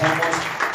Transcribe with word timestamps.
gozamos 0.00 0.24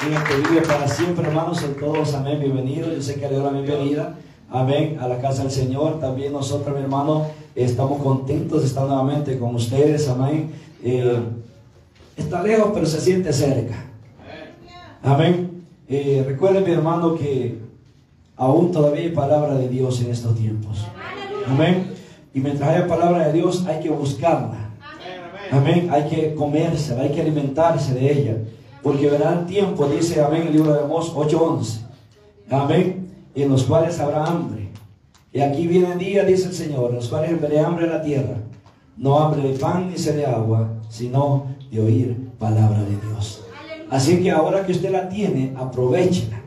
en 0.05 0.13
este 0.13 0.35
video 0.37 0.63
para 0.63 0.87
siempre, 0.87 1.27
hermanos, 1.27 1.63
en 1.63 1.75
todos, 1.75 2.13
amén, 2.13 2.39
bienvenidos. 2.39 2.93
Yo 2.93 3.01
sé 3.01 3.15
que 3.15 3.27
le 3.27 3.35
doy 3.35 3.43
la 3.43 3.59
bienvenida, 3.59 4.15
amén, 4.51 4.97
a 5.01 5.07
la 5.07 5.19
casa 5.19 5.41
del 5.41 5.51
Señor. 5.51 5.99
También 5.99 6.31
nosotros, 6.31 6.75
mi 6.75 6.83
hermano, 6.83 7.25
estamos 7.55 8.01
contentos 8.03 8.61
de 8.61 8.67
estar 8.67 8.85
nuevamente 8.85 9.39
con 9.39 9.55
ustedes, 9.55 10.07
amén. 10.09 10.51
Eh, 10.83 11.17
está 12.15 12.43
lejos, 12.43 12.69
pero 12.73 12.85
se 12.85 13.01
siente 13.01 13.33
cerca. 13.33 13.85
Amén. 15.01 15.63
Eh, 15.87 16.23
recuerden, 16.27 16.63
mi 16.63 16.71
hermano, 16.71 17.15
que 17.15 17.57
aún 18.35 18.71
todavía 18.71 19.01
hay 19.01 19.11
palabra 19.11 19.55
de 19.55 19.69
Dios 19.69 20.01
en 20.01 20.11
estos 20.11 20.35
tiempos. 20.35 20.85
Amén. 21.47 21.93
Y 22.33 22.41
mientras 22.41 22.69
haya 22.69 22.87
palabra 22.87 23.27
de 23.27 23.33
Dios, 23.33 23.65
hay 23.65 23.79
que 23.79 23.89
buscarla. 23.89 24.69
Amén. 25.51 25.89
Hay 25.91 26.09
que 26.09 26.35
comerse, 26.35 26.93
hay 26.99 27.09
que 27.09 27.21
alimentarse 27.21 27.93
de 27.95 28.11
ella. 28.11 28.37
Porque 28.85 29.09
verán 29.09 29.47
tiempo, 29.47 29.87
dice 29.87 30.21
amén 30.21 30.43
el 30.45 30.53
libro 30.53 30.71
de 30.71 30.83
Amós 30.83 31.11
8:11. 31.15 31.79
Amén. 32.51 33.09
En 33.33 33.49
los 33.49 33.63
cuales 33.63 33.99
habrá 33.99 34.23
hambre. 34.25 34.69
Y 35.33 35.39
aquí 35.39 35.65
viene 35.65 35.95
día, 35.95 36.23
dice 36.23 36.49
el 36.49 36.53
Señor, 36.53 36.91
en 36.91 36.97
los 36.97 37.09
cuales 37.09 37.41
veré 37.41 37.61
hambre 37.61 37.85
en 37.85 37.91
la 37.93 38.03
tierra. 38.03 38.35
No 38.95 39.17
hambre 39.17 39.41
de 39.41 39.57
pan 39.57 39.89
ni 39.89 39.97
sed 39.97 40.17
de 40.17 40.27
agua, 40.27 40.69
sino 40.87 41.47
de 41.71 41.81
oír 41.81 42.29
palabra 42.37 42.83
de 42.83 42.95
Dios. 43.07 43.41
Así 43.89 44.21
que 44.21 44.29
ahora 44.29 44.63
que 44.63 44.73
usted 44.73 44.91
la 44.91 45.09
tiene, 45.09 45.55
aprovechela. 45.57 46.43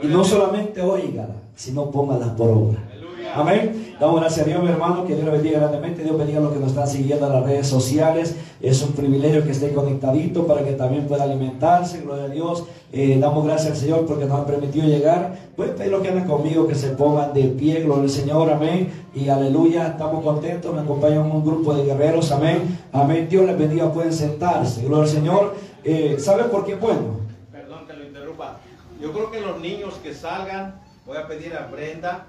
Y 0.00 0.06
no 0.06 0.22
solamente 0.22 0.80
oígala, 0.80 1.34
sino 1.56 1.90
póngala 1.90 2.36
por 2.36 2.50
obra. 2.50 2.88
Amén. 3.34 3.96
Damos 3.98 4.20
gracias 4.20 4.46
a 4.46 4.50
Dios, 4.50 4.62
mi 4.62 4.68
hermano, 4.68 5.06
que 5.06 5.14
Dios 5.14 5.24
le 5.24 5.30
bendiga 5.30 5.58
grandemente. 5.58 6.02
Dios 6.02 6.18
bendiga 6.18 6.38
a 6.38 6.42
los 6.42 6.52
que 6.52 6.58
nos 6.58 6.70
están 6.70 6.86
siguiendo 6.86 7.26
en 7.26 7.32
las 7.32 7.42
redes 7.44 7.66
sociales. 7.66 8.36
Es 8.60 8.82
un 8.82 8.92
privilegio 8.92 9.42
que 9.42 9.52
esté 9.52 9.72
conectadito 9.72 10.46
para 10.46 10.62
que 10.62 10.72
también 10.72 11.06
pueda 11.06 11.24
alimentarse. 11.24 12.02
Gloria 12.02 12.24
a 12.24 12.28
Dios. 12.28 12.64
Eh, 12.92 13.16
damos 13.18 13.46
gracias 13.46 13.70
al 13.70 13.76
Señor 13.78 14.06
porque 14.06 14.26
nos 14.26 14.38
ha 14.38 14.44
permitido 14.44 14.86
llegar. 14.86 15.34
Pues 15.56 15.70
pedir 15.70 15.92
los 15.92 16.02
que 16.02 16.08
andan 16.08 16.26
conmigo 16.26 16.66
que 16.66 16.74
se 16.74 16.90
pongan 16.90 17.32
de 17.32 17.44
pie. 17.44 17.80
Gloria 17.82 18.02
al 18.02 18.10
Señor. 18.10 18.50
Amén. 18.50 18.92
Y 19.14 19.28
aleluya. 19.28 19.88
Estamos 19.88 20.22
contentos. 20.22 20.74
Me 20.74 20.82
acompañan 20.82 21.20
un 21.20 21.42
grupo 21.42 21.72
de 21.72 21.84
guerreros. 21.84 22.30
Amén. 22.32 22.78
Amén. 22.92 23.28
Dios 23.30 23.46
les 23.46 23.58
bendiga. 23.58 23.90
Pueden 23.90 24.12
sentarse. 24.12 24.82
Gloria 24.82 25.04
al 25.04 25.08
Señor. 25.08 25.54
Eh, 25.84 26.16
¿Sabe 26.18 26.44
por 26.44 26.66
qué? 26.66 26.74
Bueno. 26.74 27.20
Perdón 27.50 27.86
que 27.86 27.94
lo 27.94 28.04
interrumpa. 28.04 28.58
Yo 29.00 29.10
creo 29.10 29.30
que 29.30 29.40
los 29.40 29.58
niños 29.58 29.94
que 30.02 30.12
salgan, 30.12 30.80
voy 31.06 31.16
a 31.16 31.26
pedir 31.26 31.54
a 31.54 31.66
Brenda 31.68 32.26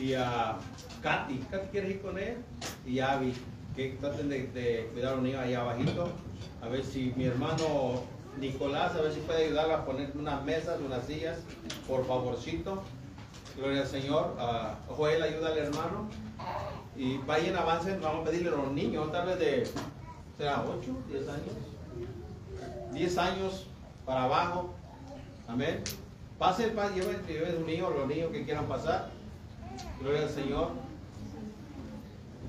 y 0.00 0.14
a 0.14 0.56
Katy. 1.02 1.38
¿Katy 1.50 1.66
quiere 1.68 1.90
ir 1.90 2.02
con 2.02 2.18
él? 2.18 2.36
Y 2.86 2.98
a 3.00 3.12
Abby. 3.12 3.34
Que 3.76 3.90
traten 4.00 4.28
de, 4.28 4.90
cuidar 4.92 5.12
a 5.12 5.14
los 5.16 5.24
niños 5.24 5.40
ahí 5.40 5.54
abajito. 5.54 6.08
A 6.62 6.68
ver 6.68 6.84
si 6.84 7.12
mi 7.16 7.24
hermano 7.24 8.02
Nicolás, 8.38 8.94
a 8.94 9.02
ver 9.02 9.12
si 9.12 9.20
puede 9.20 9.46
ayudarla 9.46 9.74
a 9.76 9.84
poner 9.84 10.12
unas 10.14 10.42
mesas, 10.44 10.78
unas 10.84 11.04
sillas, 11.06 11.38
por 11.86 12.06
favorcito. 12.06 12.82
Gloria 13.56 13.82
al 13.82 13.86
Señor. 13.86 14.36
a 14.38 14.76
Joel, 14.88 15.22
ayuda 15.22 15.48
al 15.48 15.58
hermano. 15.58 16.08
Y 16.96 17.18
vayan, 17.18 17.56
avancen. 17.56 18.00
Vamos 18.00 18.26
a 18.26 18.30
pedirle 18.30 18.48
a 18.50 18.52
los 18.52 18.72
niños, 18.72 19.10
tal 19.12 19.26
vez 19.26 19.38
de, 19.38 19.66
¿será 20.36 20.64
8, 20.64 20.96
10 21.08 21.28
años? 21.28 22.92
10 22.92 23.18
años 23.18 23.66
para 24.04 24.24
abajo. 24.24 24.74
Amén. 25.46 25.82
Pasen, 26.38 26.74
pa, 26.74 26.90
lleven, 26.90 27.24
lleven 27.26 27.58
un 27.58 27.66
niño, 27.66 27.90
los 27.90 28.08
niños 28.08 28.30
que 28.32 28.44
quieran 28.44 28.66
pasar. 28.66 29.19
Gloria 30.00 30.22
al 30.22 30.30
Señor. 30.30 30.68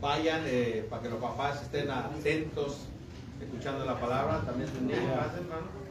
Vayan 0.01 0.41
eh, 0.45 0.87
para 0.89 1.01
que 1.01 1.09
los 1.09 1.19
papás 1.19 1.61
estén 1.61 1.91
atentos, 1.91 2.87
escuchando 3.41 3.83
la 3.83 3.99
palabra. 3.99 4.39
También 4.45 4.69
sus 4.69 4.81
niños, 4.81 4.99
hermano. 4.99 5.81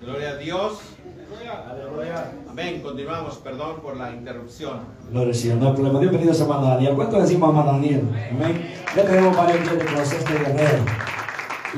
Gloria 0.00 0.30
a 0.30 0.36
Dios. 0.36 0.80
Amén. 2.50 2.80
Continuamos. 2.82 3.36
Perdón 3.36 3.76
por 3.80 3.96
la 3.96 4.10
interrupción. 4.10 4.80
Gloria 5.10 5.28
al 5.28 5.34
Señor. 5.34 5.56
No 5.58 5.68
hay 5.68 5.74
problema. 5.74 6.00
Bienvenidos, 6.00 6.40
hermano 6.40 6.66
Daniel. 6.66 6.94
¿Cuánto 6.96 7.20
decimos, 7.20 7.48
hermano 7.50 7.72
Daniel? 7.72 8.02
Amén. 8.32 8.74
Ya 8.96 9.04
tenemos 9.04 9.36
varios 9.36 9.60
días 9.62 9.78
de 9.78 9.84
conocer 9.84 10.18
este 10.18 10.32
guerrero. 10.32 10.84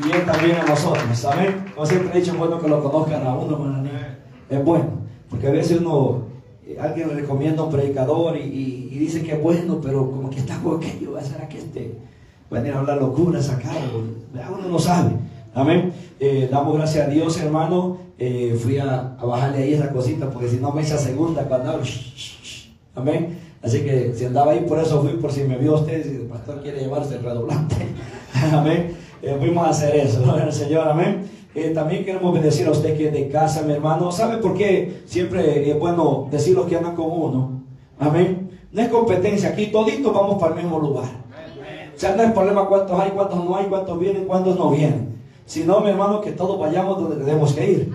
Y 0.02 0.10
él 0.10 0.24
también 0.24 0.56
a 0.56 0.64
nosotros. 0.64 1.24
Amén. 1.26 1.70
Como 1.74 1.84
siempre 1.84 2.14
he 2.14 2.20
dicho, 2.20 2.32
es 2.32 2.38
bueno 2.38 2.58
que 2.58 2.68
lo 2.68 2.82
conozcan 2.82 3.26
a 3.26 3.34
uno, 3.34 3.58
Daniel. 3.58 4.16
Es 4.48 4.64
bueno. 4.64 4.88
Porque 5.28 5.48
a 5.48 5.50
veces 5.50 5.80
uno 5.80 6.29
alguien 6.78 7.08
le 7.08 7.14
recomienda 7.14 7.62
un 7.62 7.70
predicador 7.70 8.36
y, 8.36 8.88
dice 8.90 9.22
que 9.22 9.34
bueno, 9.34 9.80
pero 9.82 10.10
como 10.10 10.28
que 10.28 10.40
está 10.40 10.58
con 10.58 10.76
aquello, 10.76 11.12
va 11.12 11.20
a 11.20 11.24
ser 11.24 11.48
que 11.48 11.58
este, 11.58 11.94
va 12.52 12.58
a 12.58 12.78
hablar 12.78 12.98
locuras 12.98 13.48
acá, 13.48 13.72
uno 14.50 14.68
no 14.68 14.78
sabe. 14.78 15.12
Amén. 15.54 15.92
Eh, 16.20 16.48
damos 16.50 16.76
gracias 16.76 17.06
a 17.06 17.10
Dios, 17.10 17.40
hermano. 17.40 17.98
Eh, 18.18 18.56
fui 18.62 18.78
a, 18.78 19.16
a, 19.18 19.24
bajarle 19.24 19.64
ahí 19.64 19.72
esa 19.72 19.90
cosita, 19.90 20.30
porque 20.30 20.48
si 20.48 20.58
no 20.58 20.70
me 20.72 20.82
echa 20.82 20.98
segunda 20.98 21.44
cuando 21.44 21.70
hablo. 21.70 21.84
Amén. 22.94 23.38
Así 23.62 23.80
que 23.80 24.12
si 24.14 24.24
andaba 24.26 24.52
ahí, 24.52 24.60
por 24.60 24.78
eso 24.78 25.02
fui, 25.02 25.12
por 25.14 25.32
si 25.32 25.44
me 25.44 25.56
vio 25.56 25.74
usted, 25.74 26.02
si 26.02 26.16
el 26.16 26.22
pastor 26.22 26.62
quiere 26.62 26.80
llevarse 26.80 27.16
el 27.16 27.22
redoblante. 27.22 27.76
Amén. 28.52 28.96
Eh, 29.22 29.36
fuimos 29.38 29.66
a 29.66 29.70
hacer 29.70 29.96
eso, 29.96 30.22
Señor, 30.50 30.88
amén. 30.88 31.28
Eh, 31.54 31.70
también 31.74 32.04
queremos 32.04 32.32
bendecir 32.32 32.66
a 32.68 32.70
usted 32.70 32.96
que 32.96 33.08
es 33.08 33.12
de 33.12 33.28
casa, 33.28 33.62
mi 33.62 33.72
hermano. 33.72 34.12
¿Sabe 34.12 34.38
por 34.38 34.54
qué 34.54 35.02
siempre 35.06 35.68
es 35.68 35.78
bueno 35.78 36.28
decir 36.30 36.54
los 36.54 36.66
que 36.66 36.76
andan 36.76 36.94
con 36.94 37.10
uno? 37.10 37.62
Amén. 37.98 38.50
No 38.72 38.82
es 38.82 38.88
competencia, 38.88 39.48
aquí 39.48 39.66
toditos 39.66 40.14
vamos 40.14 40.40
para 40.40 40.54
el 40.54 40.62
mismo 40.62 40.78
lugar. 40.78 41.08
O 41.94 41.98
sea, 41.98 42.14
no 42.14 42.22
es 42.22 42.32
problema 42.32 42.66
cuántos 42.66 42.98
hay, 42.98 43.10
cuántos 43.10 43.44
no 43.44 43.56
hay, 43.56 43.66
cuántos 43.66 43.98
vienen, 43.98 44.24
cuántos 44.24 44.56
no 44.56 44.70
vienen. 44.70 45.10
Sino, 45.44 45.80
mi 45.80 45.90
hermano, 45.90 46.20
que 46.20 46.30
todos 46.30 46.58
vayamos 46.58 47.00
donde 47.00 47.16
tenemos 47.24 47.52
que 47.52 47.70
ir. 47.70 47.92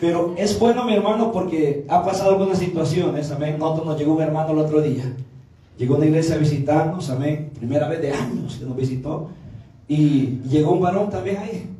Pero 0.00 0.34
es 0.36 0.58
bueno, 0.58 0.84
mi 0.84 0.94
hermano, 0.94 1.30
porque 1.30 1.86
ha 1.88 2.04
pasado 2.04 2.32
algunas 2.32 2.58
situaciones. 2.58 3.30
Amén. 3.30 3.56
Nosotros 3.58 3.86
nos 3.86 3.98
llegó 3.98 4.14
un 4.14 4.22
hermano 4.22 4.50
el 4.50 4.58
otro 4.58 4.82
día. 4.82 5.04
Llegó 5.78 5.94
una 5.94 6.06
iglesia 6.06 6.34
a 6.34 6.38
visitarnos, 6.38 7.08
amén. 7.10 7.50
Primera 7.56 7.86
vez 7.86 8.02
de 8.02 8.12
años 8.12 8.56
que 8.56 8.64
nos 8.66 8.76
visitó. 8.76 9.28
Y 9.86 10.40
llegó 10.48 10.72
un 10.72 10.80
varón 10.80 11.08
también 11.08 11.36
ahí. 11.36 11.75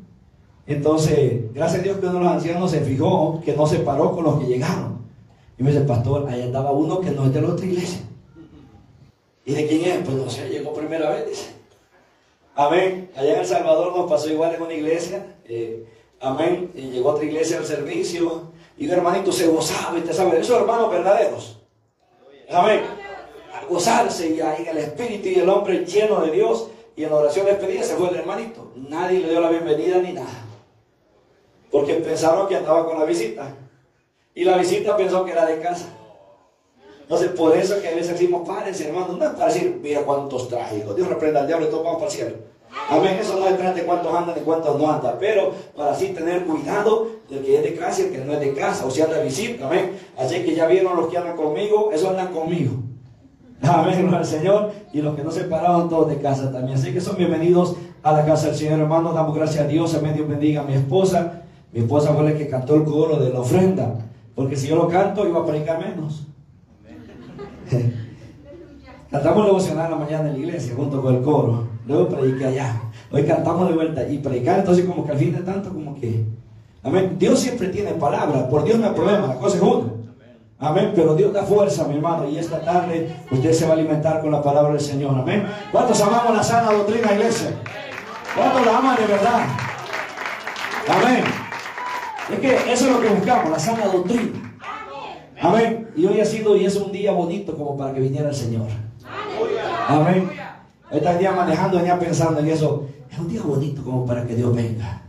Entonces, 0.67 1.53
gracias 1.53 1.79
a 1.79 1.83
Dios 1.83 1.97
que 1.97 2.05
uno 2.07 2.19
de 2.19 2.23
los 2.25 2.33
ancianos 2.33 2.71
se 2.71 2.81
fijó, 2.81 3.41
que 3.43 3.53
no 3.53 3.65
se 3.65 3.79
paró 3.79 4.11
con 4.11 4.25
los 4.25 4.39
que 4.39 4.47
llegaron. 4.47 4.97
Y 5.57 5.63
me 5.63 5.71
dice, 5.71 5.85
pastor, 5.85 6.27
ahí 6.29 6.41
andaba 6.41 6.71
uno 6.71 6.99
que 6.99 7.11
no 7.11 7.25
es 7.25 7.33
de 7.33 7.41
la 7.41 7.49
otra 7.49 7.65
iglesia. 7.65 8.01
¿Y 9.45 9.53
de 9.53 9.65
quién 9.65 9.85
es? 9.85 9.97
Pues 10.05 10.17
no 10.17 10.29
sé, 10.29 10.49
llegó 10.49 10.73
primera 10.73 11.09
vez. 11.09 11.53
Amén. 12.53 13.09
Allá 13.15 13.35
en 13.35 13.39
El 13.39 13.45
Salvador 13.45 13.95
nos 13.95 14.09
pasó 14.09 14.29
igual 14.29 14.55
en 14.55 14.61
una 14.61 14.73
iglesia. 14.73 15.37
Eh, 15.45 15.85
amén. 16.19 16.69
Y 16.75 16.89
llegó 16.89 17.11
otra 17.11 17.23
iglesia 17.23 17.59
al 17.59 17.65
servicio. 17.65 18.51
Y 18.77 18.87
un 18.87 18.91
hermanito 18.91 19.31
se 19.31 19.47
gozaba, 19.47 19.97
y 19.97 20.01
te 20.01 20.13
sabe, 20.13 20.39
esos 20.39 20.59
hermanos 20.59 20.91
verdaderos. 20.91 21.59
Amén. 22.51 22.81
A 23.53 23.65
gozarse 23.65 24.29
y 24.35 24.41
ahí 24.41 24.67
el 24.69 24.77
espíritu 24.77 25.29
y 25.29 25.35
el 25.35 25.49
hombre 25.49 25.85
lleno 25.85 26.21
de 26.21 26.31
Dios. 26.31 26.67
Y 26.97 27.05
en 27.05 27.13
oración 27.13 27.45
de 27.45 27.53
despedida 27.53 27.83
se 27.83 27.95
fue 27.95 28.09
el 28.09 28.15
hermanito. 28.17 28.73
Nadie 28.75 29.19
le 29.19 29.29
dio 29.29 29.39
la 29.39 29.49
bienvenida 29.49 29.99
ni 29.99 30.11
nada. 30.11 30.46
Porque 31.71 31.95
pensaron 31.95 32.47
que 32.47 32.55
andaba 32.55 32.85
con 32.85 32.99
la 32.99 33.05
visita. 33.05 33.53
Y 34.33 34.43
la 34.43 34.57
visita 34.57 34.95
pensó 34.95 35.25
que 35.25 35.31
era 35.31 35.45
de 35.45 35.59
casa. 35.59 35.87
Entonces, 37.01 37.29
por 37.29 37.55
eso 37.55 37.81
que 37.81 37.87
a 37.87 37.95
veces 37.95 38.19
decimos, 38.19 38.47
párense, 38.47 38.87
hermano, 38.87 39.15
no 39.17 39.25
es 39.25 39.31
para 39.31 39.45
decir, 39.45 39.79
mira 39.81 40.01
cuántos 40.01 40.49
trágicos. 40.49 40.95
Dios 40.95 41.07
reprenda 41.07 41.39
al 41.39 41.47
diablo 41.47 41.67
y 41.67 41.69
todos 41.69 41.83
vamos 41.83 41.99
para 41.99 42.11
el 42.11 42.17
cielo. 42.17 42.35
Amén. 42.89 43.17
Eso 43.19 43.39
no 43.39 43.47
es 43.47 43.75
de 43.75 43.83
cuántos 43.83 44.13
andan 44.13 44.37
y 44.37 44.41
cuántos 44.41 44.77
no 44.77 44.91
andan. 44.91 45.15
Pero 45.19 45.53
para 45.75 45.91
así 45.91 46.09
tener 46.09 46.43
cuidado 46.43 47.07
del 47.29 47.43
que 47.43 47.55
es 47.57 47.63
de 47.63 47.75
casa 47.75 48.01
y 48.01 48.05
el 48.05 48.11
que 48.11 48.17
no 48.19 48.33
es 48.33 48.39
de 48.41 48.53
casa. 48.53 48.85
O 48.85 48.91
sea, 48.91 49.05
anda 49.05 49.19
visita. 49.21 49.67
Amén. 49.67 49.97
Así 50.17 50.43
que 50.43 50.53
ya 50.53 50.67
vieron 50.67 50.97
los 50.97 51.07
que 51.07 51.17
andan 51.17 51.37
conmigo, 51.37 51.91
esos 51.93 52.09
andan 52.09 52.33
conmigo. 52.33 52.73
Amén, 53.61 54.13
al 54.13 54.25
Señor. 54.25 54.71
Y 54.93 55.01
los 55.01 55.15
que 55.15 55.23
no 55.23 55.31
se 55.31 55.45
pararon 55.45 55.89
todos 55.89 56.09
de 56.09 56.17
casa 56.17 56.51
también. 56.51 56.77
Así 56.77 56.93
que 56.93 57.01
son 57.01 57.17
bienvenidos 57.17 57.75
a 58.03 58.11
la 58.11 58.25
casa 58.25 58.47
del 58.47 58.55
Señor, 58.55 58.79
hermano. 58.79 59.13
Damos 59.13 59.33
gracias 59.33 59.63
a 59.63 59.67
Dios. 59.67 59.95
Amén. 59.95 60.13
Dios 60.13 60.27
bendiga 60.27 60.61
a 60.61 60.63
mi 60.65 60.73
esposa. 60.73 61.43
Mi 61.71 61.81
esposa 61.81 62.13
fue 62.13 62.23
la 62.23 62.37
que 62.37 62.47
cantó 62.47 62.75
el 62.75 62.83
coro 62.83 63.17
de 63.17 63.31
la 63.31 63.39
ofrenda. 63.41 63.95
Porque 64.35 64.55
si 64.55 64.67
yo 64.67 64.75
lo 64.75 64.87
canto, 64.87 65.27
iba 65.27 65.39
a 65.39 65.45
predicar 65.45 65.79
menos. 65.79 66.27
Cantamos 69.11 69.45
devocional 69.45 69.85
en 69.85 69.91
la 69.91 69.97
mañana 69.97 70.29
en 70.29 70.33
la 70.33 70.39
iglesia 70.39 70.73
junto 70.75 71.01
con 71.01 71.15
el 71.15 71.21
coro. 71.21 71.67
Luego 71.85 72.09
prediqué 72.09 72.45
allá. 72.45 72.81
Hoy 73.09 73.23
cantamos 73.23 73.69
de 73.69 73.75
vuelta 73.75 74.05
y 74.07 74.17
predicar, 74.17 74.59
entonces 74.59 74.83
como 74.85 75.05
que 75.05 75.13
al 75.13 75.17
fin 75.17 75.33
de 75.33 75.39
tanto 75.39 75.69
como 75.69 75.95
que... 75.95 76.25
Amén. 76.83 77.15
Dios 77.17 77.39
siempre 77.39 77.69
tiene 77.69 77.91
palabra. 77.91 78.49
Por 78.49 78.65
Dios 78.65 78.77
no 78.79 78.87
hay 78.87 78.93
problema. 78.93 79.27
La 79.27 79.35
cosa 79.35 79.57
es 79.57 79.63
una. 79.63 79.85
Amén. 80.59 80.91
Pero 80.93 81.15
Dios 81.15 81.33
da 81.33 81.43
fuerza, 81.43 81.87
mi 81.87 81.95
hermano. 81.95 82.29
Y 82.29 82.37
esta 82.37 82.59
tarde 82.61 83.15
usted 83.31 83.53
se 83.53 83.65
va 83.65 83.71
a 83.71 83.73
alimentar 83.73 84.21
con 84.21 84.31
la 84.31 84.41
palabra 84.41 84.71
del 84.73 84.81
Señor. 84.81 85.17
Amén. 85.17 85.45
¿Cuántos 85.71 86.01
amamos 86.01 86.35
la 86.35 86.43
sana 86.43 86.71
doctrina, 86.71 87.13
iglesia? 87.13 87.51
¿Cuántos 88.35 88.65
la 88.65 88.77
aman 88.77 88.97
de 88.97 89.05
verdad? 89.05 89.45
Amén. 90.89 91.23
Es 92.31 92.39
que 92.39 92.55
eso 92.73 92.87
es 92.87 92.91
lo 92.91 93.01
que 93.01 93.09
buscamos, 93.09 93.51
la 93.51 93.59
sana 93.59 93.85
doctrina. 93.85 94.59
Amén. 95.39 95.89
Y 95.95 96.05
hoy 96.05 96.19
ha 96.19 96.25
sido 96.25 96.57
y 96.57 96.65
es 96.65 96.75
un 96.75 96.91
día 96.91 97.11
bonito 97.11 97.55
como 97.55 97.77
para 97.77 97.93
que 97.93 98.01
viniera 98.01 98.29
el 98.29 98.35
Señor. 98.35 98.67
Amén. 99.87 100.29
Ahorita 100.89 101.17
día 101.17 101.31
manejando, 101.31 101.77
venía 101.77 101.97
pensando 101.97 102.39
en 102.39 102.47
eso. 102.47 102.85
Es 103.09 103.17
un 103.17 103.29
día 103.29 103.41
bonito 103.41 103.83
como 103.83 104.05
para 104.05 104.25
que 104.25 104.35
Dios 104.35 104.53
venga. 104.53 105.03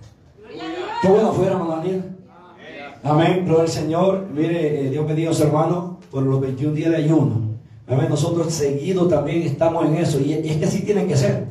Qué 1.03 1.09
bueno 1.09 1.33
fuera, 1.33 1.53
hermano 1.53 1.77
Daniel. 1.77 2.05
Amén, 3.03 3.45
gloria 3.45 3.63
al 3.63 3.69
Señor. 3.69 4.27
Mire, 4.33 4.87
eh, 4.87 4.91
Dios 4.91 5.07
bendiga 5.07 5.31
a 5.31 5.35
su 5.35 5.45
hermano 5.45 5.99
por 6.11 6.23
los 6.23 6.41
21 6.41 6.75
días 6.75 6.91
de 6.91 6.97
ayuno. 6.97 7.49
Amén, 7.89 8.07
nosotros 8.09 8.53
seguido 8.53 9.09
también 9.09 9.43
estamos 9.43 9.87
en 9.87 9.97
eso. 9.97 10.21
Y, 10.21 10.35
es 10.35 10.57
que 10.57 10.65
así 10.65 10.83
tienen 10.83 11.09
que 11.09 11.17
ser. 11.17 11.47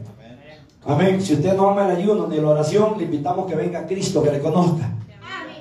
Amén. 0.86 1.22
Si 1.22 1.34
usted 1.34 1.56
no 1.56 1.70
ama 1.70 1.90
el 1.90 1.98
ayuno 1.98 2.28
ni 2.28 2.38
la 2.38 2.50
oración, 2.50 2.96
le 2.98 3.06
invitamos 3.06 3.48
que 3.48 3.56
venga 3.56 3.86
Cristo, 3.86 4.24
que 4.24 4.32
le 4.32 4.40
conozca. 4.40 4.97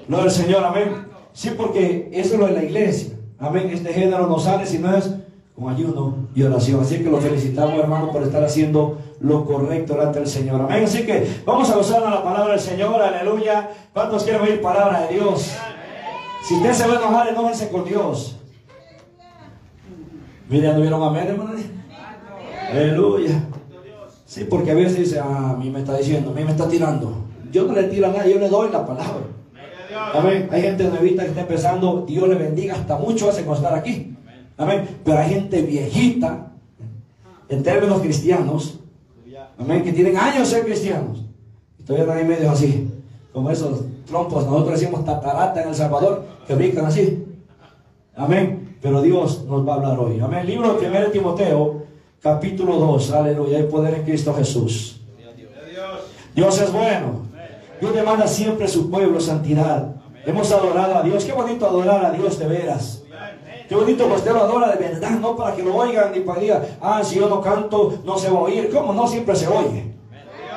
Gloria 0.09 0.25
al 0.25 0.31
Señor, 0.31 0.65
amén. 0.65 1.07
Sí, 1.33 1.51
porque 1.57 2.09
eso 2.13 2.35
es 2.35 2.41
lo 2.41 2.47
de 2.47 2.53
la 2.53 2.65
iglesia. 2.65 3.15
Amén. 3.39 3.71
Este 3.71 3.93
género 3.93 4.27
no 4.27 4.39
sale 4.39 4.67
si 4.67 4.79
no 4.79 4.97
es 4.97 5.11
con 5.55 5.69
ayuno 5.69 6.29
y 6.35 6.43
oración. 6.43 6.81
Así 6.81 6.99
que 6.99 7.11
lo 7.11 7.19
felicitamos, 7.19 7.79
hermano, 7.79 8.11
por 8.13 8.23
estar 8.23 8.43
haciendo 8.45 8.99
lo 9.21 9.45
correcto 9.45 9.95
delante 9.95 10.21
del 10.21 10.29
Señor. 10.29 10.61
Amén. 10.63 10.85
Así 10.85 11.05
que 11.05 11.41
vamos 11.45 11.71
a 11.71 11.97
a 11.97 12.11
la 12.11 12.23
palabra 12.23 12.53
del 12.53 12.61
Señor. 12.61 13.01
Aleluya. 13.03 13.71
¿Cuántos 13.93 14.25
quieren 14.25 14.43
oír 14.43 14.61
palabra 14.61 15.03
de 15.03 15.15
Dios? 15.15 15.53
Si 16.47 16.55
usted 16.55 16.73
se 16.73 16.87
va 16.87 16.95
a 16.95 16.97
enojar, 16.97 17.29
enójese 17.29 17.69
con 17.69 17.85
Dios. 17.85 18.37
Mire, 20.49 20.73
¿no 20.73 20.81
vieron 20.81 21.03
amén, 21.03 21.27
hermano? 21.27 21.53
Aleluya. 22.71 23.43
Sí, 24.25 24.45
porque 24.45 24.71
a 24.71 24.75
veces 24.75 24.99
dice, 24.99 25.19
ah, 25.19 25.51
a 25.51 25.57
mí 25.57 25.71
me 25.71 25.81
está 25.81 25.97
diciendo, 25.97 26.31
a 26.31 26.35
mí 26.35 26.45
me 26.45 26.51
está 26.51 26.69
tirando. 26.69 27.25
Yo 27.51 27.65
no 27.65 27.73
le 27.73 27.85
tiro 27.85 28.07
a 28.07 28.27
yo 28.27 28.39
le 28.39 28.49
doy 28.49 28.71
la 28.71 28.87
palabra. 28.87 29.23
Amén. 30.15 30.49
Hay 30.51 30.63
gente 30.63 30.85
nuevita 30.85 31.23
que 31.23 31.31
está 31.31 31.43
empezando, 31.43 32.05
Dios 32.07 32.29
le 32.29 32.35
bendiga, 32.35 32.75
hasta 32.75 32.97
mucho 32.99 33.29
hace 33.29 33.45
con 33.45 33.57
estar 33.57 33.75
aquí. 33.75 34.17
Amén. 34.57 35.01
Pero 35.05 35.19
hay 35.19 35.31
gente 35.31 35.63
viejita, 35.63 36.53
en 37.49 37.63
términos 37.63 38.01
cristianos, 38.01 38.81
amén, 39.59 39.85
que 39.85 39.93
tienen 39.93 40.17
años 40.17 40.51
de 40.51 40.57
ser 40.57 40.65
cristianos. 40.65 41.25
Y 41.79 41.83
todavía 41.83 42.05
están 42.05 42.19
en 42.21 42.29
medio 42.29 42.51
así, 42.51 42.91
como 43.33 43.51
esos 43.51 43.83
trompos, 44.07 44.47
nosotros 44.47 44.81
decimos 44.81 45.05
tatarata 45.05 45.63
en 45.63 45.69
El 45.69 45.75
Salvador, 45.75 46.25
que 46.47 46.55
brincan 46.55 46.87
así. 46.87 47.25
Amén. 48.15 48.79
Pero 48.81 49.03
Dios 49.03 49.45
nos 49.45 49.67
va 49.67 49.75
a 49.75 49.77
hablar 49.77 49.99
hoy. 49.99 50.21
Amén. 50.21 50.47
Libro 50.47 50.75
de 50.75 50.89
1 50.89 51.11
Timoteo, 51.11 51.83
capítulo 52.21 52.77
2. 52.77 53.11
Aleluya. 53.13 53.59
Hay 53.59 53.65
poder 53.65 53.95
en 53.95 54.05
Cristo 54.05 54.33
Jesús. 54.35 55.01
Dios 56.35 56.61
es 56.61 56.73
bueno. 56.73 57.26
Dios 57.81 57.95
demanda 57.95 58.27
siempre 58.27 58.65
a 58.65 58.69
su 58.69 58.91
pueblo 58.91 59.21
santidad. 59.21 59.95
Hemos 60.25 60.51
adorado 60.51 60.97
a 60.97 61.03
Dios. 61.03 61.25
Qué 61.25 61.33
bonito 61.33 61.67
adorar 61.67 62.05
a 62.05 62.11
Dios 62.11 62.39
de 62.39 62.47
veras. 62.47 63.03
Qué 63.69 63.75
bonito 63.75 64.07
que 64.07 64.15
usted 64.15 64.33
lo 64.33 64.43
adora 64.43 64.71
de 64.71 64.77
verdad, 64.77 65.11
no 65.19 65.37
para 65.37 65.55
que 65.55 65.63
lo 65.63 65.75
oigan 65.75 66.13
ni 66.13 66.21
para 66.21 66.39
que 66.39 66.45
digan, 66.45 66.63
ah, 66.81 67.03
si 67.03 67.17
yo 67.17 67.29
no 67.29 67.41
canto, 67.41 67.99
no 68.05 68.17
se 68.17 68.31
va 68.31 68.39
a 68.39 68.43
oír. 68.43 68.71
¿Cómo? 68.73 68.93
No 68.93 69.09
siempre 69.09 69.35
se 69.35 69.49
oye. 69.49 69.93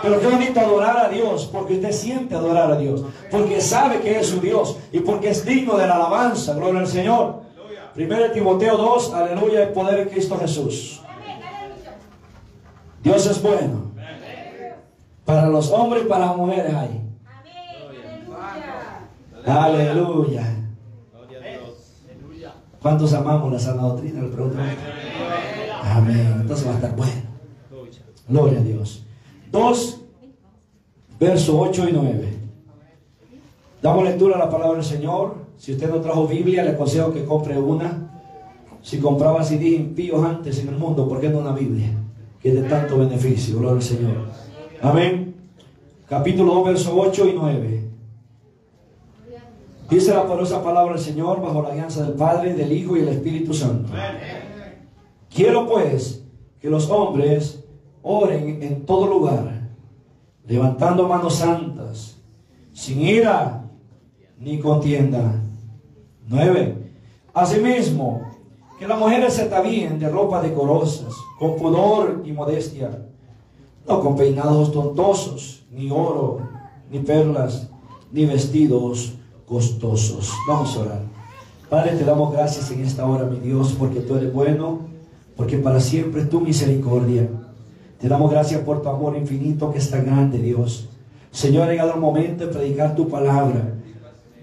Pero 0.01 0.19
qué 0.19 0.27
bonito 0.27 0.59
adorar 0.59 1.05
a 1.05 1.09
Dios, 1.09 1.49
porque 1.51 1.73
usted 1.73 1.91
siente 1.91 2.35
adorar 2.35 2.71
a 2.71 2.77
Dios, 2.77 3.03
porque 3.31 3.59
sabe 3.59 3.99
que 3.99 4.19
es 4.19 4.27
su 4.27 4.39
Dios 4.39 4.77
y 4.91 4.99
porque 4.99 5.31
es 5.31 5.43
digno 5.43 5.75
de 5.77 5.87
la 5.87 5.95
alabanza. 5.95 6.53
Gloria 6.53 6.79
al 6.79 6.87
Señor. 6.87 7.41
Primero 7.95 8.31
Timoteo 8.31 8.77
2, 8.77 9.13
aleluya, 9.13 9.63
el 9.63 9.69
poder 9.69 9.99
en 10.01 10.09
Cristo 10.09 10.37
Jesús. 10.39 11.01
Dios 13.03 13.25
es 13.25 13.41
bueno. 13.41 13.91
Para 15.25 15.47
los 15.47 15.71
hombres 15.71 16.03
y 16.03 16.07
para 16.07 16.27
las 16.27 16.37
mujeres 16.37 16.73
hay. 16.73 17.08
Aleluya. 19.45 20.55
¿Cuántos 22.81 23.13
amamos 23.13 23.51
la 23.51 23.59
sana 23.59 23.81
doctrina? 23.83 24.21
Le 24.21 24.29
pregunto. 24.29 24.57
Amén. 25.83 26.37
Entonces 26.41 26.67
va 26.67 26.71
a 26.71 26.75
estar 26.75 26.95
bueno. 26.95 27.21
Gloria 28.27 28.59
a 28.59 28.63
Dios. 28.63 29.05
2, 29.51 30.01
versos 31.19 31.55
8 31.57 31.89
y 31.89 31.91
9. 31.91 32.33
Damos 33.81 34.03
lectura 34.03 34.35
a 34.35 34.39
la 34.39 34.49
palabra 34.49 34.75
del 34.75 34.85
Señor. 34.85 35.35
Si 35.57 35.73
usted 35.73 35.89
no 35.89 35.99
trajo 35.99 36.27
Biblia, 36.27 36.63
le 36.63 36.71
aconsejo 36.71 37.11
que 37.11 37.25
compre 37.25 37.57
una. 37.57 38.05
Si 38.81 38.99
compraba 38.99 39.43
CD 39.43 39.69
impíos 39.69 40.23
antes 40.23 40.59
en 40.59 40.69
el 40.69 40.75
mundo, 40.75 41.07
¿por 41.07 41.19
qué 41.19 41.29
no 41.29 41.39
una 41.39 41.51
Biblia? 41.51 41.89
Que 42.41 42.49
es 42.49 42.55
de 42.55 42.69
tanto 42.69 42.97
beneficio. 42.97 43.57
Gloria 43.59 43.77
al 43.77 43.81
Señor. 43.81 44.27
Amén. 44.81 45.35
Capítulo 46.07 46.53
2, 46.55 46.65
versos 46.65 46.93
8 46.95 47.27
y 47.27 47.33
9. 47.33 47.78
Dice 49.89 50.13
la 50.13 50.27
poderosa 50.27 50.61
palabra 50.61 50.93
del 50.93 51.01
Señor 51.01 51.41
bajo 51.41 51.63
la 51.63 51.69
alianza 51.69 52.03
del 52.03 52.13
Padre, 52.13 52.53
del 52.53 52.71
Hijo 52.71 52.95
y 52.95 52.99
del 52.99 53.09
Espíritu 53.09 53.55
Santo. 53.55 53.91
Quiero 55.33 55.67
pues 55.67 56.23
que 56.61 56.69
los 56.69 56.89
hombres 56.91 57.63
oren 58.03 58.61
en 58.61 58.85
todo 58.85 59.07
lugar, 59.07 59.67
levantando 60.45 61.07
manos 61.07 61.35
santas, 61.35 62.17
sin 62.71 63.01
ira 63.01 63.63
ni 64.37 64.59
contienda. 64.59 65.41
9. 66.27 66.91
Asimismo, 67.33 68.21
que 68.77 68.87
las 68.87 68.99
mujeres 68.99 69.33
se 69.33 69.43
atavíen 69.43 69.97
de 69.97 70.07
ropa 70.07 70.41
decorosas, 70.41 71.13
con 71.39 71.55
pudor 71.55 72.21
y 72.23 72.31
modestia, 72.31 73.07
no 73.87 74.01
con 74.01 74.15
peinados 74.15 74.71
tontosos, 74.71 75.65
ni 75.71 75.89
oro, 75.89 76.41
ni 76.91 76.99
perlas, 76.99 77.69
ni 78.11 78.25
vestidos 78.25 79.18
Vamos 80.47 80.77
a 80.77 80.79
orar. 80.79 81.01
Padre, 81.69 81.91
te 81.97 82.05
damos 82.05 82.31
gracias 82.31 82.69
en 82.71 82.83
esta 82.83 83.05
hora, 83.05 83.25
mi 83.25 83.39
Dios, 83.39 83.75
porque 83.77 83.99
tú 83.99 84.15
eres 84.15 84.31
bueno, 84.31 84.81
porque 85.35 85.57
para 85.57 85.79
siempre 85.79 86.21
es 86.21 86.29
tu 86.29 86.41
misericordia. 86.41 87.27
Te 87.99 88.07
damos 88.07 88.31
gracias 88.31 88.61
por 88.61 88.81
tu 88.81 88.89
amor 88.89 89.17
infinito 89.17 89.71
que 89.71 89.79
es 89.79 89.89
tan 89.89 90.05
grande, 90.05 90.37
Dios. 90.37 90.89
Señor, 91.31 91.67
ha 91.67 91.71
llegado 91.71 91.93
el 91.93 91.99
momento 91.99 92.45
de 92.45 92.53
predicar 92.53 92.95
tu 92.95 93.09
palabra. 93.09 93.73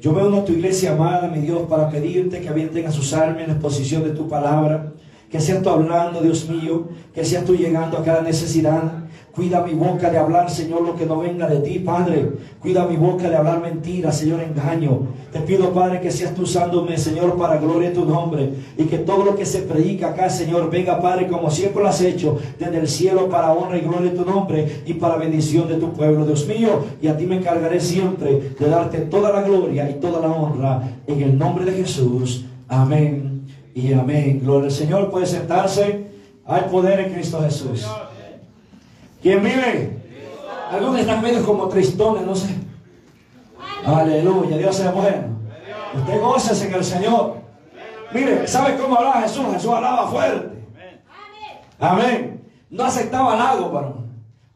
Yo 0.00 0.12
me 0.12 0.24
uno 0.24 0.38
a 0.38 0.44
tu 0.44 0.52
iglesia 0.52 0.92
amada, 0.92 1.28
mi 1.28 1.40
Dios, 1.40 1.62
para 1.68 1.88
pedirte 1.88 2.40
que 2.40 2.48
avienten 2.48 2.86
a 2.86 2.92
sus 2.92 3.12
armas 3.12 3.40
en 3.40 3.48
la 3.48 3.52
exposición 3.54 4.04
de 4.04 4.10
tu 4.10 4.28
palabra. 4.28 4.92
Que 5.30 5.40
seas 5.40 5.62
tú 5.62 5.70
hablando, 5.70 6.20
Dios 6.20 6.48
mío. 6.48 6.88
Que 7.14 7.24
seas 7.24 7.44
tú 7.44 7.56
llegando 7.56 7.98
a 7.98 8.04
cada 8.04 8.22
necesidad. 8.22 9.05
Cuida 9.36 9.60
mi 9.60 9.74
boca 9.74 10.08
de 10.08 10.16
hablar, 10.16 10.50
Señor, 10.50 10.80
lo 10.80 10.96
que 10.96 11.04
no 11.04 11.18
venga 11.18 11.46
de 11.46 11.58
ti, 11.58 11.78
Padre. 11.78 12.32
Cuida 12.58 12.86
mi 12.86 12.96
boca 12.96 13.28
de 13.28 13.36
hablar 13.36 13.60
mentiras, 13.60 14.16
Señor, 14.16 14.40
engaño. 14.40 15.08
Te 15.30 15.40
pido, 15.40 15.74
Padre, 15.74 16.00
que 16.00 16.10
seas 16.10 16.34
tú 16.34 16.44
usándome, 16.44 16.96
Señor, 16.96 17.36
para 17.36 17.58
gloria 17.58 17.90
de 17.90 17.94
tu 17.94 18.06
nombre. 18.06 18.54
Y 18.78 18.84
que 18.84 18.96
todo 18.96 19.26
lo 19.26 19.36
que 19.36 19.44
se 19.44 19.58
predica 19.58 20.08
acá, 20.08 20.30
Señor, 20.30 20.70
venga, 20.70 21.02
Padre, 21.02 21.28
como 21.28 21.50
siempre 21.50 21.82
lo 21.82 21.88
has 21.90 22.00
hecho, 22.00 22.38
desde 22.58 22.78
el 22.78 22.88
cielo 22.88 23.28
para 23.28 23.52
honra 23.52 23.76
y 23.76 23.82
gloria 23.82 24.10
de 24.10 24.16
tu 24.16 24.24
nombre 24.24 24.82
y 24.86 24.94
para 24.94 25.16
bendición 25.16 25.68
de 25.68 25.74
tu 25.74 25.92
pueblo, 25.92 26.24
Dios 26.24 26.46
mío. 26.48 26.86
Y 27.02 27.08
a 27.08 27.18
ti 27.18 27.26
me 27.26 27.36
encargaré 27.36 27.78
siempre 27.78 28.54
de 28.58 28.68
darte 28.70 29.00
toda 29.00 29.30
la 29.30 29.42
gloria 29.42 29.90
y 29.90 30.00
toda 30.00 30.18
la 30.18 30.28
honra 30.28 30.80
en 31.06 31.20
el 31.20 31.38
nombre 31.38 31.66
de 31.66 31.72
Jesús. 31.72 32.46
Amén 32.68 33.42
y 33.74 33.92
amén. 33.92 34.40
Gloria 34.42 34.68
al 34.68 34.72
Señor. 34.72 35.10
Puede 35.10 35.26
sentarse. 35.26 36.06
Hay 36.46 36.62
poder 36.70 37.00
en 37.00 37.12
Cristo 37.12 37.42
Jesús. 37.42 37.86
¿Quién 39.26 39.42
vive? 39.42 39.90
Algunos 40.70 41.00
están 41.00 41.20
medio 41.20 41.44
como 41.44 41.66
tristones, 41.66 42.24
no 42.24 42.32
sé. 42.32 42.46
Aleluya, 43.84 44.56
Dios 44.56 44.78
es 44.78 44.94
bueno. 44.94 45.40
Usted 45.96 46.20
goce 46.20 46.64
en 46.64 46.74
el 46.74 46.84
Señor. 46.84 47.34
Mire, 48.14 48.46
¿sabe 48.46 48.76
cómo 48.76 48.96
hablaba 48.96 49.22
Jesús? 49.22 49.46
Jesús 49.52 49.72
hablaba 49.72 50.06
fuerte. 50.06 50.56
Amén. 51.80 52.40
No 52.70 52.84
aceptaba 52.84 53.32
halago, 53.32 53.72
varón. 53.72 54.06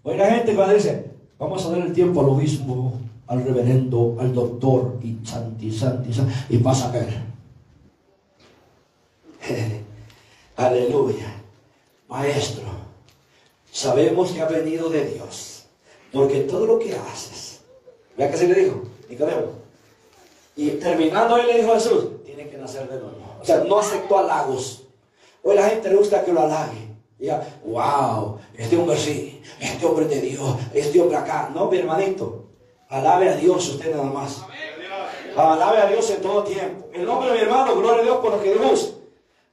Hoy 0.04 0.16
la 0.16 0.26
gente 0.26 0.54
cuando 0.54 0.74
dice, 0.74 1.14
vamos 1.36 1.66
a 1.66 1.70
dar 1.70 1.80
el 1.80 1.92
tiempo 1.92 2.20
al 2.20 2.28
obispo, 2.28 2.92
al 3.26 3.42
reverendo, 3.42 4.18
al 4.20 4.32
doctor, 4.32 5.00
y 5.02 5.18
santi, 5.24 5.72
santi, 5.72 6.12
santi, 6.12 6.32
y 6.48 6.58
pasa 6.58 6.90
a 6.90 6.92
ver. 6.92 7.08
Aleluya. 10.56 11.26
Maestro, 12.08 12.89
sabemos 13.72 14.32
que 14.32 14.40
ha 14.40 14.46
venido 14.46 14.88
de 14.88 15.04
Dios, 15.06 15.64
porque 16.12 16.40
todo 16.40 16.66
lo 16.66 16.78
que 16.78 16.94
haces, 16.94 17.60
vea 18.16 18.30
que 18.30 18.36
se 18.36 18.48
le 18.48 18.54
dijo, 18.54 18.82
Nicodemo, 19.08 19.60
y 20.56 20.70
terminando 20.72 21.36
él 21.36 21.46
le 21.46 21.58
dijo 21.58 21.72
a 21.72 21.74
Jesús, 21.76 22.24
tiene 22.24 22.48
que 22.48 22.58
nacer 22.58 22.88
de 22.88 22.98
nuevo. 22.98 23.16
O 23.40 23.44
sea, 23.44 23.64
no 23.64 23.78
aceptó 23.78 24.18
halagos. 24.18 24.84
Hoy 25.42 25.56
la 25.56 25.68
gente 25.68 25.88
le 25.88 25.96
gusta 25.96 26.22
que 26.24 26.32
lo 26.32 26.40
halague. 26.40 26.90
Diga, 27.18 27.46
wow, 27.64 28.38
este 28.56 28.76
hombre 28.76 28.96
sí, 28.96 29.42
este 29.60 29.86
hombre 29.86 30.06
de 30.06 30.20
Dios, 30.20 30.56
este 30.72 31.00
hombre 31.00 31.16
acá. 31.16 31.50
No, 31.54 31.70
mi 31.70 31.78
hermanito, 31.78 32.46
alabe 32.88 33.28
a 33.28 33.36
Dios 33.36 33.68
usted 33.68 33.90
nada 33.90 34.04
más. 34.04 34.42
Alabe 35.36 35.78
a 35.78 35.86
Dios 35.86 36.10
en 36.10 36.20
todo 36.20 36.44
tiempo. 36.44 36.88
El 36.92 37.06
nombre 37.06 37.30
de 37.30 37.36
mi 37.36 37.42
hermano, 37.42 37.76
gloria 37.76 38.00
a 38.00 38.04
Dios 38.04 38.16
por 38.18 38.32
lo 38.32 38.42
que 38.42 38.52
Dios. 38.52 38.94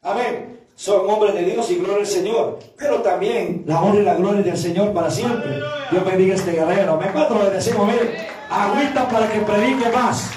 Amén. 0.01 0.56
Son 0.77 1.09
hombres 1.09 1.33
de 1.33 1.43
Dios 1.43 1.71
y 1.71 1.77
gloria 1.77 1.97
al 2.01 2.05
Señor. 2.05 2.59
Pero 2.77 3.01
también 3.01 3.63
la 3.65 3.81
honra 3.81 3.99
y 3.99 4.03
la 4.03 4.13
gloria 4.13 4.43
del 4.43 4.55
Señor 4.55 4.93
para 4.93 5.09
siempre. 5.09 5.59
Dios 5.89 6.05
bendiga 6.05 6.33
a 6.33 6.37
este 6.37 6.51
guerrero. 6.51 6.97
Me 6.97 7.11
cuatro 7.11 7.41
le 7.41 7.49
decimos, 7.49 7.87
mire, 7.87 8.27
agüita 8.47 9.09
para 9.09 9.27
que 9.27 9.39
predique 9.39 9.89
más. 9.89 10.29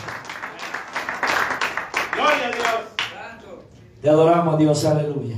Gloria 2.14 2.46
a 2.46 2.50
Dios. 2.52 2.66
Te 4.00 4.08
adoramos, 4.08 4.58
Dios, 4.58 4.82
aleluya. 4.86 5.36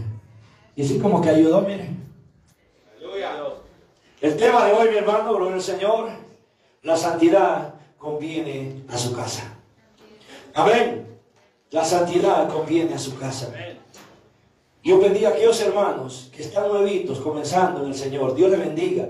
Y 0.76 0.84
así 0.84 1.00
como 1.00 1.20
que 1.20 1.30
ayudó, 1.30 1.62
mire. 1.62 1.90
Aleluya. 2.96 3.32
El 4.20 4.36
tema 4.36 4.66
de 4.66 4.72
hoy, 4.72 4.88
mi 4.88 4.98
hermano, 4.98 5.34
gloria 5.34 5.56
al 5.56 5.62
Señor, 5.62 6.10
la 6.82 6.96
santidad 6.96 7.74
conviene 7.98 8.84
a 8.88 8.96
su 8.96 9.12
casa. 9.16 9.52
Amén. 10.54 11.18
La 11.72 11.84
santidad 11.84 12.48
conviene 12.48 12.94
a 12.94 12.98
su 13.00 13.18
casa. 13.18 13.52
Yo 14.82 15.00
pedí 15.00 15.24
a 15.24 15.30
aquellos 15.30 15.60
hermanos 15.60 16.30
que 16.34 16.42
están 16.42 16.68
nuevitos, 16.68 17.20
comenzando 17.20 17.82
en 17.82 17.88
el 17.88 17.94
Señor. 17.94 18.34
Dios 18.34 18.50
les 18.50 18.58
bendiga. 18.58 19.08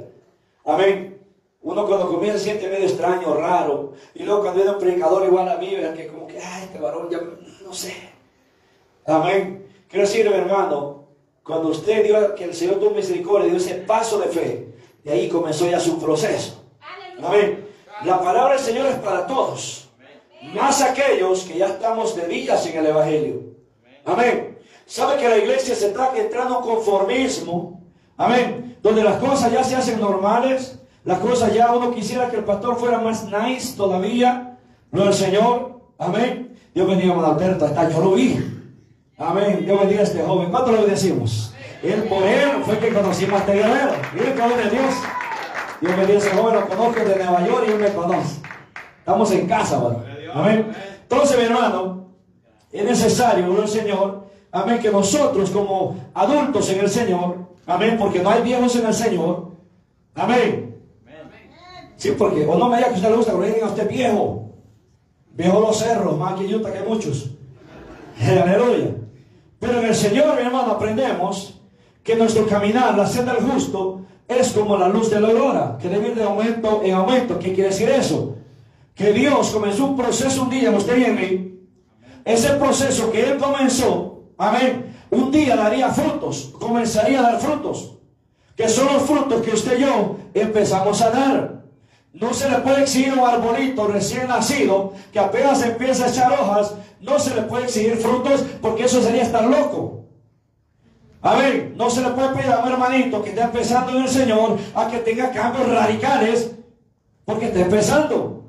Amén. 0.64 1.18
Uno 1.62 1.86
cuando 1.86 2.08
comienza 2.08 2.38
se 2.38 2.44
siente 2.44 2.68
medio 2.68 2.86
extraño, 2.86 3.34
raro. 3.34 3.92
Y 4.14 4.24
luego 4.24 4.42
cuando 4.42 4.56
viene 4.56 4.76
un 4.76 4.80
predicador 4.80 5.24
igual 5.26 5.48
a 5.48 5.56
mí, 5.56 5.68
que 5.96 6.08
como 6.08 6.26
que, 6.26 6.38
ay, 6.38 6.64
este 6.64 6.78
varón 6.78 7.08
ya, 7.08 7.20
no 7.64 7.72
sé. 7.72 7.94
Amén. 9.06 9.66
Quiero 9.88 10.06
decirle, 10.06 10.36
hermano, 10.36 11.04
cuando 11.42 11.68
usted 11.68 12.04
dio, 12.04 12.34
que 12.34 12.44
el 12.44 12.54
Señor 12.54 12.76
tuvo 12.76 12.90
misericordia, 12.90 13.48
dio 13.48 13.56
ese 13.56 13.74
paso 13.76 14.18
de 14.18 14.26
fe, 14.26 14.74
de 15.04 15.12
ahí 15.12 15.28
comenzó 15.28 15.68
ya 15.68 15.80
su 15.80 15.98
proceso. 15.98 16.64
Amén. 17.22 17.66
La 18.04 18.20
palabra 18.20 18.54
del 18.54 18.62
Señor 18.62 18.86
es 18.86 18.96
para 18.96 19.26
todos. 19.26 19.88
Más 20.54 20.82
aquellos 20.82 21.44
que 21.44 21.58
ya 21.58 21.68
estamos 21.68 22.16
de 22.16 22.26
días 22.26 22.66
en 22.66 22.78
el 22.78 22.86
Evangelio. 22.86 23.42
Amén. 24.04 24.51
¿Sabe 24.92 25.16
que 25.16 25.26
la 25.26 25.38
iglesia 25.38 25.74
se 25.74 25.86
está 25.86 26.12
entrando 26.14 26.58
en 26.58 26.64
conformismo? 26.66 27.80
Amén. 28.18 28.76
Donde 28.82 29.02
las 29.02 29.16
cosas 29.16 29.50
ya 29.50 29.64
se 29.64 29.74
hacen 29.74 29.98
normales. 29.98 30.78
Las 31.02 31.18
cosas 31.20 31.54
ya 31.54 31.72
uno 31.72 31.94
quisiera 31.94 32.28
que 32.28 32.36
el 32.36 32.44
pastor 32.44 32.76
fuera 32.76 32.98
más 32.98 33.24
nice 33.24 33.74
todavía. 33.74 34.58
Lo 34.90 35.04
del 35.04 35.14
Señor. 35.14 35.80
Amén. 35.96 36.58
Dios 36.74 36.86
bendiga 36.86 37.14
a 37.14 37.30
Alberto. 37.30 37.64
Hasta 37.64 37.88
yo 37.88 38.02
lo 38.02 38.10
vi. 38.10 38.38
Amén. 39.16 39.64
Dios 39.64 39.80
bendiga 39.80 40.00
a 40.00 40.04
este 40.04 40.22
joven. 40.22 40.50
¿Cuánto 40.50 40.72
le 40.72 40.84
decimos? 40.84 41.54
Él 41.82 42.02
por 42.02 42.22
fue 42.66 42.78
que 42.78 42.92
conocimos 42.92 43.36
a 43.36 43.44
este 43.44 43.54
guerrero. 43.54 43.92
Mire 44.12 44.34
cómo 44.34 44.56
de 44.58 44.68
Dios. 44.68 44.94
Dios 45.80 45.96
bendiga 45.96 46.18
a 46.18 46.22
ese 46.22 46.30
joven. 46.36 46.54
Lo 46.54 46.68
conozco 46.68 47.00
de 47.02 47.16
Nueva 47.16 47.46
York 47.46 47.64
y 47.66 47.70
él 47.70 47.78
me 47.78 47.92
conoce. 47.94 48.42
Estamos 48.98 49.32
en 49.32 49.46
casa, 49.46 49.82
¿verdad? 49.82 50.04
Amén. 50.34 50.70
Entonces, 51.00 51.38
mi 51.38 51.44
hermano, 51.44 52.08
es 52.70 52.84
necesario, 52.84 53.46
gloria 53.46 53.62
al 53.62 53.68
Señor, 53.70 54.21
amén, 54.52 54.78
que 54.78 54.90
nosotros 54.90 55.50
como 55.50 55.96
adultos 56.14 56.70
en 56.70 56.80
el 56.80 56.88
Señor, 56.88 57.38
amén, 57.66 57.96
porque 57.98 58.22
no 58.22 58.30
hay 58.30 58.42
viejos 58.42 58.76
en 58.76 58.86
el 58.86 58.94
Señor, 58.94 59.52
amén. 60.14 60.76
Sí, 61.96 62.12
porque, 62.16 62.44
o 62.46 62.58
no 62.58 62.68
me 62.68 62.76
diga 62.76 62.88
que 62.88 62.94
usted 62.96 63.10
le 63.10 63.16
gusta 63.16 63.32
le 63.34 63.46
digan 63.46 63.68
a 63.68 63.72
usted 63.72 63.88
viejo, 63.88 64.50
viejo 65.32 65.60
los 65.60 65.76
cerros, 65.76 66.18
más 66.18 66.34
que 66.34 66.48
yuta 66.48 66.72
que 66.72 66.80
muchos. 66.80 67.30
Aleluya. 68.20 68.94
Pero 69.58 69.78
en 69.78 69.86
el 69.86 69.94
Señor, 69.94 70.36
mi 70.36 70.42
hermano, 70.42 70.72
aprendemos 70.72 71.60
que 72.02 72.16
nuestro 72.16 72.46
caminar, 72.46 72.96
la 72.96 73.06
senda 73.06 73.34
del 73.34 73.44
justo, 73.44 74.02
es 74.26 74.50
como 74.52 74.76
la 74.76 74.88
luz 74.88 75.10
de 75.10 75.20
la 75.20 75.28
aurora, 75.28 75.78
que 75.80 75.88
debe 75.88 76.08
ir 76.08 76.14
de 76.16 76.24
aumento 76.24 76.80
en 76.84 76.94
aumento. 76.94 77.38
¿Qué 77.38 77.52
quiere 77.52 77.70
decir 77.70 77.88
eso? 77.88 78.36
que 78.94 79.12
Dios 79.12 79.50
comenzó 79.50 79.86
un 79.86 79.96
proceso 79.96 80.42
un 80.42 80.50
día 80.50 80.70
usted 80.70 80.98
y 80.98 81.04
en 81.04 81.14
mí, 81.14 81.58
ese 82.24 82.50
proceso 82.54 83.10
que 83.10 83.30
Él 83.30 83.38
comenzó, 83.38 84.11
amén, 84.42 84.96
un 85.10 85.30
día 85.30 85.56
daría 85.56 85.90
frutos, 85.90 86.52
comenzaría 86.58 87.20
a 87.20 87.22
dar 87.22 87.40
frutos, 87.40 87.92
que 88.56 88.68
son 88.68 88.92
los 88.92 89.02
frutos 89.02 89.42
que 89.42 89.52
usted 89.52 89.78
y 89.78 89.82
yo 89.82 90.16
empezamos 90.34 91.00
a 91.00 91.10
dar. 91.10 91.62
No 92.12 92.34
se 92.34 92.50
le 92.50 92.58
puede 92.58 92.82
exigir 92.82 93.14
un 93.14 93.20
arbolito 93.20 93.86
recién 93.86 94.28
nacido 94.28 94.92
que 95.12 95.18
apenas 95.18 95.62
empieza 95.62 96.04
a 96.04 96.08
echar 96.08 96.32
hojas, 96.32 96.74
no 97.00 97.18
se 97.18 97.34
le 97.34 97.42
puede 97.42 97.64
exigir 97.64 97.96
frutos 97.96 98.44
porque 98.60 98.84
eso 98.84 99.00
sería 99.00 99.22
estar 99.22 99.44
loco. 99.44 100.04
Amén. 101.22 101.74
No 101.76 101.88
se 101.88 102.02
le 102.02 102.10
puede 102.10 102.30
pedir 102.30 102.50
a 102.50 102.58
un 102.58 102.72
hermanito 102.72 103.22
que 103.22 103.30
está 103.30 103.44
empezando 103.44 103.92
en 103.92 104.02
el 104.02 104.08
Señor 104.08 104.58
a 104.74 104.88
que 104.88 104.98
tenga 104.98 105.30
cambios 105.30 105.68
radicales 105.68 106.50
porque 107.24 107.46
está 107.46 107.60
empezando. 107.60 108.42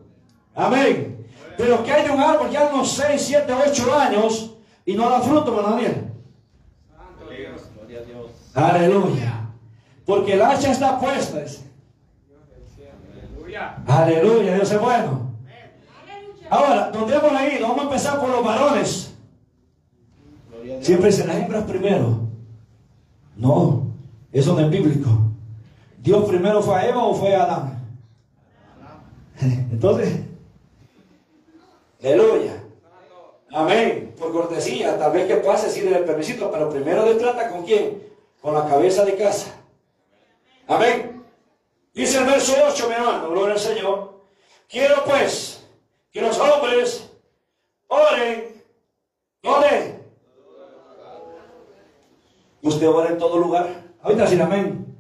Amén. 0.55 1.27
Pero 1.55 1.83
que 1.83 1.93
hay 1.93 2.09
un 2.09 2.19
árbol 2.19 2.50
ya 2.50 2.69
unos 2.73 2.91
6, 2.93 3.21
7, 3.21 3.53
8 3.69 3.95
años 3.95 4.52
y 4.85 4.93
no 4.95 5.09
da 5.09 5.21
fruto, 5.21 5.55
hermano 5.55 5.75
Daniel. 5.75 6.09
Aleluya. 8.53 9.49
Porque 10.05 10.33
el 10.33 10.41
hacha 10.41 10.71
está 10.71 10.99
puesta. 10.99 11.43
Aleluya. 13.87 14.55
Dios 14.55 14.71
es 14.71 14.79
bueno. 14.79 15.31
Ahora, 16.49 16.91
donde 16.91 17.15
hemos 17.15 17.31
leído, 17.31 17.67
vamos 17.67 17.79
a 17.79 17.83
empezar 17.83 18.19
por 18.19 18.29
los 18.29 18.43
varones. 18.43 19.15
Siempre 20.81 21.07
dicen 21.07 21.27
las 21.27 21.37
hembras 21.37 21.63
primero. 21.63 22.27
No, 23.35 23.87
eso 24.31 24.53
no 24.53 24.59
es 24.59 24.69
bíblico. 24.69 25.09
¿Dios 25.99 26.29
primero 26.29 26.61
fue 26.61 26.75
a 26.75 26.89
Eva 26.89 27.03
o 27.03 27.15
fue 27.15 27.35
a 27.35 27.43
Adán? 27.43 27.79
Entonces, 29.71 30.19
Aleluya. 32.03 32.52
Amén. 33.53 34.15
Por 34.17 34.31
cortesía, 34.31 34.98
tal 34.98 35.12
vez 35.12 35.27
que 35.27 35.36
pase 35.36 35.69
sin 35.69 35.93
el 35.93 36.03
permisito, 36.03 36.51
pero 36.51 36.69
primero 36.69 37.05
de 37.05 37.15
trata 37.15 37.50
con 37.50 37.63
quién? 37.63 38.01
Con 38.41 38.55
la 38.55 38.67
cabeza 38.67 39.05
de 39.05 39.15
casa. 39.15 39.53
Amén. 40.67 41.24
Dice 41.93 42.17
el 42.17 42.25
verso 42.25 42.55
8, 42.67 42.88
mi 42.88 42.95
hermano, 42.95 43.29
gloria 43.29 43.53
al 43.53 43.60
Señor. 43.60 44.13
Quiero 44.67 45.03
pues 45.05 45.63
que 46.12 46.22
los 46.22 46.38
hombres 46.39 47.12
oren. 47.88 48.63
¿Dónde? 49.43 50.00
Usted 52.63 52.88
ora 52.88 53.10
en 53.10 53.17
todo 53.19 53.38
lugar. 53.38 53.69
Ahorita 54.01 54.25
sin 54.25 54.41
amén. 54.41 54.98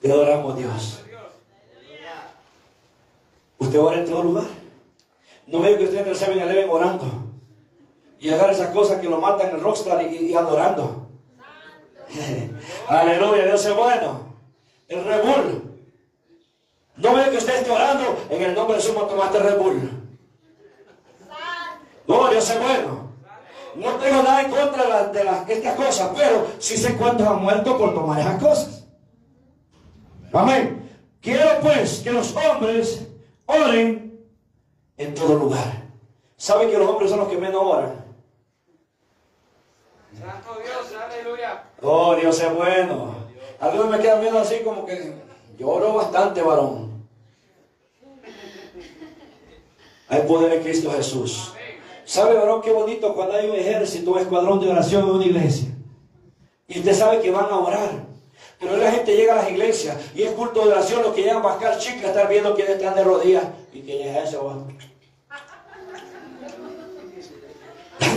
Te 0.00 0.12
adoramos 0.12 0.56
Dios. 0.56 1.02
Usted 3.58 3.80
ora 3.80 3.98
en 3.98 4.06
todo 4.06 4.22
lugar. 4.22 4.67
No 5.48 5.60
veo 5.60 5.78
que 5.78 5.84
usted 5.84 6.00
en 6.00 6.08
el 6.08 6.16
7-Eleven 6.16 6.70
orando. 6.70 7.06
Y 8.20 8.30
agarra 8.30 8.52
esas 8.52 8.70
cosas 8.70 9.00
que 9.00 9.08
lo 9.08 9.18
matan 9.18 9.50
en 9.50 9.60
rockstar 9.60 10.02
y, 10.02 10.34
adorando. 10.34 11.08
Aleluya, 12.88 13.46
Dios 13.46 13.64
es 13.64 13.74
bueno. 13.74 14.34
El 14.88 15.04
Rebul. 15.04 15.80
No 16.96 17.14
veo 17.14 17.30
que 17.30 17.36
usted 17.38 17.56
esté 17.56 17.70
orando 17.70 18.16
en 18.28 18.42
el 18.42 18.54
nombre 18.54 18.76
de 18.76 18.82
su 18.82 18.92
tomate 18.92 19.38
Rebul. 19.38 19.90
No, 22.06 22.28
Dios 22.28 22.50
es 22.50 22.60
bueno. 22.60 23.08
No 23.76 23.90
tengo 23.92 24.22
nada 24.22 24.42
en 24.42 24.50
contra 24.50 25.06
de, 25.06 25.44
de 25.46 25.54
estas 25.54 25.76
cosas, 25.76 26.10
pero 26.16 26.46
sí 26.58 26.76
sé 26.76 26.96
cuántos 26.96 27.26
han 27.26 27.42
muerto 27.42 27.78
por 27.78 27.94
tomar 27.94 28.18
esas 28.18 28.42
cosas. 28.42 28.84
Amén. 30.32 30.90
Quiero 31.20 31.60
pues 31.60 32.00
que 32.00 32.10
los 32.10 32.34
hombres 32.36 33.06
Oren 33.46 34.07
en 35.08 35.14
todo 35.14 35.34
lugar. 35.34 35.88
¿Saben 36.36 36.70
que 36.70 36.78
los 36.78 36.88
hombres 36.88 37.10
son 37.10 37.20
los 37.20 37.28
que 37.28 37.38
menos 37.38 37.62
oran? 37.62 38.04
Santo 40.18 40.60
Dios, 40.62 41.02
aleluya. 41.02 41.64
Oh, 41.82 42.14
Dios 42.14 42.40
es 42.40 42.54
bueno. 42.54 43.14
Algunos 43.58 43.90
me 43.90 43.98
quedan 43.98 44.20
viendo 44.20 44.38
así 44.38 44.60
como 44.62 44.84
que 44.86 45.14
lloro 45.58 45.94
bastante, 45.94 46.42
varón. 46.42 47.06
Hay 50.08 50.22
poder 50.22 50.52
en 50.54 50.62
Cristo 50.62 50.90
Jesús. 50.92 51.52
¿Sabe, 52.04 52.34
varón, 52.34 52.62
qué 52.62 52.70
bonito 52.70 53.14
cuando 53.14 53.34
hay 53.34 53.50
un 53.50 53.56
ejército, 53.56 54.12
un 54.12 54.18
escuadrón 54.18 54.60
de 54.60 54.70
oración 54.70 55.04
en 55.04 55.10
una 55.10 55.24
iglesia? 55.24 55.68
Y 56.66 56.78
usted 56.78 56.94
sabe 56.94 57.20
que 57.20 57.30
van 57.30 57.46
a 57.46 57.58
orar. 57.58 58.08
Pero 58.58 58.76
la 58.76 58.90
gente 58.90 59.16
llega 59.16 59.34
a 59.34 59.42
las 59.42 59.50
iglesias 59.50 59.96
y 60.14 60.22
es 60.22 60.32
culto 60.32 60.64
de 60.64 60.72
oración 60.72 61.02
los 61.02 61.14
que 61.14 61.22
llegan 61.22 61.38
a 61.38 61.48
buscar 61.48 61.78
chicas, 61.78 62.06
estar 62.06 62.28
viendo 62.28 62.54
quiénes 62.54 62.76
están 62.76 62.94
de 62.94 63.04
rodillas 63.04 63.44
y 63.72 63.82
quién 63.82 64.08
es 64.08 64.28
ese. 64.28 64.38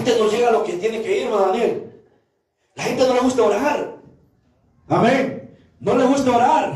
Gente 0.01 0.19
no 0.19 0.29
llega 0.29 0.49
a 0.49 0.51
lo 0.51 0.63
que 0.63 0.73
tiene 0.73 1.01
que 1.01 1.19
ir, 1.19 1.25
hermano 1.27 1.47
Daniel. 1.47 1.91
La 2.75 2.83
gente 2.83 3.07
no 3.07 3.13
le 3.13 3.19
gusta 3.19 3.43
orar. 3.43 3.97
Amén. 4.87 5.57
No 5.79 5.95
le 5.95 6.05
gusta 6.05 6.31
orar. 6.31 6.73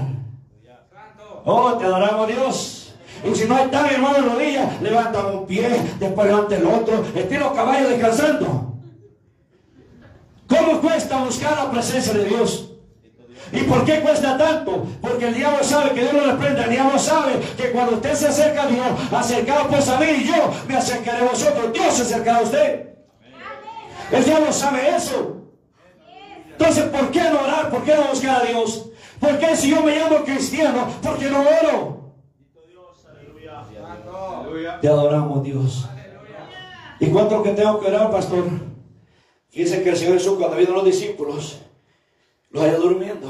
Oh, 1.43 1.73
te 1.73 1.85
adoramos 1.85 2.27
Dios. 2.27 2.95
Y 3.23 3.35
si 3.35 3.45
no 3.47 3.57
están 3.57 3.85
hermano 3.87 4.15
de 4.15 4.21
rodillas, 4.21 4.81
levanta 4.81 5.25
un 5.25 5.45
pie, 5.45 5.69
después 5.99 6.27
levanta 6.27 6.55
el 6.55 6.65
otro, 6.65 7.03
estilo 7.15 7.53
caballo 7.53 7.89
descansando. 7.89 8.73
¿Cómo 10.47 10.81
cuesta 10.81 11.23
buscar 11.23 11.57
la 11.57 11.71
presencia 11.71 12.13
de 12.13 12.25
Dios? 12.25 12.71
¿Y 13.51 13.61
por 13.61 13.85
qué 13.85 14.01
cuesta 14.01 14.37
tanto? 14.37 14.85
Porque 15.01 15.27
el 15.27 15.35
diablo 15.35 15.63
sabe 15.63 15.91
que 15.91 16.01
Dios 16.01 16.13
no 16.13 16.25
le 16.27 16.33
prende. 16.33 16.63
El 16.63 16.69
diablo 16.69 16.99
sabe 16.99 17.39
que 17.57 17.71
cuando 17.71 17.93
usted 17.95 18.13
se 18.13 18.27
acerca 18.27 18.63
a 18.63 18.67
Dios, 18.67 18.87
acercado 19.11 19.67
pues 19.69 19.87
a 19.89 19.99
mí 19.99 20.07
y 20.07 20.23
yo 20.25 20.51
me 20.67 20.75
acercaré 20.75 21.25
a 21.25 21.29
vosotros. 21.29 21.73
Dios 21.73 21.93
se 21.93 22.01
acercará 22.03 22.39
a 22.39 22.41
usted. 22.41 22.94
El 24.11 24.23
diablo 24.23 24.53
sabe 24.53 24.95
eso. 24.95 25.41
Entonces, 26.51 26.85
¿por 26.85 27.11
qué 27.11 27.21
no 27.21 27.41
orar? 27.41 27.69
¿Por 27.69 27.83
qué 27.83 27.95
no 27.95 28.03
buscar 28.09 28.41
a 28.41 28.45
Dios? 28.45 28.89
¿Por 29.19 29.37
qué 29.39 29.55
si 29.55 29.71
yo 29.71 29.81
me 29.81 29.97
llamo 29.97 30.23
cristiano? 30.23 30.87
¿Por 31.01 31.17
qué 31.17 31.29
no 31.29 31.41
oro? 31.41 31.95
Te 34.81 34.87
adoramos, 34.87 35.43
Dios. 35.43 35.85
¿Y 36.99 37.07
cuánto 37.07 37.43
que 37.43 37.51
tengo 37.51 37.79
que 37.79 37.87
orar, 37.87 38.09
pastor? 38.09 38.45
Fíjense 39.49 39.83
que 39.83 39.89
el 39.89 39.97
Señor 39.97 40.13
Jesús, 40.13 40.37
cuando 40.37 40.57
vino 40.57 40.71
los 40.71 40.85
discípulos, 40.85 41.61
lo 42.51 42.61
halló 42.61 42.79
durmiendo. 42.79 43.27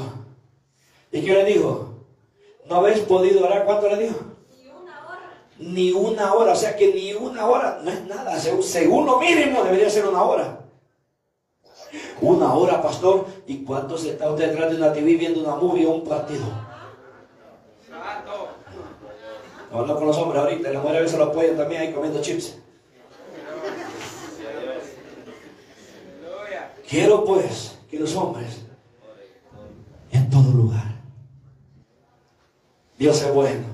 ¿Y 1.10 1.22
qué 1.22 1.32
le 1.32 1.44
dijo? 1.44 1.94
¿No 2.68 2.76
habéis 2.76 3.00
podido 3.00 3.44
orar? 3.44 3.64
¿Cuánto 3.64 3.88
le 3.88 4.04
dijo? 4.04 4.18
Ni 5.58 5.92
una 5.92 6.34
hora, 6.34 6.52
o 6.52 6.56
sea 6.56 6.76
que 6.76 6.92
ni 6.92 7.14
una 7.14 7.46
hora 7.46 7.80
no 7.82 7.90
es 7.90 8.04
nada. 8.06 8.38
Según 8.38 9.06
lo 9.06 9.18
mínimo 9.18 9.64
debería 9.64 9.88
ser 9.88 10.06
una 10.06 10.22
hora. 10.22 10.65
Una 12.20 12.54
hora, 12.54 12.82
pastor. 12.82 13.26
¿Y 13.46 13.64
cuánto 13.64 13.98
se 13.98 14.10
está 14.10 14.30
usted 14.30 14.50
detrás 14.50 14.70
de 14.70 14.76
una 14.76 14.92
TV 14.92 15.16
viendo 15.16 15.40
una 15.40 15.56
movie 15.56 15.86
o 15.86 15.92
un 15.92 16.04
partido? 16.04 16.44
Hablando 19.70 19.96
con 19.96 20.06
los 20.06 20.16
hombres 20.16 20.42
ahorita, 20.42 20.70
la 20.70 20.80
mujer 20.80 20.96
a 20.96 21.00
veces 21.00 21.18
lo 21.18 21.24
apoyan 21.24 21.56
también 21.56 21.82
ahí 21.82 21.92
comiendo 21.92 22.20
chips. 22.22 22.58
Quiero 26.88 27.24
pues 27.24 27.78
que 27.90 27.98
los 27.98 28.14
hombres 28.14 28.64
en 30.12 30.30
todo 30.30 30.50
lugar. 30.52 30.94
Dios 32.96 33.20
es 33.22 33.34
bueno. 33.34 33.64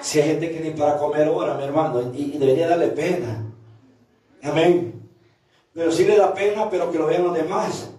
Si 0.00 0.20
hay 0.20 0.28
gente 0.28 0.50
que 0.50 0.60
ni 0.60 0.70
para 0.70 0.98
comer 0.98 1.28
ora, 1.28 1.54
mi 1.54 1.64
hermano, 1.64 2.12
y, 2.12 2.36
debería 2.36 2.68
darle 2.68 2.88
pena. 2.88 3.44
Amén. 4.42 5.01
Pero 5.74 5.90
si 5.90 6.04
le 6.04 6.16
da 6.16 6.34
pena, 6.34 6.68
pero 6.68 6.90
que 6.90 6.98
lo 6.98 7.06
vean 7.06 7.24
los 7.24 7.34
demás. 7.34 7.90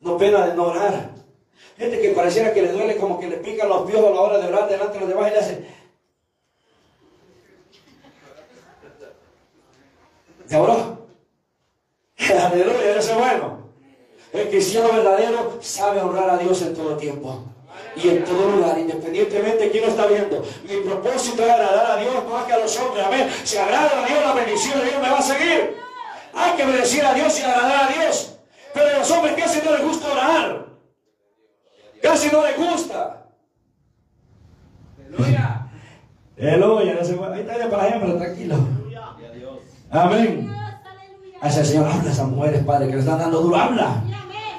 No 0.00 0.16
pena 0.16 0.46
de 0.46 0.54
no 0.54 0.68
orar. 0.68 1.10
Gente 1.76 2.00
que 2.00 2.10
pareciera 2.10 2.52
que 2.52 2.62
le 2.62 2.72
duele 2.72 2.96
como 2.96 3.18
que 3.18 3.28
le 3.28 3.38
pican 3.38 3.68
los 3.68 3.90
pies 3.90 3.98
a 3.98 4.10
la 4.10 4.20
hora 4.20 4.38
de 4.38 4.48
orar 4.48 4.68
delante 4.68 4.94
de 4.94 5.00
los 5.00 5.08
demás 5.08 5.28
y 5.28 5.30
le 5.30 5.38
hace. 5.38 5.66
¿Ya 10.48 10.60
oró? 10.60 11.06
Aleluya, 12.18 12.96
eso 12.96 13.12
es 13.12 13.18
bueno. 13.18 13.60
El 14.32 14.48
cristiano 14.48 14.92
verdadero 14.92 15.58
sabe 15.60 16.00
honrar 16.00 16.30
a 16.30 16.38
Dios 16.38 16.62
en 16.62 16.74
todo 16.74 16.96
tiempo 16.96 17.44
y 17.96 18.08
en 18.08 18.24
todo 18.24 18.50
lugar, 18.50 18.78
independientemente 18.78 19.64
de 19.64 19.70
quién 19.70 19.84
lo 19.84 19.90
está 19.90 20.06
viendo. 20.06 20.44
Mi 20.68 20.76
propósito 20.76 21.44
es 21.44 21.50
agradar 21.50 21.98
a 21.98 22.00
Dios 22.00 22.14
más 22.30 22.44
que 22.44 22.52
a 22.52 22.58
los 22.58 22.78
hombres. 22.78 23.04
Amén. 23.04 23.28
Si 23.42 23.56
agrada 23.56 24.04
a 24.04 24.06
Dios, 24.06 24.24
la 24.24 24.34
bendición 24.34 24.78
de 24.78 24.84
Dios 24.86 25.02
me 25.02 25.10
va 25.10 25.18
a 25.18 25.22
seguir. 25.22 25.76
Hay 26.34 26.56
que 26.56 26.64
bendecir 26.64 27.04
a 27.04 27.14
Dios 27.14 27.38
y 27.38 27.42
agradar 27.42 27.90
a 27.90 27.92
Dios. 27.92 28.38
Pero 28.72 28.86
a 28.86 28.98
los 28.98 29.10
hombres 29.10 29.34
casi 29.36 29.60
no 29.64 29.72
les 29.72 29.84
gusta 29.84 30.12
orar. 30.12 30.66
Casi 32.02 32.30
no 32.30 32.42
les 32.42 32.56
gusta. 32.56 33.26
Aleluya. 34.98 35.66
Aleluya. 36.38 36.92
Ahí 37.32 37.40
está 37.40 37.70
para 37.70 37.82
allá, 37.82 37.98
pero 38.00 38.16
tranquilo. 38.16 38.56
Amén. 39.90 40.54
A 41.40 41.48
ese 41.48 41.64
Señor 41.64 41.88
habla 41.88 42.10
a 42.10 42.12
esas 42.12 42.28
mujeres, 42.28 42.64
Padre, 42.64 42.86
que 42.88 42.94
le 42.94 43.00
están 43.00 43.18
dando 43.18 43.40
duro. 43.40 43.56
Habla. 43.56 44.02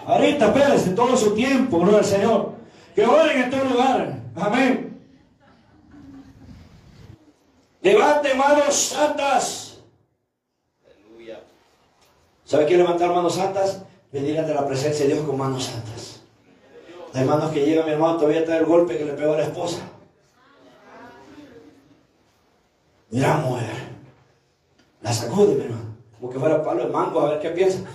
Ahorita, 0.05 0.47
espérense, 0.47 0.89
todo 0.91 1.15
su 1.15 1.33
tiempo, 1.35 1.79
gloria 1.79 1.99
al 1.99 2.05
Señor. 2.05 2.55
Que 2.95 3.05
oren 3.05 3.43
en 3.43 3.49
todo 3.49 3.63
lugar. 3.65 4.19
Amén. 4.35 4.99
Levante 7.81 8.33
manos 8.35 8.75
santas. 8.75 9.60
¿Sabe 12.51 12.65
qué 12.65 12.75
levantar 12.75 13.15
manos 13.15 13.35
santas? 13.35 13.81
Venir 14.11 14.37
ante 14.37 14.53
la 14.53 14.67
presencia 14.67 15.07
de 15.07 15.13
Dios 15.13 15.25
con 15.25 15.37
manos 15.37 15.63
santas. 15.63 16.19
Hay 17.13 17.23
manos 17.23 17.49
que 17.51 17.65
llegan, 17.65 17.85
mi 17.85 17.93
hermano, 17.93 18.17
todavía 18.17 18.41
está 18.41 18.57
el 18.57 18.65
golpe 18.65 18.97
que 18.97 19.05
le 19.05 19.13
pegó 19.13 19.35
a 19.35 19.37
la 19.37 19.43
esposa. 19.43 19.79
Mira, 23.09 23.37
mujer. 23.37 23.71
La 25.01 25.13
sacude, 25.13 25.55
mi 25.55 25.63
hermano. 25.63 25.95
Como 26.19 26.29
que 26.29 26.39
fuera 26.39 26.61
palo 26.61 26.83
de 26.83 26.91
mango, 26.91 27.21
a 27.21 27.29
ver 27.29 27.39
qué 27.39 27.51
piensa. 27.51 27.87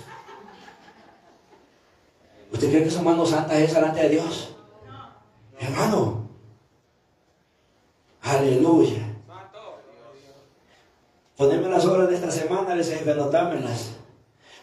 ¿Usted 2.51 2.69
cree 2.71 2.83
que 2.83 2.89
son 2.89 3.03
manos 3.03 3.29
santas 3.29 3.59
es 3.59 3.75
delante 3.75 4.01
de 4.01 4.09
Dios? 4.09 4.55
Hermano. 5.59 6.27
Aleluya. 8.23 9.03
Ponerme 11.37 11.69
las 11.69 11.85
obras 11.85 12.09
de 12.09 12.15
esta 12.15 12.31
semana, 12.31 12.73
les 12.73 12.89
dije, 12.89 13.11
anotármelas. 13.11 13.96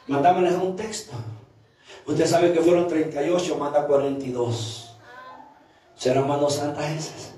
Mandámelas 0.07 0.55
un 0.55 0.77
texto. 0.77 1.13
Usted 2.07 2.27
sabe 2.27 2.53
que 2.53 2.61
fueron 2.61 2.87
38, 2.87 3.57
manda 3.57 3.87
42. 3.87 4.97
¿Serán 5.97 6.29
manos 6.29 6.55
santas 6.55 6.91
esas? 6.91 7.35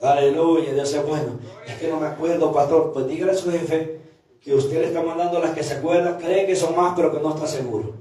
Aleluya, 0.00 0.72
Dios 0.72 0.94
es 0.94 1.06
bueno. 1.06 1.38
Es 1.66 1.74
que 1.74 1.88
no 1.88 1.98
me 1.98 2.06
acuerdo, 2.06 2.52
pastor. 2.52 2.92
Pues 2.92 3.08
dígale 3.08 3.32
a 3.32 3.34
su 3.34 3.50
jefe 3.50 4.00
que 4.40 4.54
usted 4.54 4.80
le 4.80 4.86
está 4.86 5.02
mandando 5.02 5.40
las 5.40 5.50
que 5.54 5.62
se 5.62 5.74
acuerdan, 5.74 6.18
cree 6.18 6.46
que 6.46 6.56
son 6.56 6.74
más, 6.76 6.94
pero 6.96 7.12
que 7.12 7.20
no 7.20 7.34
está 7.34 7.46
seguro. 7.46 7.94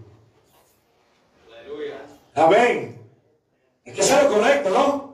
Aleluya. 1.51 2.05
Amén. 2.35 3.01
Es 3.83 3.95
que 3.95 4.03
sea 4.03 4.23
lo 4.23 4.29
correcto, 4.29 4.69
¿no? 4.69 5.07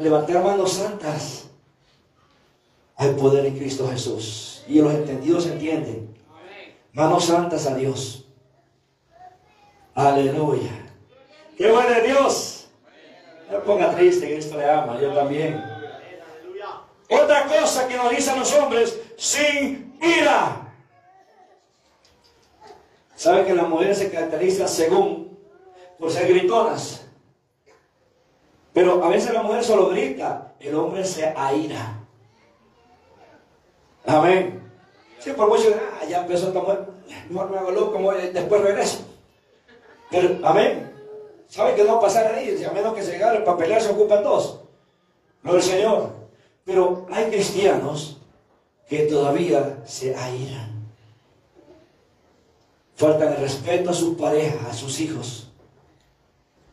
Levantar 0.00 0.42
manos 0.42 0.72
santas. 0.72 1.44
Hay 2.96 3.12
poder 3.12 3.44
en 3.44 3.58
Cristo 3.58 3.86
Jesús. 3.88 4.64
Y 4.66 4.80
los 4.80 4.94
entendidos 4.94 5.46
entienden. 5.46 6.15
Manos 6.96 7.26
santas 7.26 7.66
a 7.66 7.74
Dios. 7.74 8.26
Aleluya. 9.94 10.70
Qué 11.54 11.70
bueno 11.70 12.00
Dios. 12.00 12.70
No 13.52 13.60
ponga 13.64 13.94
triste, 13.94 14.26
Cristo 14.26 14.56
le 14.56 14.64
ama. 14.64 14.98
Yo 14.98 15.12
también. 15.12 15.62
Otra 17.10 17.44
cosa 17.48 17.86
que 17.86 17.98
nos 17.98 18.10
dicen 18.10 18.38
los 18.38 18.50
hombres, 18.54 18.98
sin 19.18 19.94
ira. 20.00 20.72
¿Saben 23.14 23.44
que 23.44 23.54
las 23.54 23.68
mujeres 23.68 23.98
se 23.98 24.10
caracterizan 24.10 24.66
según 24.66 25.38
por 25.98 26.10
ser 26.10 26.28
gritonas? 26.28 27.06
Pero 28.72 29.04
a 29.04 29.10
veces 29.10 29.34
la 29.34 29.42
mujer 29.42 29.62
solo 29.62 29.90
grita, 29.90 30.54
el 30.60 30.74
hombre 30.74 31.04
se 31.04 31.26
aira. 31.36 31.98
Amén. 34.06 34.65
Por 35.34 35.48
mucho, 35.48 35.74
ah, 35.74 36.04
ya 36.04 36.22
empezó 36.22 36.48
esta 36.48 36.60
mujer, 36.60 36.86
mejor 37.28 37.50
me 37.50 37.72
loco, 37.72 38.12
después 38.32 38.60
regreso. 38.62 38.98
Pero, 40.10 40.38
amén. 40.46 40.92
¿Sabe 41.48 41.74
qué 41.74 41.84
no 41.84 41.92
va 41.92 41.98
a 41.98 42.02
pasar 42.02 42.34
ahí? 42.34 42.62
a 42.64 42.72
menos 42.72 42.94
que 42.94 43.02
se 43.02 43.16
agarre 43.16 43.40
para 43.40 43.56
pelear 43.56 43.80
se 43.80 43.90
ocupan 43.90 44.22
dos. 44.22 44.60
No 45.42 45.56
el 45.56 45.62
Señor. 45.62 46.10
Pero 46.64 47.06
hay 47.10 47.26
cristianos 47.26 48.18
que 48.88 49.00
todavía 49.02 49.82
se 49.84 50.14
airan. 50.14 50.86
Faltan 52.96 53.34
el 53.34 53.40
respeto 53.40 53.90
a 53.90 53.94
sus 53.94 54.16
parejas, 54.16 54.66
a 54.68 54.74
sus 54.74 55.00
hijos. 55.00 55.52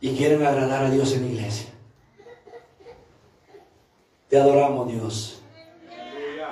Y 0.00 0.16
quieren 0.16 0.44
agradar 0.44 0.84
a 0.84 0.90
Dios 0.90 1.12
en 1.12 1.22
la 1.22 1.32
iglesia. 1.32 1.68
Te 4.28 4.38
adoramos, 4.38 4.88
Dios. 4.88 5.42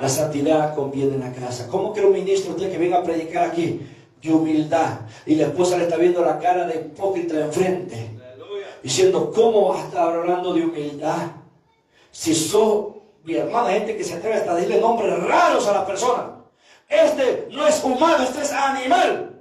La 0.03 0.09
santidad 0.09 0.75
conviene 0.75 1.15
en 1.15 1.21
la 1.21 1.33
casa. 1.33 1.69
¿Cómo 1.69 1.93
que 1.93 2.05
un 2.05 2.12
ministro 2.12 2.55
usted 2.55 2.73
que 2.73 2.77
venga 2.77 2.99
a 2.99 3.05
predicar 3.05 3.51
aquí 3.51 3.87
de 4.21 4.33
humildad 4.33 4.99
y 5.25 5.37
la 5.37 5.45
esposa 5.45 5.79
le 5.79 5.85
está 5.85 5.97
viendo 5.97 6.25
la 6.25 6.41
cara 6.41 6.67
de 6.67 6.75
hipócrita 6.75 7.38
enfrente? 7.38 8.11
Diciendo, 8.83 9.31
¿cómo 9.33 9.69
vas 9.69 9.85
a 9.85 9.87
estar 9.87 10.12
hablando 10.12 10.55
de 10.55 10.65
humildad? 10.65 11.31
Si 12.11 12.35
sos, 12.35 12.97
mi 13.23 13.35
hermana, 13.35 13.71
gente 13.75 13.97
que 13.97 14.03
se 14.03 14.15
atreve 14.15 14.38
hasta 14.38 14.51
a 14.51 14.55
decirle 14.57 14.81
nombres 14.81 15.23
raros 15.23 15.69
a 15.69 15.73
las 15.73 15.85
personas. 15.85 16.25
Este 16.88 17.47
no 17.53 17.65
es 17.65 17.85
humano, 17.85 18.25
este 18.25 18.43
es 18.43 18.51
animal. 18.51 19.41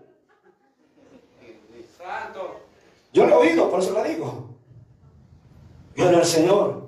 Yo 3.12 3.26
lo 3.26 3.43
he 3.43 3.50
oído, 3.50 3.67
por 3.71 3.80
eso 3.80 3.93
lo 3.93 4.04
digo. 4.04 4.47
Pero 5.95 6.19
el 6.19 6.26
Señor 6.26 6.80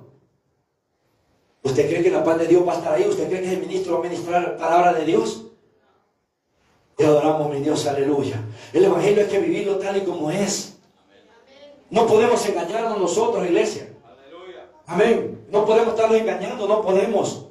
¿Usted 1.64 1.88
cree 1.88 2.02
que 2.02 2.10
la 2.10 2.22
paz 2.22 2.38
de 2.38 2.46
Dios 2.46 2.66
va 2.68 2.74
a 2.74 2.76
estar 2.76 2.92
ahí? 2.92 3.06
¿Usted 3.08 3.26
cree 3.26 3.40
que 3.40 3.52
el 3.54 3.60
ministro 3.60 3.94
va 3.94 4.00
a 4.00 4.08
ministrar 4.08 4.42
la 4.42 4.56
palabra 4.58 4.92
de 4.92 5.06
Dios? 5.06 5.46
Te 6.94 7.06
adoramos, 7.06 7.52
mi 7.52 7.60
Dios, 7.60 7.86
aleluya. 7.86 8.36
El 8.72 8.84
Evangelio 8.84 9.24
hay 9.24 9.30
que 9.30 9.38
vivirlo 9.38 9.78
tal 9.78 9.96
y 9.96 10.02
como 10.02 10.30
es. 10.30 10.76
No 11.88 12.06
podemos 12.06 12.46
engañarnos 12.46 12.98
nosotros, 12.98 13.46
iglesia. 13.46 13.88
Amén. 14.86 15.46
No 15.50 15.64
podemos 15.64 15.94
estarnos 15.94 16.18
engañando, 16.18 16.68
no 16.68 16.82
podemos. 16.82 17.46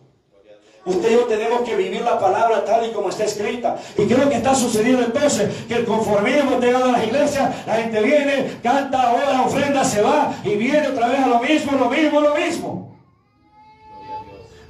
Usted 0.86 1.12
y 1.12 1.14
yo 1.14 1.24
tenemos 1.26 1.62
que 1.62 1.76
vivir 1.76 2.02
la 2.02 2.20
palabra 2.20 2.64
tal 2.64 2.86
y 2.86 2.92
como 2.92 3.10
está 3.10 3.24
escrita. 3.24 3.78
Y 3.98 4.06
creo 4.06 4.30
que 4.30 4.36
está 4.36 4.54
sucediendo 4.54 5.04
entonces 5.04 5.50
que 5.68 5.76
el 5.76 5.86
conformismo 5.86 6.58
te 6.58 6.76
a 6.76 6.80
las 6.80 7.04
iglesias, 7.04 7.66
la 7.66 7.76
gente 7.78 8.02
viene, 8.02 8.60
canta, 8.62 9.14
ora, 9.14 9.42
ofrenda, 9.42 9.84
se 9.84 10.02
va 10.02 10.36
y 10.44 10.56
viene 10.56 10.90
otra 10.90 11.08
vez 11.08 11.20
a 11.20 11.28
lo 11.28 11.40
mismo, 11.40 11.72
lo 11.78 11.90
mismo, 11.90 12.22
lo 12.22 12.36
mismo. 12.36 12.83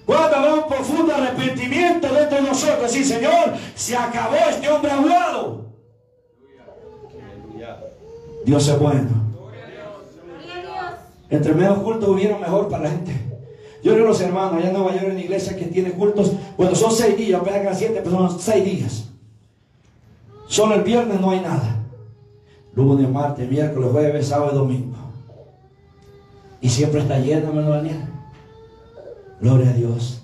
Cuando 0.05 0.35
habrá 0.35 0.53
un 0.55 0.67
profundo 0.67 1.13
arrepentimiento 1.15 2.07
dentro 2.13 2.37
de 2.37 2.43
nosotros. 2.43 2.91
Sí, 2.91 3.03
Señor, 3.03 3.53
se 3.75 3.95
acabó 3.95 4.35
este 4.49 4.69
hombre 4.69 4.91
hablado. 4.91 5.65
Dios 8.45 8.67
es 8.67 8.79
bueno. 8.79 9.09
Entre 11.29 11.53
menos 11.53 11.79
cultos 11.79 12.09
hubieron 12.09 12.41
mejor 12.41 12.67
para 12.67 12.83
la 12.83 12.89
gente. 12.91 13.13
Yo 13.83 13.95
veo 13.95 14.05
los 14.05 14.21
hermanos 14.21 14.53
allá 14.55 14.67
en 14.67 14.73
Nueva 14.73 14.93
York 14.93 15.07
en 15.09 15.15
la 15.15 15.21
iglesia 15.21 15.57
que 15.57 15.65
tiene 15.65 15.91
cultos. 15.91 16.31
Bueno, 16.57 16.75
son 16.75 16.91
seis 16.91 17.17
días, 17.17 17.41
apenas 17.41 17.67
que 17.67 17.75
siete, 17.75 18.01
pero 18.03 18.11
son 18.11 18.39
seis 18.39 18.63
días. 18.63 19.09
Solo 20.47 20.75
el 20.75 20.83
viernes 20.83 21.19
no 21.19 21.31
hay 21.31 21.39
nada. 21.39 21.79
Lunes, 22.75 23.09
martes, 23.09 23.49
miércoles, 23.49 23.89
jueves, 23.91 24.27
sábado 24.27 24.51
y 24.51 24.55
domingo. 24.55 24.97
Y 26.61 26.69
siempre 26.69 27.01
está 27.01 27.19
lleno, 27.19 27.47
hermano 27.47 27.71
Daniel. 27.71 28.12
Gloria 29.43 29.71
a 29.71 29.73
Dios. 29.73 30.21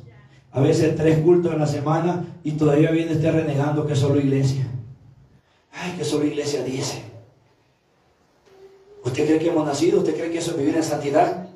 A 0.54 0.62
veces 0.62 0.96
tres 0.96 1.20
cultos 1.20 1.52
en 1.52 1.60
la 1.60 1.68
semana 1.68 2.26
y 2.42 2.54
todavía 2.54 2.90
viene 2.90 3.12
este 3.12 3.30
renegando 3.30 3.86
que 3.86 3.94
solo 3.94 4.18
iglesia. 4.18 4.66
Ay, 5.74 5.92
que 5.98 6.06
solo 6.06 6.26
iglesia 6.26 6.64
dice. 6.64 7.04
¿Usted 9.04 9.26
cree 9.28 9.40
que 9.40 9.50
hemos 9.50 9.66
nacido? 9.66 10.00
¿Usted 10.00 10.16
cree 10.16 10.32
que 10.32 10.38
eso 10.38 10.52
es 10.52 10.58
vivir 10.58 10.78
en 10.78 10.84
santidad? 10.84 11.50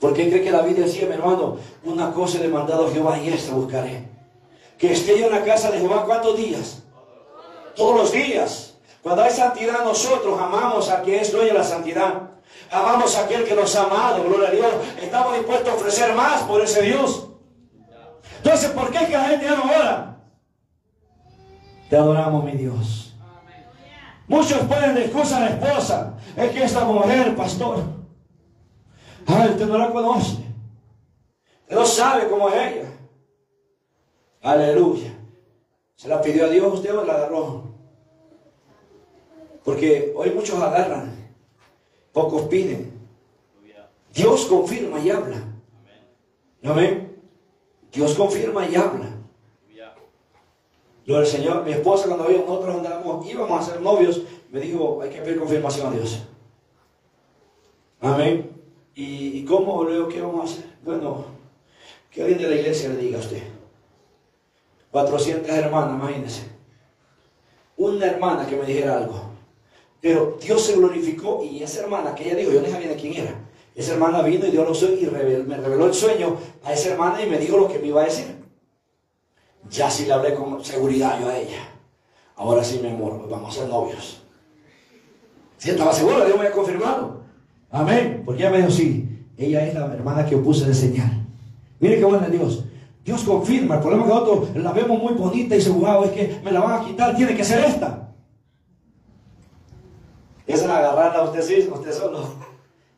¿Por 0.00 0.14
qué 0.14 0.28
cree 0.28 0.42
que 0.42 0.50
Biblia 0.50 0.84
decía, 0.84 1.06
mi 1.06 1.14
hermano, 1.14 1.58
una 1.84 2.12
cosa 2.12 2.38
he 2.38 2.42
demandado 2.42 2.88
a 2.88 2.90
Jehová 2.90 3.20
y 3.20 3.28
esta 3.28 3.54
buscaré? 3.54 4.08
Que 4.78 4.92
esté 4.92 5.20
yo 5.20 5.26
en 5.26 5.32
la 5.32 5.44
casa 5.44 5.70
de 5.70 5.78
Jehová 5.78 6.04
cuántos 6.06 6.36
días? 6.36 6.82
Todos 7.76 7.96
los 7.96 8.12
días. 8.12 8.74
Cuando 9.00 9.22
hay 9.22 9.30
santidad 9.30 9.84
nosotros 9.84 10.40
amamos 10.40 10.90
a 10.90 11.02
quien 11.02 11.20
es 11.20 11.30
dueño 11.30 11.54
la 11.54 11.62
santidad. 11.62 12.31
Amamos 12.72 13.16
a 13.16 13.24
aquel 13.24 13.44
que 13.44 13.54
nos 13.54 13.76
ha 13.76 13.82
amado, 13.82 14.24
gloria 14.24 14.48
a 14.48 14.52
Dios. 14.52 14.72
Estamos 15.00 15.34
dispuestos 15.34 15.68
a 15.68 15.74
ofrecer 15.74 16.14
más 16.14 16.42
por 16.44 16.62
ese 16.62 16.80
Dios. 16.82 17.28
Entonces, 18.38 18.70
¿por 18.70 18.90
qué 18.90 18.98
es 18.98 19.06
que 19.06 19.12
la 19.12 19.24
gente 19.24 19.44
ya 19.44 19.56
no 19.56 19.64
ora? 19.64 20.16
Te 21.90 21.96
adoramos, 21.96 22.44
mi 22.44 22.52
Dios. 22.52 23.14
Muchos 24.26 24.60
pueden 24.60 24.94
de 24.94 25.04
a 25.04 25.40
la 25.40 25.48
esposa. 25.48 26.14
Es 26.34 26.50
que 26.50 26.64
esta 26.64 26.84
mujer, 26.86 27.36
pastor. 27.36 27.84
Ay, 29.26 29.50
usted 29.50 29.66
no 29.66 29.76
la 29.76 29.90
conoce. 29.90 30.38
Usted 31.62 31.76
no 31.76 31.84
sabe 31.84 32.28
cómo 32.30 32.48
es 32.48 32.54
ella. 32.54 32.90
Aleluya. 34.40 35.12
¿Se 35.94 36.08
la 36.08 36.22
pidió 36.22 36.46
a 36.46 36.48
Dios 36.48 36.82
o 36.84 37.04
la 37.04 37.12
agarró? 37.12 37.64
Porque 39.62 40.12
hoy 40.16 40.30
muchos 40.30 40.60
agarran, 40.60 41.21
pocos 42.12 42.42
piden. 42.42 42.92
Dios 44.14 44.44
confirma 44.46 45.00
y 45.00 45.10
habla. 45.10 45.42
Amén. 46.62 47.16
Dios 47.90 48.14
confirma 48.14 48.66
y 48.66 48.76
habla. 48.76 49.10
Lo 51.04 51.16
del 51.16 51.26
Señor, 51.26 51.64
mi 51.64 51.72
esposa 51.72 52.06
cuando 52.06 52.28
nosotros 52.28 52.76
andábamos, 52.76 53.28
íbamos 53.28 53.60
a 53.60 53.72
ser 53.72 53.80
novios, 53.80 54.22
me 54.50 54.60
dijo, 54.60 55.00
hay 55.02 55.10
que 55.10 55.20
pedir 55.20 55.38
confirmación 55.38 55.88
a 55.88 55.96
Dios. 55.96 56.22
Amén. 58.00 58.50
¿Y, 58.94 59.38
y 59.38 59.44
cómo 59.44 59.82
luego 59.82 60.08
qué 60.08 60.20
vamos 60.20 60.42
a 60.42 60.52
hacer? 60.52 60.70
Bueno, 60.84 61.24
que 62.10 62.22
alguien 62.22 62.38
de 62.38 62.48
la 62.48 62.54
iglesia 62.54 62.90
le 62.90 62.96
diga 62.96 63.18
a 63.18 63.20
usted. 63.20 63.42
400 64.92 65.48
hermanas, 65.48 65.94
imagínense. 65.98 66.46
Una 67.76 68.06
hermana 68.06 68.46
que 68.46 68.56
me 68.56 68.66
dijera 68.66 68.98
algo. 68.98 69.31
Pero 70.02 70.36
Dios 70.42 70.60
se 70.60 70.74
glorificó 70.74 71.44
y 71.44 71.62
esa 71.62 71.82
hermana 71.82 72.12
que 72.12 72.26
ella 72.26 72.34
dijo, 72.34 72.50
yo 72.50 72.60
no 72.60 72.68
sabía 72.68 72.96
quién 72.96 73.14
era. 73.14 73.34
Esa 73.72 73.94
hermana 73.94 74.20
vino 74.20 74.44
y 74.44 74.50
dio 74.50 74.64
los 74.64 74.76
sueños 74.76 75.00
y 75.00 75.06
me 75.06 75.56
reveló 75.56 75.86
el 75.86 75.94
sueño 75.94 76.36
a 76.64 76.72
esa 76.72 76.90
hermana 76.90 77.22
y 77.22 77.30
me 77.30 77.38
dijo 77.38 77.56
lo 77.56 77.68
que 77.68 77.78
me 77.78 77.86
iba 77.86 78.02
a 78.02 78.06
decir. 78.06 78.36
Ya 79.70 79.88
sí 79.88 80.04
le 80.04 80.12
hablé 80.12 80.34
con 80.34 80.62
seguridad 80.64 81.20
yo 81.20 81.28
a 81.28 81.38
ella. 81.38 81.68
Ahora 82.34 82.64
sí, 82.64 82.80
mi 82.82 82.88
amor, 82.88 83.16
pues 83.18 83.30
vamos 83.30 83.56
a 83.56 83.60
ser 83.60 83.70
novios. 83.70 84.24
Si 85.56 85.70
estaba 85.70 85.92
seguro, 85.92 86.24
Dios 86.24 86.34
me 86.36 86.46
había 86.46 86.52
confirmado. 86.52 87.22
Amén. 87.70 88.22
Porque 88.26 88.42
ella 88.42 88.50
me 88.50 88.56
dijo, 88.58 88.70
sí, 88.72 89.08
ella 89.38 89.64
es 89.64 89.72
la 89.72 89.86
hermana 89.86 90.26
que 90.26 90.36
puse 90.36 90.66
de 90.66 90.74
señal. 90.74 91.24
Mire 91.78 91.98
qué 91.98 92.04
buena 92.04 92.28
Dios. 92.28 92.64
Dios 93.04 93.22
confirma. 93.22 93.76
El 93.76 93.80
problema 93.80 94.04
es 94.04 94.10
que 94.10 94.14
nosotros 94.14 94.56
la 94.56 94.72
vemos 94.72 95.00
muy 95.00 95.14
bonita 95.14 95.54
y 95.54 95.60
se 95.60 95.70
es 95.70 96.10
que 96.10 96.40
me 96.44 96.50
la 96.50 96.60
van 96.60 96.80
a 96.80 96.84
quitar, 96.84 97.14
tiene 97.14 97.36
que 97.36 97.44
ser 97.44 97.64
esta. 97.64 98.01
Es 100.46 100.62
agarrarla 100.62 101.20
a 101.20 101.22
usted 101.24 101.42
sí, 101.42 101.68
usted 101.72 101.92
solo. 101.92 102.34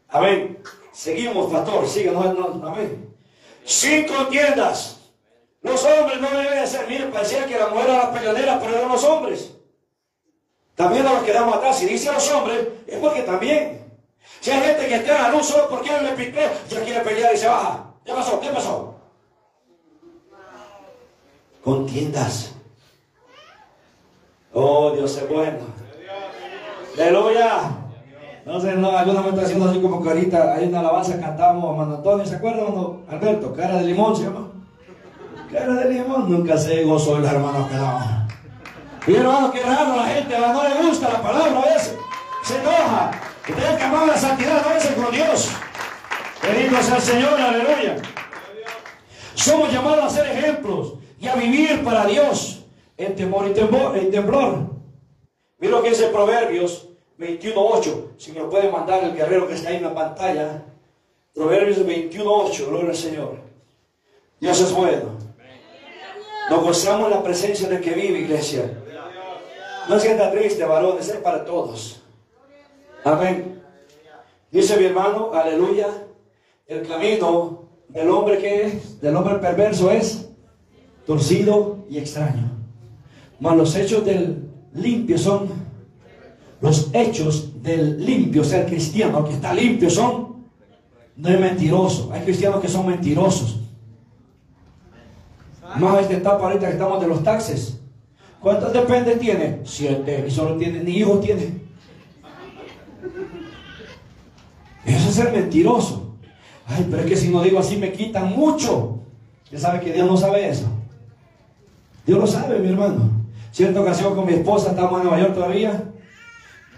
Amén. 0.09 0.63
Seguimos, 0.93 1.53
pastor, 1.53 1.87
síganos. 1.89 2.25
amén. 2.65 3.15
Sin 3.65 4.07
contiendas. 4.07 5.01
Los 5.63 5.85
hombres 5.85 6.21
no 6.21 6.31
deben 6.31 6.61
de 6.61 6.67
ser. 6.67 6.87
Mire, 6.89 7.07
parecía 7.07 7.47
que 7.47 7.59
la 7.59 7.69
mujer 7.69 7.89
era 7.89 8.05
la 8.05 8.13
peleadera, 8.13 8.61
pero 8.61 8.77
eran 8.77 8.89
los 8.89 9.05
hombres. 9.05 9.51
También 10.75 11.05
nos 11.05 11.23
quedamos 11.23 11.57
atrás. 11.57 11.79
Si 11.79 11.87
dice 11.87 12.13
los 12.13 12.31
hombres, 12.31 12.69
es 12.87 12.99
porque 12.99 13.23
también. 13.23 13.85
Si 14.41 14.51
hay 14.51 14.61
gente 14.61 14.87
que 14.87 14.95
está 14.97 15.17
en 15.17 15.23
la 15.23 15.29
luz 15.31 15.47
solo 15.47 15.69
porque 15.69 15.95
él 15.95 16.05
le 16.05 16.13
picó, 16.13 16.41
ya 16.69 16.85
quiere 16.85 17.01
pelear 17.01 17.35
y 17.35 17.39
se 17.39 17.49
baja. 17.49 17.95
¿Qué 18.05 18.13
pasó? 18.13 18.41
¿Qué 18.41 18.49
pasó? 18.51 18.95
Contiendas. 21.63 22.53
Oh, 24.53 24.91
Dios 24.91 25.17
es 25.17 25.29
bueno. 25.29 25.74
Aleluya. 26.95 27.85
No 28.47 28.61
sé, 28.61 28.77
no, 28.77 28.97
alguna 28.97 29.23
me 29.23 29.31
está 29.31 29.43
haciendo 29.43 29.71
así 29.71 29.81
como 29.81 30.03
que 30.03 30.09
ahorita 30.11 30.55
hay 30.55 30.69
una 30.69 30.81
alabanza, 30.81 31.19
cantamos 31.19 31.65
a 31.65 31.77
Mano 31.77 31.97
Antonio, 31.97 32.27
¿se 32.27 32.37
acuerdan? 32.37 32.65
Mano 32.65 33.01
Alberto, 33.09 33.55
cara 33.55 33.77
de 33.79 33.85
limón 33.85 34.15
se 34.15 34.25
llama. 34.25 34.49
Cara 35.51 35.73
de 35.75 35.95
limón, 35.95 36.31
nunca 36.31 36.57
se 36.59 36.85
gozó 36.85 37.19
los 37.19 37.31
hermanos 37.31 37.69
que 37.69 37.77
daban. 37.77 38.29
Y 39.07 39.15
hermano, 39.15 39.51
qué 39.51 39.63
raro 39.63 39.97
la 39.97 40.07
gente, 40.07 40.39
no 40.39 40.69
le 40.69 40.87
gusta 40.87 41.09
la 41.11 41.23
palabra 41.23 41.63
a 41.63 41.75
veces, 41.75 41.97
se 42.43 42.59
enoja. 42.61 43.11
Ustedes 43.49 43.77
que 43.77 43.85
aman 43.85 44.07
la 44.07 44.17
santidad, 44.17 44.63
no 44.65 44.77
es 44.77 44.87
con 44.87 45.13
Dios. 45.13 45.51
Bendito 46.43 46.83
sea 46.83 46.97
el 46.97 47.03
Señor, 47.03 47.41
aleluya. 47.41 47.97
Somos 49.35 49.73
llamados 49.73 50.05
a 50.05 50.11
ser 50.11 50.27
ejemplos 50.37 50.95
y 51.19 51.29
a 51.29 51.35
vivir 51.35 51.83
para 51.83 52.05
Dios 52.05 52.63
en 52.99 53.17
temor 53.17 53.49
y 53.49 54.11
temblor. 54.11 54.74
Mira 55.65 55.79
lo 55.79 55.83
que 55.83 55.89
dice 55.89 56.09
Proverbios 56.09 56.91
21.8. 57.19 58.19
Si 58.19 58.33
me 58.33 58.41
lo 58.41 58.51
puede 58.51 58.71
mandar 58.71 59.03
el 59.03 59.17
guerrero 59.17 59.49
que 59.49 59.55
está 59.55 59.71
ahí 59.71 59.77
en 59.77 59.85
la 59.85 59.95
pantalla. 59.95 60.63
Proverbios 61.33 61.79
21.8. 61.79 62.67
Gloria 62.67 62.91
al 62.91 62.95
Señor. 62.95 63.39
Dios 64.39 64.61
es 64.61 64.71
bueno. 64.75 65.17
Nos 66.51 66.63
gozamos 66.63 67.07
en 67.07 67.13
la 67.13 67.23
presencia 67.23 67.67
del 67.67 67.81
que 67.81 67.95
vive, 67.95 68.19
iglesia. 68.19 68.79
No 69.89 69.99
sienta 69.99 70.31
triste, 70.31 70.63
varón, 70.67 70.99
es 71.01 71.11
para 71.13 71.47
todos. 71.47 72.03
Amén. 73.03 73.63
Dice 74.51 74.77
mi 74.77 74.85
hermano, 74.85 75.33
aleluya. 75.33 75.89
El 76.67 76.87
camino 76.87 77.71
del 77.89 78.11
hombre 78.11 78.37
que 78.37 78.67
es, 78.67 79.01
del 79.01 79.17
hombre 79.17 79.37
perverso 79.37 79.91
es 79.91 80.29
torcido 81.07 81.79
y 81.89 81.97
extraño. 81.97 82.51
Mas 83.41 83.57
los 83.57 83.75
hechos 83.77 84.05
del 84.05 84.44
limpio 84.75 85.19
son, 85.19 85.49
los 86.61 86.91
hechos 86.93 87.63
del 87.63 88.05
limpio, 88.05 88.43
el 88.43 88.67
cristiano 88.67 89.25
que 89.25 89.35
está 89.35 89.55
limpio 89.55 89.91
son, 89.91 90.35
no 91.17 91.29
es 91.29 91.41
mentiroso. 91.41 92.11
Hay 92.13 92.23
cristianos 92.23 92.61
que 92.61 92.69
son 92.69 92.87
mentirosos. 92.87 93.61
Más 95.77 96.03
esta 96.03 96.15
etapa 96.15 96.45
ahorita 96.45 96.67
que 96.67 96.73
estamos 96.73 97.01
de 97.01 97.09
los 97.09 97.23
taxes. 97.23 97.81
¿Cuántos 98.41 98.73
dependes 98.73 99.19
tiene? 99.19 99.61
Siete. 99.65 100.25
Y 100.29 100.31
solo 100.31 100.57
tiene, 100.57 100.83
ni 100.83 100.99
hijos 100.99 101.21
tiene. 101.21 101.65
Eso 104.85 105.09
es 105.09 105.15
ser 105.15 105.33
mentiroso. 105.33 106.17
Ay, 106.67 106.87
pero 106.91 107.03
es 107.03 107.09
que 107.09 107.17
si 107.17 107.29
no 107.29 107.43
digo 107.43 107.59
así 107.59 107.77
me 107.77 107.93
quitan 107.93 108.31
mucho. 108.31 109.01
¿Usted 109.45 109.59
sabe 109.59 109.81
que 109.81 109.93
Dios 109.93 110.07
no 110.07 110.17
sabe 110.17 110.49
eso? 110.49 110.67
Dios 112.07 112.19
lo 112.19 112.27
sabe, 112.27 112.59
mi 112.59 112.69
hermano. 112.69 113.14
Cierta 113.55 113.81
ocasión 113.81 114.17
con 114.17 114.27
mi 114.27 114.33
esposa, 114.33 114.71
estamos 114.71 114.99
en 114.99 115.07
Nueva 115.07 115.23
York 115.23 115.35
todavía, 115.35 115.85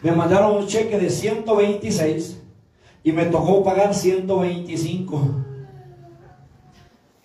me 0.03 0.13
mandaron 0.13 0.59
un 0.59 0.67
cheque 0.67 0.99
de 0.99 1.09
126 1.09 2.39
y 3.03 3.13
me 3.13 3.25
tocó 3.25 3.65
pagar 3.65 3.95
125. 3.95 5.23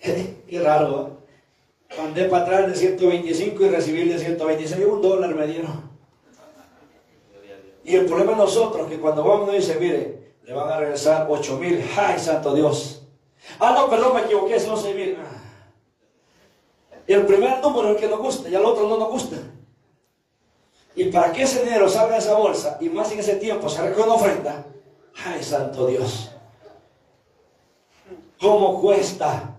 Qué 0.00 0.62
raro, 0.62 1.06
¿eh? 1.06 1.98
Mandé 1.98 2.24
para 2.30 2.44
atrás 2.44 2.68
de 2.68 2.74
125 2.76 3.62
y 3.62 3.68
recibí 3.68 4.08
de 4.08 4.18
126, 4.18 4.86
un 4.86 5.02
dólar 5.02 5.34
me 5.34 5.46
dieron. 5.46 5.82
Y 7.84 7.94
el 7.94 8.06
problema 8.06 8.32
es 8.32 8.38
nosotros, 8.38 8.88
que 8.88 8.98
cuando 8.98 9.22
vamos 9.22 9.48
nos 9.48 9.56
dice, 9.56 9.76
mire, 9.78 10.32
le 10.44 10.54
van 10.54 10.72
a 10.72 10.78
regresar 10.78 11.26
8 11.28 11.58
mil. 11.58 11.84
¡Ay, 11.94 12.18
santo 12.18 12.54
Dios! 12.54 13.06
Ah, 13.60 13.74
no, 13.76 13.90
perdón, 13.90 14.14
me 14.14 14.22
equivoqué, 14.22 14.58
son 14.58 14.78
6 14.78 14.96
mil. 14.96 15.18
El 17.06 17.26
primer 17.26 17.60
número 17.60 17.88
es 17.88 17.94
el 17.96 18.00
que 18.00 18.08
nos 18.08 18.20
gusta 18.20 18.48
y 18.48 18.54
el 18.54 18.64
otro 18.64 18.88
no 18.88 18.96
nos 18.96 19.10
gusta. 19.10 19.36
Y 20.94 21.04
para 21.04 21.32
que 21.32 21.42
ese 21.42 21.64
dinero 21.64 21.88
salga 21.88 22.14
de 22.14 22.18
esa 22.18 22.36
bolsa 22.36 22.78
y 22.80 22.88
más 22.88 23.10
en 23.12 23.20
ese 23.20 23.36
tiempo 23.36 23.68
se 23.68 23.82
recoge 23.82 24.02
una 24.02 24.14
ofrenda, 24.14 24.66
ay 25.24 25.42
santo 25.42 25.86
Dios, 25.86 26.30
¿cómo 28.40 28.80
cuesta? 28.80 29.56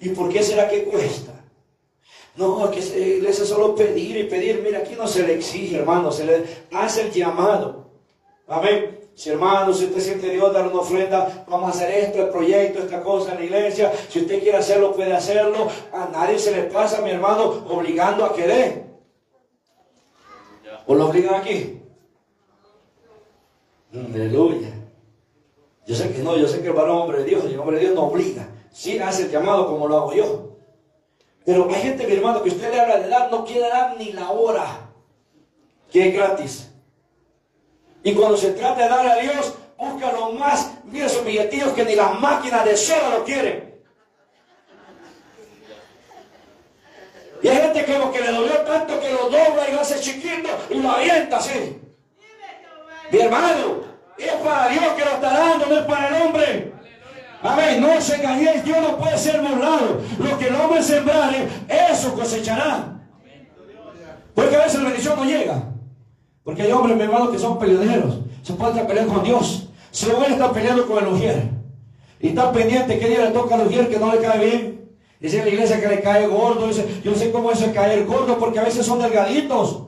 ¿Y 0.00 0.10
por 0.10 0.30
qué 0.30 0.42
será 0.42 0.68
que 0.68 0.84
cuesta? 0.84 1.32
No, 2.36 2.70
que 2.70 2.80
se 2.80 2.98
iglesia 2.98 3.44
solo 3.44 3.74
pedir 3.74 4.16
y 4.16 4.24
pedir. 4.24 4.62
Mira, 4.62 4.78
aquí 4.78 4.94
no 4.96 5.06
se 5.06 5.22
le 5.26 5.34
exige, 5.34 5.76
hermano, 5.76 6.10
se 6.10 6.24
le 6.24 6.44
hace 6.72 7.02
el 7.02 7.12
llamado. 7.12 7.90
Amén. 8.46 8.99
Si 9.20 9.28
hermano, 9.28 9.74
si 9.74 9.84
usted 9.84 10.00
siente 10.00 10.30
Dios 10.30 10.50
dar 10.50 10.66
una 10.66 10.80
ofrenda, 10.80 11.44
vamos 11.46 11.66
a 11.66 11.72
hacer 11.72 11.90
esto, 11.90 12.22
el 12.22 12.30
proyecto, 12.30 12.78
esta 12.78 13.02
cosa 13.02 13.32
en 13.32 13.40
la 13.40 13.44
iglesia. 13.44 13.92
Si 14.08 14.20
usted 14.20 14.40
quiere 14.40 14.56
hacerlo, 14.56 14.94
puede 14.94 15.12
hacerlo. 15.12 15.68
A 15.92 16.08
nadie 16.10 16.38
se 16.38 16.52
le 16.52 16.62
pasa, 16.62 17.02
mi 17.02 17.10
hermano, 17.10 17.66
obligando 17.68 18.24
a 18.24 18.32
querer. 18.32 18.82
¿O 20.86 20.94
lo 20.94 21.10
obligan 21.10 21.34
aquí? 21.34 21.82
Aleluya. 23.92 24.70
Yo 25.86 25.94
sé 25.94 26.10
que 26.14 26.22
no, 26.22 26.38
yo 26.38 26.48
sé 26.48 26.62
que 26.62 26.68
el 26.68 26.72
varón 26.72 27.02
hombre 27.02 27.18
de 27.18 27.24
Dios, 27.24 27.44
el 27.44 27.58
hombre 27.58 27.76
de 27.76 27.82
Dios 27.82 27.94
no 27.94 28.04
obliga. 28.04 28.48
Sí 28.72 28.98
hace 29.00 29.24
el 29.24 29.30
llamado 29.30 29.66
como 29.66 29.86
lo 29.86 29.98
hago 29.98 30.14
yo. 30.14 30.56
Pero 31.44 31.68
hay 31.68 31.82
gente, 31.82 32.06
mi 32.06 32.14
hermano, 32.14 32.42
que 32.42 32.48
usted 32.48 32.72
le 32.72 32.80
habla 32.80 32.96
de 32.96 33.08
dar, 33.10 33.30
no 33.30 33.44
quiere 33.44 33.68
dar 33.68 33.98
ni 33.98 34.12
la 34.12 34.30
hora, 34.30 34.90
que 35.90 36.08
es 36.08 36.14
gratis. 36.14 36.69
Y 38.02 38.14
cuando 38.14 38.36
se 38.36 38.52
trata 38.52 38.82
de 38.82 38.88
dar 38.88 39.06
a 39.06 39.16
Dios, 39.16 39.54
busca 39.76 40.12
lo 40.12 40.32
más, 40.32 40.72
mira 40.84 41.06
esos 41.06 41.24
billetillos 41.24 41.72
que 41.72 41.84
ni 41.84 41.94
las 41.94 42.18
máquinas 42.18 42.64
de 42.64 42.76
soda 42.76 43.10
lo 43.18 43.24
quieren. 43.24 43.70
Y 47.42 47.48
hay 47.48 47.56
gente 47.56 47.84
que 47.84 47.98
lo 47.98 48.12
que 48.12 48.20
le 48.20 48.32
dolió 48.32 48.52
tanto 48.58 49.00
que 49.00 49.12
lo 49.12 49.30
dobla 49.30 49.68
y 49.68 49.72
lo 49.72 49.80
hace 49.80 49.98
chiquito 50.00 50.48
y 50.68 50.74
lo 50.74 50.90
avienta 50.90 51.38
así. 51.38 51.80
Mi 53.10 53.18
hermano, 53.18 53.82
es 54.18 54.32
para 54.32 54.68
Dios 54.68 54.84
que 54.94 55.04
lo 55.04 55.10
está 55.12 55.32
dando, 55.32 55.66
no 55.66 55.78
es 55.78 55.84
para 55.84 56.08
el 56.08 56.22
hombre. 56.22 56.72
Amén, 57.42 57.80
no 57.80 57.98
se 58.00 58.16
engañéis, 58.16 58.64
Dios 58.64 58.78
no 58.82 58.98
puede 58.98 59.16
ser 59.16 59.40
burlado. 59.40 60.00
Lo 60.18 60.38
que 60.38 60.48
el 60.48 60.54
hombre 60.54 60.82
sembrare, 60.82 61.48
eso 61.68 62.14
cosechará. 62.14 63.00
Porque 64.34 64.56
a 64.56 64.60
veces 64.60 64.80
la 64.80 64.88
bendición 64.88 65.16
no 65.16 65.24
llega. 65.24 65.69
Porque 66.44 66.62
hay 66.62 66.72
hombres, 66.72 66.96
mi 66.96 67.02
hermano, 67.02 67.30
que 67.30 67.38
son 67.38 67.58
peleaderos. 67.58 68.20
Se 68.42 68.54
pueden 68.54 68.74
estar 68.74 68.86
peleando 68.86 69.14
con 69.14 69.24
Dios. 69.24 69.68
Se 69.90 70.10
pueden 70.10 70.32
estar 70.32 70.52
peleando 70.52 70.86
con 70.86 71.04
el 71.04 71.12
ujier. 71.12 71.50
Y 72.20 72.28
está 72.28 72.52
pendiente 72.52 72.98
que 72.98 73.08
día 73.08 73.24
le 73.24 73.30
toca 73.30 73.54
al 73.54 73.66
ujier 73.66 73.88
que 73.88 73.98
no 73.98 74.12
le 74.12 74.20
cae 74.20 74.44
bien. 74.44 74.90
Dice 75.20 75.42
la 75.42 75.48
iglesia 75.48 75.80
que 75.80 75.88
le 75.88 76.00
cae 76.00 76.26
gordo. 76.26 76.66
Dice, 76.66 77.00
yo 77.04 77.14
sé 77.14 77.30
cómo 77.30 77.52
es 77.52 77.60
el 77.62 77.72
caer 77.72 78.06
gordo 78.06 78.38
porque 78.38 78.58
a 78.58 78.64
veces 78.64 78.86
son 78.86 79.00
delgaditos. 79.00 79.84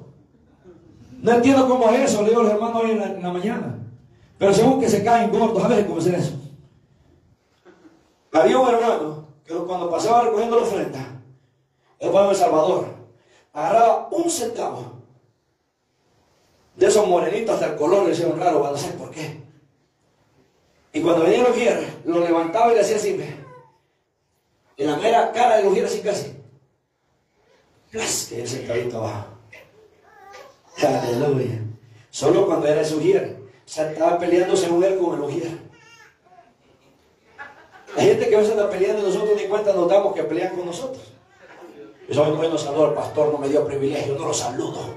No 1.23 1.33
entiendo 1.33 1.69
cómo 1.69 1.88
es 1.91 2.11
eso, 2.11 2.23
le 2.23 2.31
digo 2.31 2.41
a 2.41 2.45
los 2.45 2.53
hermanos 2.53 2.83
hoy 2.83 2.91
en 2.91 3.23
la, 3.23 3.33
mañana. 3.33 3.79
Pero 4.38 4.53
según 4.53 4.81
que 4.81 4.88
se 4.88 5.05
caen 5.05 5.31
gordos, 5.31 5.65
a 5.65 5.69
ver 5.69 5.87
cómo 5.87 6.01
es 6.01 6.07
eso. 6.07 6.33
Había 8.33 8.59
un 8.59 8.69
hermano 8.69 9.27
que 9.45 9.55
cuando 9.55 9.88
pasaba 9.88 10.23
recogiendo 10.23 10.57
la 10.57 10.62
ofrenda, 10.62 11.23
el 12.01 12.11
pueblo 12.11 12.35
Salvador, 12.35 12.87
agarraba 13.53 14.09
un 14.11 14.29
centavo 14.29 15.02
de 16.76 16.87
esos 16.87 17.06
morenitos 17.06 17.54
hasta 17.54 17.66
el 17.66 17.76
color 17.76 18.06
le 18.06 18.12
hicieron 18.12 18.38
raro, 18.38 18.61
van 18.61 18.74
a 18.74 18.78
saber 18.78 18.96
por 18.96 19.11
qué. 19.11 19.42
Y 20.92 21.00
cuando 21.00 21.24
venía 21.24 21.40
el 21.40 21.50
ujier, 21.50 22.00
lo 22.04 22.20
levantaba 22.20 22.72
y 22.72 22.74
le 22.74 22.80
hacía 22.80 22.96
así, 22.96 23.18
en 24.76 24.87
la 24.87 24.96
mera 24.96 25.32
cara 25.32 25.56
del 25.56 25.66
ujier 25.66 25.85
así 25.85 26.00
casi. 26.00 26.35
Que 27.90 27.98
el 27.98 28.48
centavito 28.48 28.98
abajo. 28.98 29.26
Aleluya. 30.78 31.61
Solo 32.11 32.46
cuando 32.46 32.66
era 32.66 32.80
ese 32.80 32.96
ujier, 32.96 33.38
se 33.64 33.92
estaba 33.92 34.18
peleándose 34.18 34.68
mujer 34.68 34.98
con 34.98 35.14
el 35.14 35.20
ujier. 35.20 35.58
Hay 37.96 38.06
gente 38.06 38.28
que 38.28 38.35
a 38.35 38.38
veces 38.38 38.52
anda 38.52 38.70
peleando 38.70 39.02
y 39.02 39.06
nosotros 39.06 39.37
ni 39.37 39.48
cuenta 39.48 39.72
nos 39.74 39.88
damos 39.88 40.14
que 40.14 40.22
pelean 40.24 40.56
con 40.56 40.66
nosotros. 40.66 41.12
Yo 42.08 42.22
hoy 42.22 42.48
no 42.48 42.58
saludo 42.58 42.87
al 42.88 42.94
pastor, 42.94 43.32
no 43.32 43.38
me 43.38 43.48
dio 43.48 43.64
privilegio, 43.66 44.14
no 44.18 44.26
lo 44.26 44.35
saludo. 44.35 44.94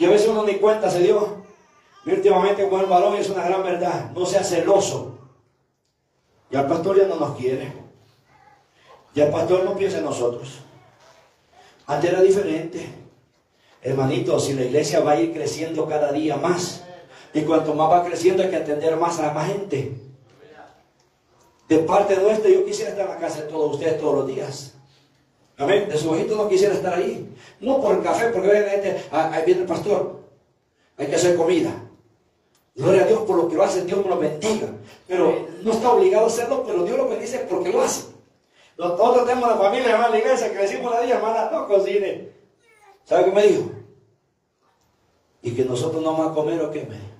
Y 0.00 0.06
a 0.06 0.08
veces 0.10 0.28
uno 0.28 0.44
ni 0.44 0.54
cuenta 0.54 0.90
se 0.90 1.00
dio. 1.00 1.44
Y 2.06 2.12
últimamente 2.12 2.66
con 2.70 2.80
el 2.80 2.86
varón 2.86 3.16
es 3.16 3.28
una 3.28 3.44
gran 3.44 3.62
verdad. 3.62 4.10
No 4.12 4.24
sea 4.24 4.42
celoso. 4.42 5.18
Y 6.50 6.56
al 6.56 6.66
pastor 6.66 6.96
ya 6.96 7.06
no 7.06 7.16
nos 7.16 7.36
quiere. 7.36 7.70
Y 9.14 9.20
el 9.20 9.30
pastor 9.30 9.62
no 9.62 9.76
piensa 9.76 9.98
en 9.98 10.04
nosotros. 10.04 10.60
Antes 11.86 12.10
era 12.10 12.22
diferente. 12.22 12.88
Hermanito, 13.82 14.40
si 14.40 14.54
la 14.54 14.64
iglesia 14.64 15.00
va 15.00 15.12
a 15.12 15.20
ir 15.20 15.34
creciendo 15.34 15.86
cada 15.86 16.12
día 16.12 16.36
más, 16.36 16.82
y 17.34 17.42
cuanto 17.42 17.74
más 17.74 17.90
va 17.90 18.04
creciendo 18.04 18.42
hay 18.42 18.48
que 18.48 18.56
atender 18.56 18.96
más 18.96 19.18
a 19.20 19.34
más 19.34 19.48
gente. 19.48 20.00
De 21.68 21.78
parte 21.80 22.16
nuestra, 22.16 22.48
yo 22.48 22.64
quisiera 22.64 22.92
estar 22.92 23.06
en 23.06 23.14
la 23.14 23.18
casa 23.18 23.42
de 23.42 23.48
todos 23.48 23.74
ustedes 23.74 24.00
todos 24.00 24.14
los 24.14 24.26
días. 24.26 24.79
Amén. 25.60 25.88
De 25.88 25.96
su 25.98 26.10
ojito 26.10 26.36
no 26.36 26.48
quisiera 26.48 26.74
estar 26.74 26.94
ahí. 26.94 27.28
No 27.60 27.80
por 27.80 27.94
el 27.94 28.02
café, 28.02 28.30
porque 28.30 28.48
ven, 28.48 28.64
gente, 28.64 29.04
ah, 29.12 29.30
ahí 29.32 29.44
viene 29.44 29.60
el 29.60 29.66
pastor. 29.66 30.20
Hay 30.96 31.06
que 31.06 31.16
hacer 31.16 31.36
comida. 31.36 31.70
Gloria 32.74 33.02
a 33.02 33.06
Dios 33.06 33.20
por 33.20 33.36
lo 33.36 33.48
que 33.48 33.56
lo 33.56 33.62
hace, 33.62 33.84
Dios 33.84 34.02
me 34.02 34.08
lo 34.08 34.18
bendiga. 34.18 34.68
Pero 35.06 35.48
no 35.62 35.72
está 35.72 35.92
obligado 35.92 36.24
a 36.24 36.28
hacerlo, 36.28 36.64
pero 36.66 36.84
Dios 36.84 36.96
lo 36.96 37.08
bendice 37.08 37.40
porque 37.40 37.70
lo 37.70 37.82
hace. 37.82 38.08
Nosotros 38.78 39.26
tenemos 39.26 39.50
la 39.50 39.56
familia, 39.58 39.90
hermana, 39.90 40.08
la 40.08 40.18
iglesia, 40.18 40.50
que 40.50 40.58
decimos 40.58 40.90
la 40.90 41.02
día, 41.02 41.16
hermana, 41.16 41.50
no 41.52 41.68
cocine. 41.68 42.30
¿Sabe 43.04 43.26
qué 43.26 43.30
me 43.30 43.46
dijo? 43.46 43.70
Y 45.42 45.50
que 45.52 45.64
nosotros 45.66 46.02
no 46.02 46.12
vamos 46.12 46.30
a 46.30 46.34
comer 46.34 46.60
o 46.62 46.70
qué 46.70 46.86
me 46.86 47.10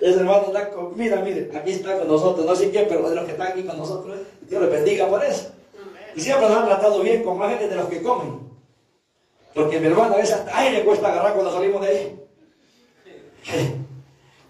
Ese 0.00 0.20
hermano 0.20 0.46
está 0.46 0.70
con, 0.70 0.96
mira, 0.96 1.20
mire, 1.22 1.50
aquí 1.56 1.72
está 1.72 1.98
con 1.98 2.08
nosotros, 2.08 2.46
no 2.46 2.54
sé 2.54 2.70
qué, 2.70 2.86
pero 2.88 3.08
de 3.08 3.16
los 3.16 3.24
que 3.24 3.32
están 3.32 3.48
aquí 3.48 3.64
con 3.64 3.78
nosotros, 3.78 4.16
¿eh? 4.16 4.22
Dios 4.42 4.62
les 4.62 4.70
bendiga 4.70 5.08
por 5.08 5.24
eso. 5.24 5.50
Y 6.14 6.20
siempre 6.20 6.48
nos 6.48 6.56
han 6.56 6.66
tratado 6.66 7.00
bien 7.00 7.22
con 7.22 7.38
más 7.38 7.50
gente 7.50 7.68
de 7.68 7.76
los 7.76 7.88
que 7.88 8.02
comen. 8.02 8.40
Porque 9.54 9.80
mi 9.80 9.86
hermano 9.88 10.14
a 10.14 10.18
veces 10.18 10.36
hasta 10.36 10.70
le 10.70 10.84
cuesta 10.84 11.08
agarrar 11.08 11.34
cuando 11.34 11.52
salimos 11.52 11.80
de 11.82 11.88
ahí. 11.88 12.20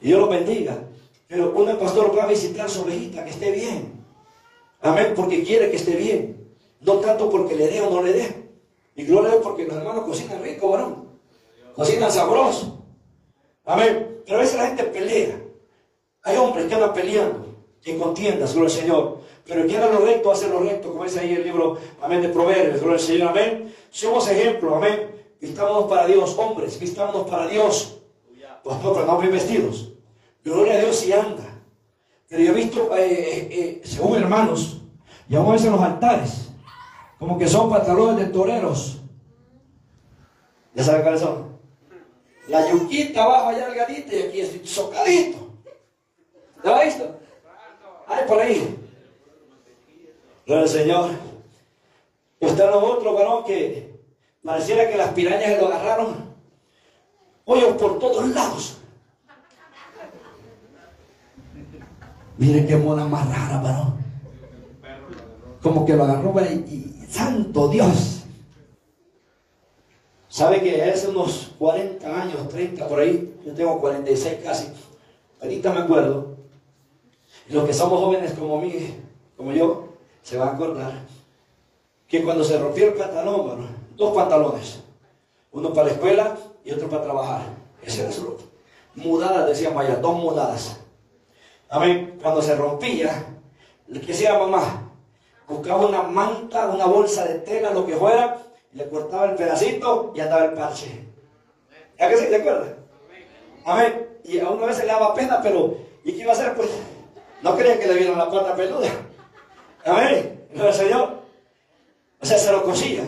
Y 0.01 0.07
Dios 0.07 0.21
lo 0.21 0.29
bendiga. 0.29 0.79
Pero 1.27 1.51
un 1.51 1.77
pastor 1.77 2.17
va 2.17 2.23
a 2.23 2.27
visitar 2.29 2.71
su 2.71 2.83
ovejita, 2.83 3.25
que 3.25 3.31
esté 3.31 3.51
bien. 3.51 4.05
Amén, 4.81 5.13
porque 5.17 5.43
quiere 5.43 5.71
que 5.71 5.77
esté 5.77 5.97
bien. 5.97 6.55
No 6.81 6.95
tanto 7.01 7.29
porque 7.29 7.57
le 7.57 7.67
dé 7.67 7.81
o 7.81 7.91
no 7.91 8.03
le 8.03 8.13
dé. 8.13 8.51
Y 8.95 9.05
gloria 9.05 9.29
a 9.29 9.33
Dios 9.33 9.43
porque 9.43 9.65
los 9.65 9.77
hermanos 9.77 10.05
cocinan 10.05 10.43
rico, 10.43 10.71
varón. 10.71 11.09
Cocinan 11.75 12.13
sabroso. 12.13 12.85
Amén. 13.65 14.18
Pero 14.29 14.41
a 14.41 14.43
veces 14.43 14.59
la 14.59 14.67
gente 14.67 14.85
pelea. 14.85 15.41
Hay 16.23 16.37
hombres 16.37 16.67
que 16.67 16.75
andan 16.75 16.93
peleando 16.93 17.47
en 17.83 17.99
contiendas, 17.99 18.53
gloria 18.53 18.75
al 18.75 18.81
Señor. 18.83 19.21
Pero 19.47 19.67
quien 19.67 19.83
haga 19.83 19.99
lo 19.99 20.05
recto, 20.05 20.31
hace 20.31 20.51
lo 20.51 20.61
recto, 20.61 20.91
como 20.91 21.05
dice 21.05 21.21
ahí 21.21 21.33
el 21.33 21.45
libro, 21.45 21.79
amén, 22.03 22.21
de 22.21 22.29
Proverbios, 22.29 22.79
gloria 22.79 22.97
al 22.97 23.01
Señor, 23.01 23.29
amén. 23.29 23.75
Somos 23.89 24.29
ejemplo, 24.29 24.77
amén. 24.77 25.33
Vistámonos 25.41 25.85
para 25.89 26.07
Dios, 26.07 26.37
hombres, 26.37 26.79
vistámonos 26.79 27.27
para 27.27 27.47
Dios. 27.47 28.01
Pues 28.63 28.77
no, 28.83 29.07
no 29.07 29.19
bien 29.19 29.33
vestidos. 29.33 29.95
Gloria 30.45 30.75
a 30.75 30.81
Dios 30.81 30.97
si 30.97 31.11
anda. 31.11 31.63
Pero 32.29 32.43
yo 32.43 32.53
he 32.53 32.55
visto, 32.55 32.95
eh, 32.99 33.07
eh, 33.09 33.49
eh, 33.51 33.81
según 33.83 34.19
hermanos, 34.19 34.83
y 35.27 35.37
a 35.37 35.41
veces 35.41 35.73
los 35.73 35.81
altares, 35.81 36.51
como 37.19 37.39
que 37.39 37.49
son 37.49 37.71
pantalones 37.71 38.27
de 38.27 38.31
toreros. 38.31 39.01
¿Ya 40.75 40.85
saben 40.85 41.01
cuáles 41.01 41.23
son? 41.23 41.48
La 42.49 42.71
yuquita 42.71 43.25
abajo 43.25 43.51
allá 43.51 43.69
delgadita 43.69 44.15
y 44.15 44.23
aquí 44.23 44.41
es 44.41 44.71
socadito. 44.71 45.39
¿Lo 46.63 46.75
ha 46.75 46.85
visto? 46.85 47.21
Ay, 48.07 48.25
por 48.27 48.41
ahí. 48.41 48.79
Gloria 50.47 50.63
al 50.63 50.69
Señor. 50.69 51.11
Están 52.41 52.71
los 52.71 52.83
otros 52.83 53.15
varón 53.15 53.45
que 53.45 54.01
pareciera 54.43 54.89
que 54.89 54.97
las 54.97 55.13
pirañas 55.13 55.61
lo 55.61 55.67
agarraron. 55.67 56.35
Hoyos 57.45 57.77
por 57.77 57.99
todos 57.99 58.29
lados. 58.29 58.79
Miren 62.39 62.67
qué 62.67 62.77
mona 62.77 63.05
más 63.05 63.29
rara, 63.29 63.61
varón. 63.61 63.95
Como 65.61 65.85
que 65.85 65.95
lo 65.95 66.05
agarró 66.05 66.35
y, 66.41 67.05
santo 67.11 67.69
Dios. 67.69 68.18
¿Sabe 70.39 70.63
que 70.63 70.81
hace 70.85 71.09
unos 71.09 71.51
40 71.59 72.07
años, 72.07 72.49
30 72.49 72.87
por 72.87 73.01
ahí? 73.01 73.35
Yo 73.45 73.53
tengo 73.55 73.81
46 73.81 74.39
casi. 74.45 74.69
Ahorita 75.43 75.73
me 75.73 75.81
acuerdo. 75.81 76.37
Los 77.49 77.67
que 77.67 77.75
somos 77.75 77.99
jóvenes 77.99 78.35
como 78.35 78.61
mí, 78.61 78.95
como 79.37 79.51
yo, 79.51 79.89
se 80.23 80.39
va 80.39 80.47
a 80.47 80.55
acordar 80.55 80.93
que 82.07 82.23
cuando 82.23 82.45
se 82.45 82.57
rompió 82.57 82.87
el 82.87 82.95
pantalón, 82.95 83.67
dos 83.97 84.15
pantalones, 84.15 84.79
uno 85.51 85.73
para 85.73 85.89
la 85.89 85.95
escuela 85.95 86.39
y 86.65 86.71
otro 86.71 86.89
para 86.89 87.03
trabajar. 87.03 87.43
Ese 87.83 88.03
era 88.03 88.13
su 88.13 88.37
Mudadas, 88.95 89.49
decíamos 89.49 89.85
allá, 89.85 89.97
dos 89.97 90.17
mudadas. 90.19 90.79
Amén. 91.69 92.17
Cuando 92.23 92.43
se 92.43 92.55
rompía, 92.55 93.27
¿qué 94.07 94.13
hacía 94.13 94.39
mamá? 94.39 94.89
Buscaba 95.49 95.85
una 95.85 96.03
manta, 96.03 96.69
una 96.69 96.87
bolsa 96.87 97.25
de 97.25 97.41
tela, 97.41 97.73
lo 97.73 97.85
que 97.85 97.97
fuera, 97.97 98.39
le 98.73 98.89
cortaba 98.89 99.27
el 99.27 99.35
pedacito 99.37 100.13
y 100.15 100.21
andaba 100.21 100.45
el 100.45 100.53
parche. 100.53 101.05
¿Ya 101.99 102.09
que 102.09 102.17
sí? 102.17 102.27
¿Te 102.29 102.37
acuerdas? 102.37 102.69
Amén. 103.65 104.09
Y 104.25 104.39
a 104.41 104.49
una 104.49 104.67
vez 104.67 104.77
se 104.77 104.83
le 104.83 104.93
daba 104.93 105.15
pena, 105.15 105.41
pero 105.43 105.77
¿y 106.05 106.13
qué 106.13 106.23
iba 106.23 106.33
a 106.33 106.35
hacer? 106.35 106.55
Pues 106.55 106.69
no 107.43 107.57
creía 107.57 107.79
que 107.79 107.87
le 107.87 107.95
vieron 107.95 108.19
la 108.19 108.31
pata 108.31 108.55
peluda. 108.55 108.89
Amén. 109.85 110.47
el 110.55 110.73
Señor. 110.75 111.23
O 112.21 112.27
sea, 112.27 112.39
se 112.39 112.53
lo 112.53 112.63
cosía. 112.63 113.05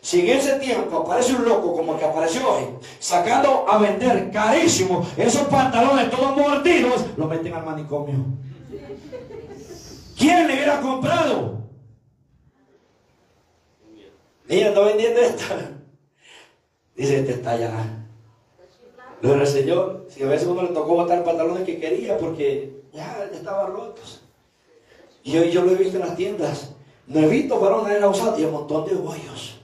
Si 0.00 0.20
en 0.20 0.38
ese 0.38 0.58
tiempo 0.58 0.98
aparece 0.98 1.34
un 1.34 1.44
loco 1.44 1.74
como 1.74 1.94
el 1.94 1.98
que 1.98 2.04
apareció 2.04 2.48
hoy, 2.48 2.64
sacando 2.98 3.66
a 3.68 3.78
vender 3.78 4.30
carísimo 4.30 5.06
esos 5.16 5.42
pantalones 5.48 6.10
todos 6.10 6.36
mordidos, 6.36 7.04
lo 7.16 7.26
meten 7.26 7.54
al 7.54 7.64
manicomio. 7.64 8.24
¿Quién 10.16 10.48
le 10.48 10.54
hubiera 10.54 10.80
comprado? 10.80 11.57
Ella 14.48 14.68
está 14.68 14.80
vendiendo 14.80 15.20
esta. 15.20 15.72
Dice, 16.96 17.20
este 17.20 17.32
está 17.32 17.52
allá. 17.52 17.70
Gloria 19.20 19.42
al 19.42 19.46
Señor. 19.46 20.06
Si 20.08 20.22
a 20.22 20.26
veces 20.26 20.48
uno 20.48 20.62
le 20.62 20.68
tocó 20.68 20.94
botar 20.94 21.22
pantalones 21.22 21.64
que 21.64 21.78
quería 21.78 22.16
porque 22.16 22.82
ya 22.92 23.28
estaban 23.32 23.72
rotos. 23.72 24.22
Y 25.22 25.32
yo, 25.32 25.62
lo 25.62 25.72
he 25.72 25.74
visto 25.74 25.98
en 25.98 26.06
las 26.06 26.16
tiendas. 26.16 26.70
Visto 27.06 27.60
varones 27.60 27.96
en 27.96 28.00
la 28.00 28.08
usada 28.08 28.38
y 28.38 28.44
un 28.44 28.52
montón 28.52 28.86
de 28.86 28.94
hoyos. 28.94 29.60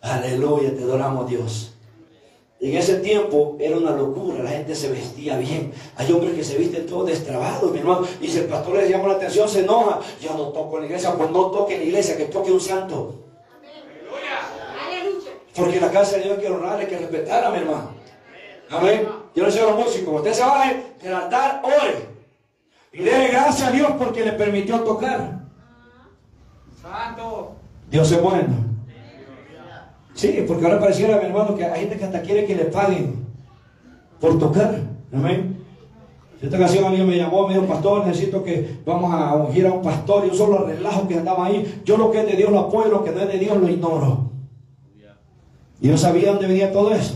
Aleluya, 0.00 0.74
te 0.74 0.82
adoramos 0.82 1.28
Dios. 1.28 1.71
En 2.62 2.76
ese 2.76 3.00
tiempo 3.00 3.56
era 3.58 3.76
una 3.76 3.90
locura, 3.90 4.40
la 4.40 4.50
gente 4.50 4.76
se 4.76 4.88
vestía 4.88 5.36
bien. 5.36 5.72
Hay 5.96 6.12
hombres 6.12 6.34
que 6.34 6.44
se 6.44 6.56
visten 6.56 6.86
todos 6.86 7.08
destrabados, 7.08 7.72
mi 7.72 7.80
hermano. 7.80 8.06
Y 8.20 8.28
si 8.28 8.38
el 8.38 8.44
pastor 8.44 8.76
les 8.76 8.88
llama 8.88 9.08
la 9.08 9.14
atención, 9.14 9.48
se 9.48 9.64
enoja. 9.64 9.98
Ya 10.20 10.32
no 10.34 10.44
toco 10.50 10.76
en 10.76 10.82
la 10.82 10.86
iglesia, 10.86 11.12
pues 11.16 11.28
no 11.30 11.50
toque 11.50 11.74
en 11.74 11.80
la 11.80 11.86
iglesia, 11.86 12.16
que 12.16 12.26
toque 12.26 12.52
un 12.52 12.60
santo. 12.60 13.16
Porque 15.56 15.80
la 15.80 15.90
casa 15.90 16.16
de 16.16 16.22
Dios 16.22 16.36
hay 16.36 16.44
que 16.44 16.52
honrar, 16.52 16.78
hay 16.78 16.86
que 16.86 16.98
respetar 16.98 17.44
a 17.44 17.50
mi 17.50 17.58
hermano. 17.58 17.90
Amén. 18.70 19.08
Yo 19.34 19.44
le 19.44 19.50
digo 19.52 19.66
a 19.66 19.70
los 19.72 19.84
músicos, 19.84 20.14
usted 20.14 20.32
se 20.32 20.42
baje 20.42 20.82
del 21.02 21.14
altar, 21.14 21.62
ore. 21.64 22.06
Y 22.92 23.02
déle 23.02 23.26
gracias 23.26 23.68
a 23.68 23.72
Dios 23.72 23.90
porque 23.98 24.24
le 24.24 24.32
permitió 24.32 24.80
tocar. 24.82 25.40
Santo. 26.80 27.56
Dios 27.90 28.12
es 28.12 28.22
bueno. 28.22 28.71
Sí, 30.22 30.44
porque 30.46 30.64
ahora 30.64 30.78
pareciera, 30.78 31.18
mi 31.18 31.24
hermano, 31.24 31.56
que 31.56 31.64
hay 31.64 31.80
gente 31.80 31.96
que 31.96 32.04
hasta 32.04 32.22
quiere 32.22 32.46
que 32.46 32.54
le 32.54 32.66
paguen 32.66 33.26
por 34.20 34.38
tocar. 34.38 34.78
Amén. 35.12 35.56
Esta 36.40 36.56
ocasión 36.56 36.84
alguien 36.84 37.08
me 37.08 37.16
llamó, 37.16 37.48
me 37.48 37.54
dijo, 37.54 37.66
pastor, 37.66 38.06
necesito 38.06 38.44
que 38.44 38.78
vamos 38.86 39.12
a 39.12 39.34
ungir 39.34 39.66
a 39.66 39.72
un 39.72 39.82
pastor 39.82 40.24
y 40.24 40.30
un 40.30 40.36
solo 40.36 40.64
relajo 40.64 41.08
que 41.08 41.16
andaba 41.16 41.46
ahí. 41.46 41.82
Yo 41.84 41.96
lo 41.96 42.12
que 42.12 42.20
es 42.20 42.26
de 42.26 42.36
Dios 42.36 42.52
lo 42.52 42.60
apoyo, 42.60 42.88
lo 42.88 43.02
que 43.02 43.10
no 43.10 43.20
es 43.20 43.32
de 43.32 43.38
Dios 43.40 43.56
lo 43.56 43.68
ignoro. 43.68 44.30
Y 45.80 45.88
yo 45.88 45.98
sabía 45.98 46.30
dónde 46.30 46.46
venía 46.46 46.70
todo 46.70 46.94
eso. 46.94 47.14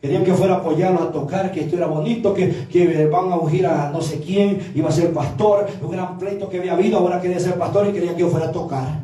Querían 0.00 0.24
que 0.24 0.34
fuera 0.34 0.56
a 0.56 0.58
a 0.58 1.12
tocar, 1.12 1.52
que 1.52 1.60
esto 1.60 1.76
era 1.76 1.86
bonito, 1.86 2.34
que, 2.34 2.66
que 2.66 3.06
van 3.06 3.30
a 3.30 3.36
ungir 3.36 3.68
a 3.68 3.90
no 3.90 4.00
sé 4.00 4.18
quién, 4.18 4.72
iba 4.74 4.88
a 4.88 4.92
ser 4.92 5.12
pastor, 5.12 5.68
un 5.80 5.92
gran 5.92 6.18
pleito 6.18 6.48
que 6.48 6.58
había 6.58 6.72
habido, 6.72 6.98
ahora 6.98 7.20
quería 7.20 7.38
ser 7.38 7.54
pastor 7.54 7.86
y 7.86 7.92
querían 7.92 8.16
que 8.16 8.22
yo 8.22 8.30
fuera 8.30 8.46
a 8.46 8.52
tocar. 8.52 9.00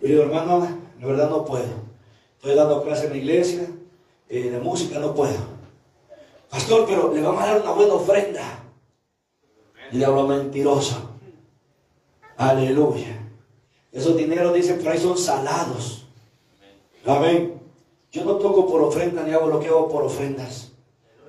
Yo 0.00 0.08
digo, 0.08 0.22
hermano, 0.22 0.77
la 1.00 1.06
verdad 1.06 1.30
no 1.30 1.44
puedo. 1.44 1.88
Estoy 2.36 2.54
dando 2.54 2.82
clases 2.82 3.06
en 3.06 3.10
la 3.10 3.16
iglesia, 3.16 3.66
eh, 4.28 4.50
de 4.50 4.58
música 4.60 4.98
no 4.98 5.14
puedo. 5.14 5.58
Pastor, 6.50 6.86
pero 6.86 7.12
le 7.12 7.20
vamos 7.20 7.42
a 7.42 7.46
dar 7.46 7.60
una 7.62 7.72
buena 7.72 7.94
ofrenda. 7.94 8.64
Y 9.90 9.98
diablo 9.98 10.26
mentiroso. 10.26 11.10
Aleluya. 12.36 13.18
Esos 13.92 14.16
dineros, 14.16 14.54
dicen 14.54 14.78
por 14.78 14.88
ahí, 14.88 14.98
son 14.98 15.18
salados. 15.18 16.06
Amén. 17.06 17.60
Yo 18.10 18.24
no 18.24 18.36
toco 18.36 18.66
por 18.66 18.82
ofrenda 18.82 19.22
ni 19.22 19.32
hago 19.32 19.48
lo 19.48 19.60
que 19.60 19.68
hago 19.68 19.88
por 19.88 20.04
ofrendas. 20.04 20.72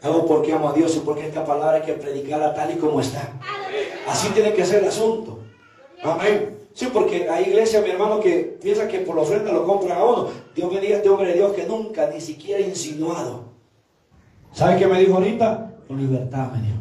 Hago 0.01 0.25
porque 0.25 0.53
amo 0.53 0.69
a 0.69 0.73
Dios 0.73 0.95
y 0.95 0.99
porque 0.99 1.27
esta 1.27 1.45
palabra 1.45 1.77
hay 1.77 1.81
que 1.81 1.93
predicarla 1.93 2.53
tal 2.53 2.71
y 2.71 2.75
como 2.75 3.01
está. 3.01 3.33
Así 4.07 4.29
tiene 4.29 4.53
que 4.53 4.65
ser 4.65 4.83
el 4.83 4.89
asunto. 4.89 5.39
Amén. 6.03 6.58
Sí, 6.79 6.89
porque 6.93 7.29
hay 7.29 7.49
iglesias, 7.49 7.83
mi 7.83 7.89
hermano, 7.89 8.21
que 8.21 8.57
piensa 8.61 8.87
que 8.87 8.99
por 8.99 9.13
la 9.13 9.23
ofrenda 9.23 9.51
lo 9.51 9.65
compran 9.65 9.97
a 9.97 10.05
uno. 10.05 10.29
Dios 10.55 10.71
bendiga 10.71 10.93
a 10.93 10.97
este 10.99 11.09
hombre 11.09 11.27
de 11.27 11.33
Dios 11.33 11.51
que 11.51 11.67
nunca, 11.67 12.09
ni 12.09 12.21
siquiera 12.21 12.61
insinuado. 12.61 13.49
¿Sabe 14.53 14.79
qué 14.79 14.87
me 14.87 14.97
dijo 14.97 15.15
ahorita? 15.15 15.75
Con 15.89 15.97
libertad 15.97 16.53
me 16.53 16.61
dijo. 16.61 16.77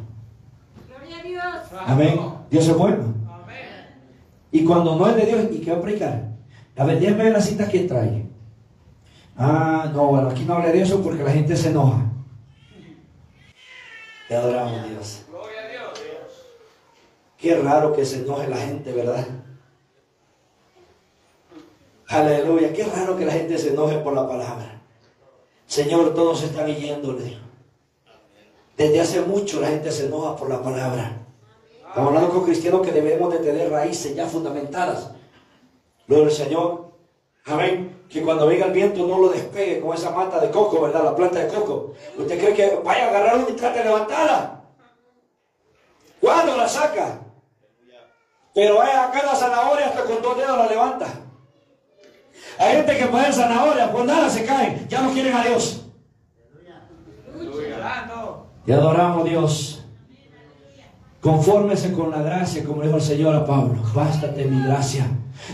Gloria 0.86 1.18
a 1.18 1.22
Dios. 1.24 1.80
Amén. 1.84 2.20
Dios 2.48 2.68
es 2.68 2.76
bueno. 2.76 3.12
Amén. 3.28 3.56
Y 4.52 4.64
cuando 4.64 4.94
no 4.94 5.08
es 5.08 5.16
de 5.16 5.26
Dios, 5.26 5.48
¿y 5.50 5.58
qué 5.62 5.72
va 5.72 5.78
a 5.78 5.82
predicar? 5.82 6.28
A 6.76 6.84
ver, 6.84 7.32
las 7.32 7.46
citas 7.46 7.68
que 7.68 7.80
trae. 7.80 8.24
Ah, 9.36 9.90
no, 9.92 10.06
bueno, 10.06 10.28
aquí 10.28 10.44
no 10.44 10.54
hablé 10.54 10.74
de 10.74 10.82
eso 10.82 11.02
porque 11.02 11.24
la 11.24 11.32
gente 11.32 11.56
se 11.56 11.70
enoja. 11.70 12.04
Te 14.28 14.36
adoramos, 14.36 14.90
Dios. 14.90 15.24
Gloria 15.28 15.60
a 15.60 15.68
Dios. 15.72 16.46
Qué 17.36 17.56
raro 17.56 17.92
que 17.92 18.04
se 18.04 18.20
enoje 18.20 18.46
la 18.46 18.58
gente, 18.58 18.92
¿verdad? 18.92 19.26
Aleluya. 22.08 22.72
Qué 22.72 22.84
raro 22.84 23.16
que 23.16 23.26
la 23.26 23.32
gente 23.32 23.58
se 23.58 23.68
enoje 23.68 23.98
por 23.98 24.14
la 24.14 24.26
palabra. 24.26 24.80
Señor, 25.66 26.14
todos 26.14 26.42
están 26.42 26.66
yéndole. 26.74 27.38
Desde 28.76 29.00
hace 29.00 29.20
mucho 29.20 29.60
la 29.60 29.68
gente 29.68 29.92
se 29.92 30.06
enoja 30.06 30.34
por 30.36 30.48
la 30.48 30.62
palabra. 30.62 31.18
Estamos 31.86 32.08
hablando 32.08 32.30
con 32.30 32.44
cristianos 32.44 32.80
que 32.80 32.92
debemos 32.92 33.32
de 33.32 33.40
tener 33.40 33.70
raíces 33.70 34.14
ya 34.14 34.26
fundamentadas. 34.26 35.10
Gloria 36.06 36.26
al 36.26 36.32
Señor. 36.32 36.88
Amén. 37.44 38.04
Que 38.08 38.22
cuando 38.22 38.46
venga 38.46 38.66
el 38.66 38.72
viento 38.72 39.06
no 39.06 39.18
lo 39.18 39.28
despegue 39.28 39.80
con 39.80 39.94
esa 39.94 40.10
mata 40.10 40.40
de 40.40 40.50
coco, 40.50 40.80
¿verdad? 40.80 41.04
La 41.04 41.14
planta 41.14 41.40
de 41.40 41.48
coco. 41.48 41.92
¿Usted 42.16 42.38
cree 42.38 42.54
que 42.54 42.80
vaya 42.82 43.06
a 43.06 43.08
agarrarla 43.10 43.50
y 43.50 43.52
trate 43.52 43.80
de 43.80 43.84
levantarla? 43.84 44.62
¿Cuándo 46.20 46.56
la 46.56 46.68
saca? 46.68 47.20
Pero 48.54 48.76
vaya 48.76 49.04
a 49.04 49.06
sacar 49.06 49.24
la 49.24 49.36
zanahoria 49.36 49.86
hasta 49.86 50.04
con 50.04 50.22
dos 50.22 50.36
dedos 50.36 50.56
la 50.56 50.66
levanta. 50.66 51.27
Hay 52.58 52.76
gente 52.76 52.98
que 52.98 53.06
puede 53.06 53.32
zanahoria, 53.32 53.92
pues 53.92 54.04
nada 54.04 54.28
se 54.28 54.44
caen, 54.44 54.86
ya 54.88 55.02
no 55.02 55.12
quieren 55.12 55.34
a 55.34 55.44
Dios. 55.44 55.84
Y 58.66 58.72
adoramos 58.72 59.24
Dios. 59.24 59.84
Confórmese 61.20 61.92
con 61.92 62.10
la 62.10 62.22
gracia, 62.22 62.64
como 62.64 62.82
dijo 62.82 62.96
el 62.96 63.02
Señor 63.02 63.34
a 63.34 63.44
Pablo. 63.44 63.82
Bástate 63.94 64.44
mi 64.44 64.62
gracia. 64.64 65.06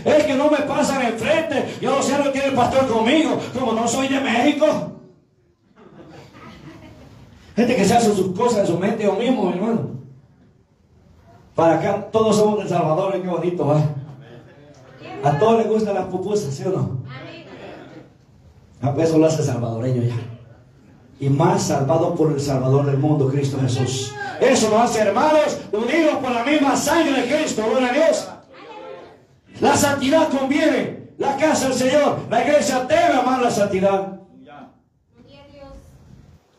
Es 0.03 0.23
que 0.25 0.35
no 0.35 0.49
me 0.49 0.57
pasan 0.57 1.01
enfrente. 1.03 1.77
Yo 1.81 1.95
no 1.95 2.03
sé 2.03 2.17
lo 2.17 2.25
que 2.25 2.31
tiene 2.31 2.47
el 2.49 2.55
pastor 2.55 2.87
conmigo, 2.87 3.39
como 3.57 3.73
no 3.73 3.87
soy 3.87 4.07
de 4.07 4.19
México. 4.19 4.65
Gente 7.55 7.75
que 7.75 7.85
se 7.85 7.95
hace 7.95 8.13
sus 8.13 8.37
cosas 8.37 8.59
en 8.59 8.67
su 8.67 8.77
mente 8.77 9.03
yo 9.03 9.13
mismo, 9.13 9.49
hermano. 9.49 9.91
Para 11.55 11.75
acá 11.75 12.09
todos 12.11 12.35
somos 12.35 12.61
de 12.63 12.69
Salvador, 12.69 13.13
qué 13.21 13.27
bonito 13.27 13.65
va. 13.65 13.81
A 15.25 15.39
todos 15.39 15.57
les 15.57 15.67
gustan 15.67 15.95
las 15.95 16.05
pupusas, 16.05 16.53
¿sí 16.53 16.63
o 16.65 16.69
no? 16.69 17.01
Eso 19.01 19.17
lo 19.17 19.25
hace 19.25 19.41
salvadoreño 19.41 20.03
ya. 20.03 20.15
Y 21.19 21.29
más 21.29 21.63
salvado 21.63 22.13
por 22.13 22.31
el 22.31 22.39
Salvador 22.39 22.85
del 22.85 22.99
mundo, 22.99 23.27
Cristo 23.27 23.57
Jesús. 23.59 24.13
Eso 24.39 24.69
lo 24.69 24.79
hace 24.79 24.99
hermanos 24.99 25.61
unidos 25.71 26.17
por 26.21 26.29
la 26.29 26.43
misma 26.43 26.75
sangre 26.75 27.23
de 27.23 27.35
Cristo. 27.35 27.63
Gloria 27.67 27.89
a 27.89 27.93
Dios. 27.93 28.27
La 29.61 29.75
santidad 29.75 30.29
conviene. 30.29 31.09
La 31.17 31.35
casa 31.37 31.69
del 31.69 31.77
Señor. 31.77 32.19
La 32.29 32.43
iglesia 32.45 32.81
debe 32.81 33.13
amar 33.19 33.41
la 33.41 33.49
santidad. 33.49 34.19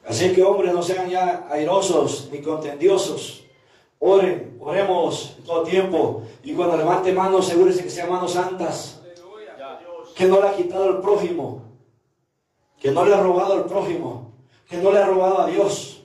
Así 0.08 0.32
que 0.32 0.42
hombres 0.42 0.72
no 0.72 0.82
sean 0.82 1.08
ya 1.08 1.46
airosos 1.50 2.28
ni 2.32 2.40
contendiosos. 2.40 3.45
Oren, 3.98 4.56
oremos 4.60 5.36
todo 5.44 5.62
tiempo. 5.62 6.22
Y 6.42 6.54
cuando 6.54 6.76
levante 6.76 7.12
manos, 7.12 7.46
asegúrese 7.46 7.82
que 7.82 7.90
sean 7.90 8.10
manos 8.10 8.32
santas. 8.32 9.00
Que 10.14 10.26
no 10.26 10.40
le 10.40 10.48
ha 10.48 10.56
quitado 10.56 10.90
el 10.90 10.98
prójimo. 10.98 11.62
Que 12.80 12.90
no 12.90 13.04
le 13.04 13.14
ha 13.14 13.20
robado 13.20 13.54
al 13.54 13.64
prójimo. 13.64 14.32
Que 14.68 14.78
no 14.78 14.90
le 14.90 14.98
ha 14.98 15.06
robado 15.06 15.40
a 15.40 15.46
Dios. 15.46 16.02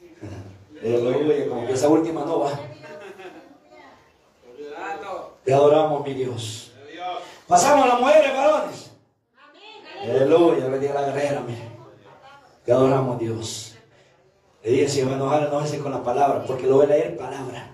Aleluya, 0.82 1.48
como 1.48 1.66
que 1.66 1.72
esa 1.72 1.88
última 1.88 2.24
no 2.24 2.40
va. 2.40 2.58
Te 5.44 5.54
adoramos, 5.54 6.06
mi 6.06 6.14
Dios. 6.14 6.72
Pasamos 7.46 7.84
a 7.84 7.88
las 7.88 8.00
mujeres, 8.00 8.36
varones. 8.36 8.92
Aleluya, 10.02 10.68
bendiga 10.68 10.94
la 10.94 11.06
guerrera, 11.06 11.40
mire. 11.40 11.68
Te 12.64 12.72
adoramos, 12.72 13.18
Dios. 13.18 13.69
Le 14.62 14.70
dije, 14.70 14.88
si 14.88 15.02
me 15.02 15.14
enojar, 15.14 15.46
enojese 15.46 15.78
con 15.78 15.92
la 15.92 16.02
palabra, 16.02 16.44
porque 16.44 16.66
lo 16.66 16.76
voy 16.76 16.84
a 16.86 16.88
leer 16.88 17.16
palabra. 17.16 17.70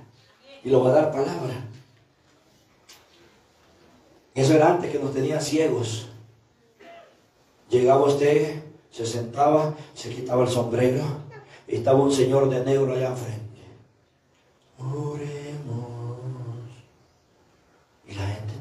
Y 0.63 0.71
lo 0.71 0.83
va 0.85 0.91
a 0.91 0.95
dar 0.95 1.13
palabra. 1.13 1.65
Eso 4.35 4.55
era 4.55 4.73
antes 4.73 4.91
que 4.93 4.99
nos 4.99 5.13
tenían 5.13 5.41
ciegos. 5.41 6.09
Llegaba 7.71 8.05
usted, 8.05 8.63
se 8.91 9.07
sentaba, 9.07 9.75
se 9.95 10.11
quitaba 10.11 10.45
el 10.45 10.51
sombrero, 10.51 11.03
y 11.67 11.77
estaba 11.77 12.01
un 12.01 12.13
señor 12.13 12.49
de 12.49 12.65
negro 12.65 12.93
allá 12.93 13.09
enfrente. 13.09 13.63
Oremos. 14.79 16.19
Y 18.07 18.15
la 18.15 18.27
gente 18.27 18.55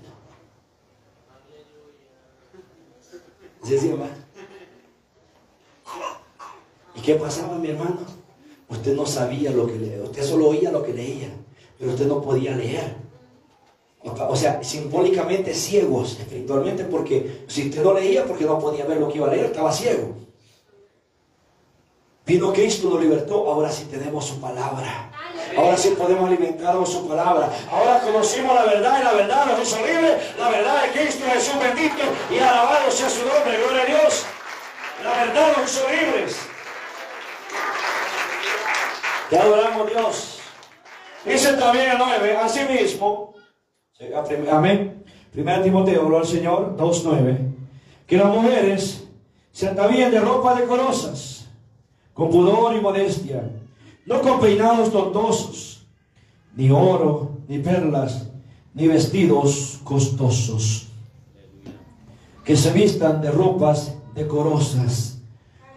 no. 3.62 3.68
¿Sí, 3.68 3.78
sí, 3.78 3.88
¿Y 3.90 4.25
qué 7.06 7.16
pasaba, 7.16 7.58
mi 7.58 7.70
hermano? 7.70 8.00
Usted 8.68 8.96
no 8.96 9.06
sabía 9.06 9.52
lo 9.52 9.68
que 9.68 9.76
leía, 9.76 10.04
usted 10.04 10.24
solo 10.24 10.50
oía 10.50 10.72
lo 10.72 10.84
que 10.84 10.92
leía, 10.92 11.30
pero 11.78 11.92
usted 11.92 12.08
no 12.08 12.20
podía 12.20 12.56
leer. 12.56 12.96
O 14.02 14.36
sea, 14.36 14.64
simbólicamente 14.64 15.54
ciegos 15.54 16.20
espiritualmente, 16.20 16.84
porque 16.86 17.46
si 17.48 17.70
usted 17.70 17.84
no 17.84 17.94
leía, 17.94 18.26
porque 18.26 18.46
no 18.46 18.60
podía 18.60 18.86
ver 18.86 18.98
lo 18.98 19.08
que 19.08 19.18
iba 19.18 19.28
a 19.28 19.32
leer, 19.32 19.46
estaba 19.46 19.72
ciego. 19.72 20.16
Vino 22.26 22.52
Cristo, 22.54 22.90
lo 22.90 23.00
libertó, 23.00 23.52
ahora 23.52 23.72
sí 23.72 23.86
tenemos 23.86 24.26
su 24.26 24.40
palabra. 24.40 25.12
Ahora 25.56 25.78
sí 25.78 25.90
podemos 25.98 26.28
alimentarnos 26.28 26.92
su 26.92 27.08
palabra. 27.08 27.52
Ahora 27.72 28.02
conocimos 28.02 28.54
la 28.56 28.66
verdad 28.66 29.00
y 29.00 29.04
la 29.04 29.14
verdad 29.14 29.46
nos 29.46 29.68
hizo 29.68 29.78
libre. 29.78 30.18
La 30.40 30.50
verdad 30.50 30.84
de 30.84 31.00
Cristo 31.00 31.24
Jesús 31.32 31.54
bendito 31.60 32.04
y 32.32 32.40
alabado 32.40 32.90
sea 32.90 33.10
su 33.10 33.20
nombre. 33.20 33.58
Gloria 33.58 33.84
a 33.84 33.86
Dios. 33.86 34.24
La 35.04 35.26
verdad 35.26 35.54
los 35.58 35.72
hizo 35.72 35.88
libres. 35.88 36.55
Te 39.30 39.40
adoramos 39.40 39.90
Dios. 39.90 40.40
Dice 41.26 41.54
también 41.54 41.92
el 41.92 41.98
9, 41.98 42.38
asimismo, 42.38 43.34
amén. 44.52 45.04
Primera 45.32 45.64
Timoteo, 45.64 46.06
gloria 46.06 46.20
al 46.20 46.28
Señor, 46.28 46.78
2.9, 46.78 47.38
que 48.06 48.18
las 48.18 48.28
mujeres 48.28 49.08
se 49.52 49.68
atavían 49.68 50.12
de 50.12 50.20
ropa 50.20 50.54
decorosas, 50.54 51.48
con 52.14 52.30
pudor 52.30 52.76
y 52.76 52.80
modestia, 52.80 53.50
no 54.06 54.22
con 54.22 54.40
peinados 54.40 54.92
tontosos, 54.92 55.88
ni 56.56 56.70
oro, 56.70 57.32
ni 57.48 57.58
perlas, 57.60 58.30
ni 58.74 58.88
vestidos 58.88 59.80
costosos, 59.84 60.88
que 62.44 62.56
se 62.56 62.72
vistan 62.72 63.22
de 63.22 63.32
ropas 63.32 63.96
decorosas, 64.14 65.18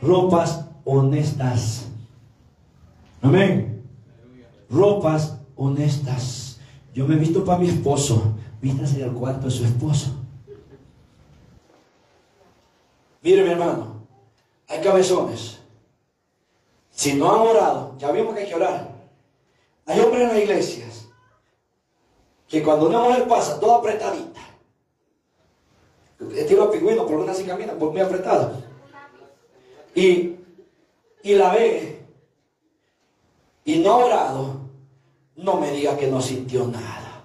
ropas 0.02 0.66
honestas. 0.84 1.87
Amén. 3.22 3.84
Ropas 4.70 5.38
honestas. 5.56 6.60
Yo 6.94 7.06
me 7.06 7.14
he 7.14 7.18
visto 7.18 7.44
para 7.44 7.58
mi 7.58 7.68
esposo. 7.68 8.34
Vístase 8.60 9.02
el 9.02 9.12
cuarto 9.12 9.46
de 9.46 9.50
su 9.50 9.64
esposo. 9.64 10.14
Mire 13.22 13.42
mi 13.42 13.50
hermano, 13.50 14.06
hay 14.68 14.80
cabezones. 14.80 15.58
Si 16.90 17.14
no 17.14 17.30
han 17.30 17.40
orado, 17.40 17.94
ya 17.98 18.10
vimos 18.10 18.34
que 18.34 18.40
hay 18.40 18.48
que 18.48 18.54
orar. 18.54 18.88
Hay 19.86 20.00
hombres 20.00 20.22
en 20.22 20.28
las 20.28 20.38
iglesias 20.38 21.08
que 22.48 22.62
cuando 22.62 22.88
una 22.88 23.00
mujer 23.00 23.28
pasa 23.28 23.60
toda 23.60 23.78
apretadita, 23.78 24.40
estilo 26.34 26.70
pingüino, 26.70 27.06
por 27.06 27.16
una 27.16 27.32
así 27.32 27.44
camina, 27.44 27.74
por 27.74 27.92
muy 27.92 28.00
apretada, 28.00 28.58
y, 29.94 30.36
y 31.22 31.34
la 31.34 31.52
ve 31.52 31.97
y 33.68 33.80
no 33.80 33.98
orado, 33.98 34.60
no 35.36 35.56
me 35.60 35.70
diga 35.70 35.94
que 35.94 36.06
no 36.06 36.22
sintió 36.22 36.66
nada. 36.68 37.22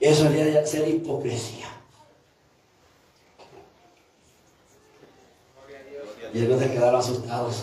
Eso 0.00 0.24
sería 0.24 0.66
ser 0.66 0.88
hipocresía. 0.88 1.68
Y 6.34 6.40
ellos 6.40 6.58
se 6.60 6.72
quedaron 6.72 6.98
asustados. 6.98 7.62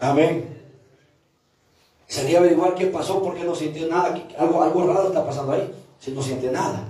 Amén. 0.00 0.58
Sería 2.06 2.38
averiguar 2.38 2.74
qué 2.74 2.86
pasó, 2.86 3.22
por 3.22 3.34
qué 3.34 3.44
no 3.44 3.54
sintió 3.54 3.86
nada. 3.88 4.18
Algo, 4.38 4.62
algo 4.62 4.86
raro 4.86 5.08
está 5.08 5.26
pasando 5.26 5.52
ahí. 5.52 5.70
Si 6.00 6.12
no 6.12 6.22
siente 6.22 6.50
nada. 6.50 6.82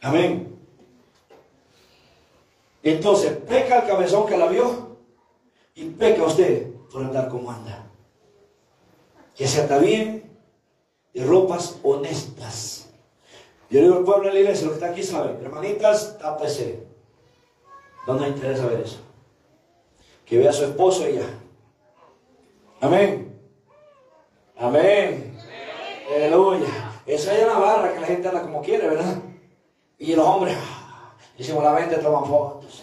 Amén. 0.00 0.56
Entonces, 2.84 3.32
peca 3.38 3.80
el 3.80 3.88
cabezón 3.88 4.24
que 4.28 4.36
la 4.36 4.46
vio 4.46 4.81
y 5.74 5.84
peca 5.90 6.24
usted 6.24 6.70
por 6.90 7.02
andar 7.02 7.28
como 7.28 7.50
anda. 7.50 7.86
Que 9.34 9.46
se 9.46 9.66
bien 9.78 10.30
de 11.14 11.24
ropas 11.24 11.78
honestas. 11.82 12.90
Yo 13.70 13.80
digo 13.80 13.96
al 13.96 14.04
pueblo 14.04 14.28
de 14.28 14.34
la 14.34 14.40
iglesia, 14.40 14.66
los 14.66 14.74
que 14.74 14.80
están 14.80 14.92
aquí 14.92 15.02
saben, 15.02 15.38
hermanitas, 15.42 16.18
tápese. 16.18 16.86
No 18.06 18.14
nos 18.14 18.28
interesa 18.28 18.66
ver 18.66 18.80
eso. 18.80 18.98
Que 20.26 20.38
vea 20.38 20.50
a 20.50 20.52
su 20.52 20.64
esposo 20.64 21.08
y 21.08 21.14
ya. 21.14 21.26
Amén. 22.80 23.40
Amén. 24.58 25.38
Aleluya. 26.14 27.00
Esa 27.06 27.36
es 27.36 27.46
la 27.46 27.58
barra 27.58 27.94
que 27.94 28.00
la 28.00 28.06
gente 28.06 28.28
anda 28.28 28.42
como 28.42 28.60
quiere, 28.60 28.88
¿verdad? 28.88 29.16
Y 29.98 30.14
los 30.14 30.26
hombres, 30.26 30.56
ah, 30.60 31.14
decimos 31.38 31.64
la 31.64 31.72
venta, 31.72 32.00
toman 32.00 32.26
fotos. 32.26 32.81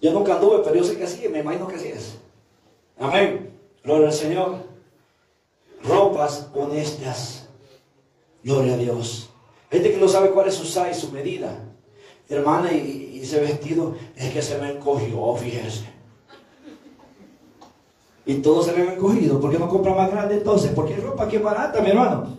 Yo 0.00 0.12
nunca 0.12 0.34
anduve, 0.34 0.60
pero 0.62 0.76
yo 0.76 0.84
sé 0.84 0.96
que 0.96 1.04
así, 1.04 1.28
me 1.28 1.40
imagino 1.40 1.66
que 1.66 1.76
así 1.76 1.88
es. 1.88 2.18
Amén. 2.98 3.50
Gloria 3.82 4.08
al 4.08 4.12
Señor. 4.12 4.56
Ropas 5.82 6.48
honestas. 6.54 7.48
Gloria 8.42 8.74
a 8.74 8.76
Dios. 8.76 9.30
Gente 9.70 9.92
que 9.92 9.98
no 9.98 10.08
sabe 10.08 10.30
cuál 10.30 10.48
es 10.48 10.54
su 10.54 10.64
size, 10.64 10.94
su 10.94 11.10
medida. 11.10 11.58
Hermana, 12.28 12.72
y, 12.72 13.20
ese 13.22 13.40
vestido 13.40 13.96
es 14.14 14.32
que 14.32 14.42
se 14.42 14.58
me 14.58 14.72
encogió, 14.72 15.34
fíjese. 15.34 15.84
Y 18.24 18.34
todos 18.34 18.66
se 18.66 18.76
le 18.76 18.82
han 18.82 18.94
encogido. 18.94 19.40
¿Por 19.40 19.50
qué 19.50 19.58
no 19.58 19.68
compra 19.68 19.94
más 19.94 20.10
grande 20.10 20.34
entonces? 20.34 20.72
Porque 20.74 20.96
ropa 20.96 21.28
que 21.28 21.36
es 21.36 21.42
barata, 21.42 21.80
mi 21.80 21.90
hermano. 21.90 22.36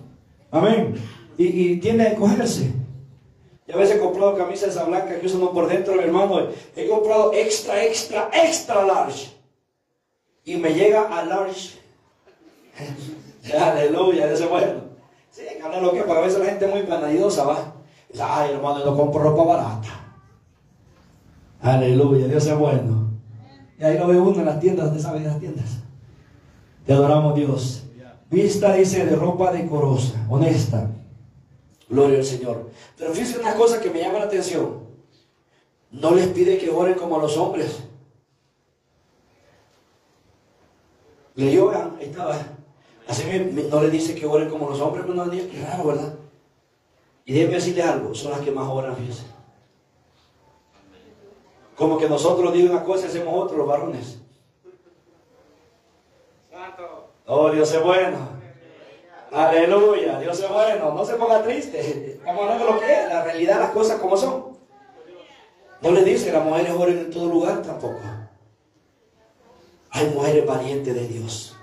Amén. 0.52 0.96
Y, 1.38 1.46
y 1.46 1.78
tiende 1.78 2.08
a. 2.08 2.16
Y 3.68 3.74
a 3.74 3.76
veces 3.76 3.98
he 3.98 4.00
comprado 4.00 4.38
camisas 4.38 4.70
esa 4.70 4.86
blanca 4.86 5.20
que 5.20 5.26
usan 5.26 5.42
por 5.42 5.68
dentro, 5.68 6.00
hermano. 6.00 6.48
He 6.76 6.88
comprado 6.88 7.34
extra, 7.34 7.84
extra, 7.84 8.30
extra 8.34 8.86
large. 8.86 9.36
Y 10.46 10.56
me 10.56 10.74
llega 10.74 11.04
a 11.04 11.26
large. 11.26 11.78
Aleluya, 13.60 14.32
ese 14.32 14.46
bueno. 14.46 14.88
Sí, 15.30 15.44
gana 15.62 15.82
lo 15.82 15.92
que, 15.92 16.02
porque 16.02 16.20
a 16.20 16.26
veces 16.26 16.40
la 16.40 16.46
gente 16.46 16.66
es 16.66 16.72
muy 16.72 16.82
vanadosa, 16.84 17.44
va. 17.44 17.74
Dice, 18.10 18.24
ay, 18.26 18.54
hermano, 18.54 18.84
yo 18.84 18.96
compro 18.96 19.22
ropa 19.22 19.44
barata. 19.44 19.90
Aleluya, 21.62 22.28
Dios 22.28 22.46
es 22.46 22.58
bueno. 22.58 23.12
Y 23.78 23.84
ahí 23.84 23.98
lo 23.98 24.08
ve 24.08 24.18
uno 24.18 24.40
en 24.40 24.46
las 24.46 24.60
tiendas, 24.60 24.88
¿usted 24.88 25.02
sabe 25.02 25.20
de 25.20 25.28
las 25.28 25.40
tiendas? 25.40 25.78
Te 26.86 26.94
adoramos 26.94 27.36
Dios. 27.36 27.84
Vista, 28.30 28.74
dice, 28.74 29.06
de 29.06 29.16
ropa 29.16 29.52
decorosa, 29.52 30.26
honesta. 30.30 30.90
Gloria 31.90 32.18
al 32.18 32.26
Señor. 32.26 32.70
Pero 32.98 33.14
fíjense 33.14 33.40
una 33.40 33.56
cosa 33.56 33.80
que 33.82 33.90
me 33.90 34.02
llama 34.02 34.20
la 34.20 34.26
atención. 34.26 34.86
No 35.92 36.12
les 36.12 36.28
pide 36.28 36.58
que 36.58 36.70
oren 36.70 36.96
como 36.96 37.20
los 37.20 37.38
hombres. 37.38 37.80
Leyó, 41.36 41.70
ahí 41.72 42.06
estaba. 42.08 42.38
Así 43.08 43.24
no 43.72 43.82
le 43.82 43.90
dice 43.90 44.16
que 44.16 44.26
oren 44.26 44.50
como 44.50 44.70
los 44.70 44.82
hombres, 44.82 45.06
pero 45.08 45.16
no 45.16 45.30
dice 45.30 45.48
que 45.48 45.62
raro, 45.62 45.86
¿verdad? 45.86 46.14
Y 47.24 47.34
déjeme 47.34 47.56
decirle 47.56 47.84
algo, 47.84 48.14
son 48.14 48.32
las 48.32 48.42
que 48.42 48.52
más 48.52 48.68
oran, 48.68 48.96
fíjense. 48.96 49.24
Como 51.76 51.98
que 51.98 52.10
nosotros 52.10 52.52
digo 52.54 52.72
una 52.72 52.84
cosa 52.84 53.06
y 53.06 53.10
hacemos 53.10 53.34
otra, 53.34 53.58
los 53.58 53.68
varones. 53.68 54.20
Oh, 57.26 57.52
Dios 57.52 57.72
es 57.72 57.84
bueno. 57.84 58.37
Aleluya, 59.38 60.20
Dios 60.20 60.40
es 60.40 60.50
bueno, 60.50 60.96
no 60.96 61.06
se 61.06 61.14
ponga 61.14 61.44
triste. 61.44 62.14
Estamos 62.18 62.42
hablando 62.42 62.66
de 62.66 62.72
lo 62.72 62.80
que 62.80 62.92
es, 62.92 63.08
la 63.08 63.24
realidad, 63.24 63.60
las 63.60 63.70
cosas 63.70 64.00
como 64.00 64.18
son. 64.18 64.58
No 65.80 65.92
le 65.92 66.04
dice 66.04 66.26
que 66.26 66.32
las 66.32 66.44
mujeres 66.44 66.72
oren 66.76 66.98
en 66.98 67.12
todo 67.12 67.28
lugar 67.28 67.62
tampoco. 67.62 68.00
Hay 69.92 70.08
mujeres 70.08 70.44
valientes 70.44 70.96
de 70.96 71.08
Dios. 71.08 71.56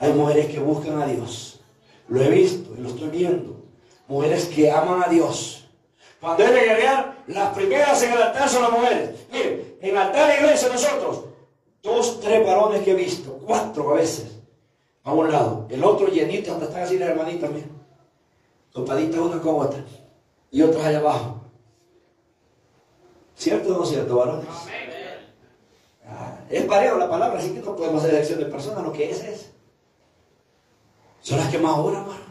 Hay 0.00 0.12
mujeres 0.14 0.46
que 0.46 0.58
buscan 0.58 1.00
a 1.00 1.06
Dios. 1.06 1.60
Lo 2.08 2.22
he 2.22 2.28
visto 2.28 2.74
y 2.76 2.80
lo 2.80 2.88
estoy 2.88 3.08
viendo. 3.08 3.62
Mujeres 4.08 4.46
que 4.46 4.72
aman 4.72 5.04
a 5.04 5.08
Dios. 5.08 5.68
Cuando 6.20 6.44
hay 6.44 6.52
que 6.52 6.64
guerrear, 6.64 7.18
las 7.28 7.54
primeras 7.54 8.02
en 8.02 8.14
el 8.14 8.20
altar 8.20 8.48
son 8.48 8.62
las 8.62 8.72
mujeres. 8.72 9.10
Mire, 9.30 9.76
en 9.80 9.90
el 9.90 9.96
altar 9.96 10.28
de 10.28 10.40
iglesia 10.40 10.68
nosotros, 10.68 11.20
dos, 11.84 12.18
tres 12.18 12.44
varones 12.44 12.82
que 12.82 12.90
he 12.90 12.94
visto, 12.94 13.38
cuatro 13.46 13.92
a 13.92 13.94
veces 13.94 14.39
a 15.02 15.12
un 15.12 15.30
lado, 15.30 15.66
el 15.70 15.82
otro 15.82 16.08
llenito, 16.08 16.50
donde 16.50 16.66
están 16.66 16.82
así 16.82 16.98
las 16.98 17.10
hermanitas, 17.10 17.50
mira, 17.50 17.66
topaditas 18.72 19.20
una 19.20 19.40
con 19.40 19.66
otra, 19.66 19.84
y 20.50 20.62
otras 20.62 20.84
allá 20.84 20.98
abajo. 20.98 21.40
¿Cierto 23.34 23.74
o 23.74 23.78
no 23.78 23.86
cierto, 23.86 24.16
varones? 24.16 24.46
Ah, 26.06 26.38
es 26.50 26.64
parejo 26.64 26.98
la 26.98 27.08
palabra, 27.08 27.38
así 27.38 27.54
que 27.54 27.60
no 27.60 27.74
podemos 27.74 28.02
hacer 28.02 28.14
elección 28.14 28.38
de 28.40 28.46
personas, 28.46 28.84
lo 28.84 28.92
que 28.92 29.10
es 29.10 29.24
es. 29.24 29.50
Son 31.20 31.38
las 31.38 31.48
que 31.48 31.58
más 31.58 31.78
oran, 31.78 32.02
hermano. 32.02 32.30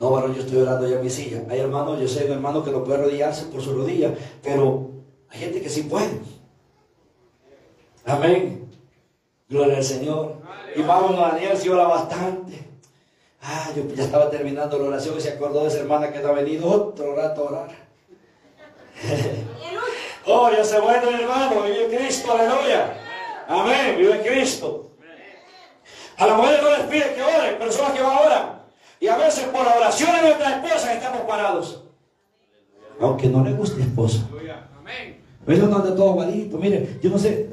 No, 0.00 0.10
varón, 0.10 0.34
yo 0.34 0.42
estoy 0.42 0.58
orando 0.58 0.86
ya 0.86 0.96
en 0.96 1.02
mi 1.02 1.10
silla. 1.10 1.42
Hay 1.48 1.58
hermanos, 1.58 2.00
yo 2.00 2.06
sé 2.06 2.26
un 2.26 2.32
hermano 2.32 2.62
que 2.62 2.70
no 2.70 2.84
puede 2.84 2.98
arrodillarse 2.98 3.46
por 3.46 3.60
su 3.60 3.72
rodilla, 3.72 4.14
pero 4.42 4.90
hay 5.28 5.40
gente 5.40 5.60
que 5.60 5.68
sí 5.68 5.82
puede. 5.82 6.20
Amén. 8.04 8.67
Gloria 9.48 9.78
al 9.78 9.84
Señor. 9.84 10.36
Y 10.76 10.82
vamos, 10.82 11.16
Daniel 11.16 11.56
se 11.56 11.70
ora 11.70 11.84
bastante. 11.84 12.68
Ah, 13.42 13.70
yo 13.74 13.82
ya 13.94 14.04
estaba 14.04 14.30
terminando 14.30 14.78
la 14.78 14.88
oración 14.88 15.16
y 15.16 15.20
se 15.20 15.30
acordó 15.30 15.62
de 15.62 15.68
esa 15.68 15.78
hermana 15.78 16.12
que 16.12 16.18
no 16.18 16.28
ha 16.28 16.32
venido 16.32 16.68
otro 16.68 17.14
rato 17.14 17.42
a 17.42 17.50
orar. 17.50 17.68
oh, 20.26 20.50
yo 20.50 20.64
sé 20.64 20.80
bueno, 20.80 21.08
hermano, 21.10 21.62
vive 21.62 21.96
Cristo, 21.96 22.32
aleluya. 22.32 22.94
Amén, 23.48 23.96
vive 23.96 24.20
Cristo. 24.22 24.90
A 26.18 26.26
las 26.26 26.36
mujeres 26.36 26.62
no 26.62 26.70
les 26.70 26.80
pide 26.86 27.14
que 27.14 27.22
oren, 27.22 27.56
pero 27.58 27.72
son 27.72 27.84
las 27.84 27.92
que 27.92 28.02
van 28.02 28.16
a 28.16 28.20
orar. 28.20 28.58
Y 29.00 29.06
a 29.06 29.16
veces 29.16 29.44
por 29.44 29.64
la 29.64 29.76
oración 29.76 30.14
de 30.16 30.22
nuestras 30.22 30.52
esposas 30.64 30.96
estamos 30.96 31.20
parados. 31.22 31.84
Aunque 33.00 33.28
no 33.28 33.44
le 33.44 33.52
guste 33.52 33.80
esposa. 33.80 34.26
Amén. 34.80 35.22
Pero 35.46 35.68
no 35.68 35.76
anda 35.76 35.94
todo 35.94 36.10
aguadito. 36.10 36.58
Mire, 36.58 36.98
yo 37.00 37.08
no 37.08 37.18
sé, 37.18 37.48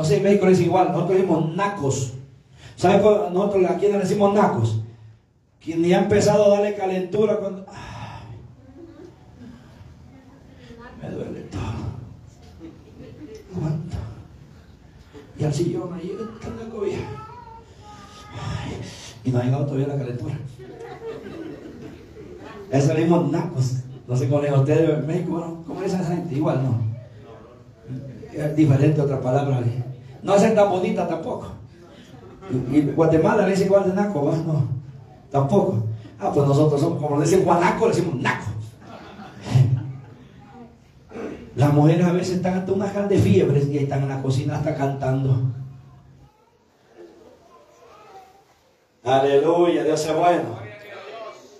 no 0.00 0.06
sé, 0.06 0.16
en 0.16 0.22
México 0.22 0.46
es 0.46 0.58
igual. 0.62 0.92
Nosotros 0.92 1.18
decimos 1.18 1.54
nacos. 1.54 2.14
¿Sabes? 2.74 3.02
Nosotros 3.02 3.66
aquí 3.68 3.86
le 3.88 3.98
decimos 3.98 4.32
nacos. 4.32 4.80
Quien 5.62 5.82
ni 5.82 5.92
ha 5.92 5.98
empezado 5.98 6.46
a 6.46 6.48
darle 6.48 6.74
calentura 6.74 7.36
cuando. 7.36 7.66
Me 11.02 11.10
duele 11.10 11.40
todo. 11.40 11.60
Aguanta. 13.54 13.98
Y 15.38 15.44
al 15.44 15.52
sillón 15.52 15.92
ahí 15.92 16.16
está 16.18 16.48
la 16.48 16.70
cobija. 16.70 17.02
Y 19.22 19.30
no 19.30 19.38
ha 19.38 19.44
llegado 19.44 19.66
todavía 19.66 19.88
la 19.88 19.98
calentura. 19.98 20.34
Eso 22.70 22.94
le 22.94 23.04
dimos 23.04 23.30
nacos. 23.30 23.74
No 24.08 24.16
sé 24.16 24.30
cómo 24.30 24.40
le 24.40 24.46
dicen 24.48 24.60
ustedes 24.60 24.98
en 24.98 25.06
México. 25.06 25.30
Bueno, 25.32 25.62
¿Cómo 25.66 25.80
le 25.82 25.86
esa 25.88 26.02
gente? 26.02 26.34
Igual 26.34 26.64
no. 26.64 26.80
Es 28.32 28.56
diferente 28.56 28.98
otra 29.02 29.20
palabra. 29.20 29.62
No 30.22 30.34
hacen 30.34 30.54
tan 30.54 30.68
bonita 30.68 31.08
tampoco. 31.08 31.52
Y, 32.72 32.82
Guatemala 32.82 33.44
le 33.44 33.52
dice 33.52 33.64
igual 33.64 33.84
de 33.84 33.94
naco. 33.94 34.32
No, 34.46 34.68
tampoco. 35.30 35.84
Ah, 36.18 36.30
pues 36.34 36.46
nosotros 36.46 36.80
somos, 36.80 37.00
como 37.00 37.16
le 37.16 37.24
dicen 37.24 37.44
guanaco, 37.44 37.88
le 37.88 37.94
decimos 37.94 38.14
naco. 38.16 38.46
Las 41.56 41.72
mujeres 41.72 42.06
a 42.06 42.12
veces 42.12 42.36
están 42.36 42.54
hasta 42.54 42.72
unas 42.72 43.08
de 43.08 43.18
fiebre 43.18 43.62
y 43.62 43.78
están 43.78 44.02
en 44.02 44.08
la 44.08 44.22
cocina 44.22 44.56
hasta 44.56 44.74
cantando. 44.74 45.42
Aleluya, 49.02 49.82
Dios 49.82 50.06
es 50.06 50.14
bueno. 50.14 50.58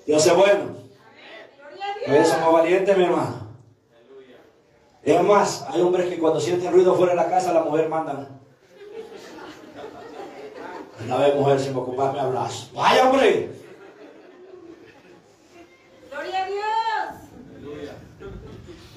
Dios 0.07 0.27
es 0.27 0.37
bueno. 0.37 0.81
Somos 2.25 2.53
valientes, 2.53 2.97
mi 2.97 3.05
hermano. 3.05 3.51
Es 5.03 5.23
más, 5.23 5.67
hay 5.69 5.81
hombres 5.81 6.09
que 6.09 6.19
cuando 6.19 6.41
sienten 6.41 6.73
ruido 6.73 6.95
fuera 6.95 7.13
de 7.13 7.17
la 7.17 7.29
casa, 7.29 7.53
la 7.53 7.65
mujer 7.65 7.89
manda. 7.89 8.29
Una 11.05 11.17
vez, 11.17 11.35
mujer, 11.37 11.61
si 11.61 11.71
me 11.71 11.79
ocupas, 11.79 12.13
me 12.13 12.21
hablas. 12.21 12.71
¡Vaya, 12.75 13.09
hombre! 13.09 13.51
¡Gloria 16.11 16.45
a 16.45 16.47
Dios! 16.47 17.87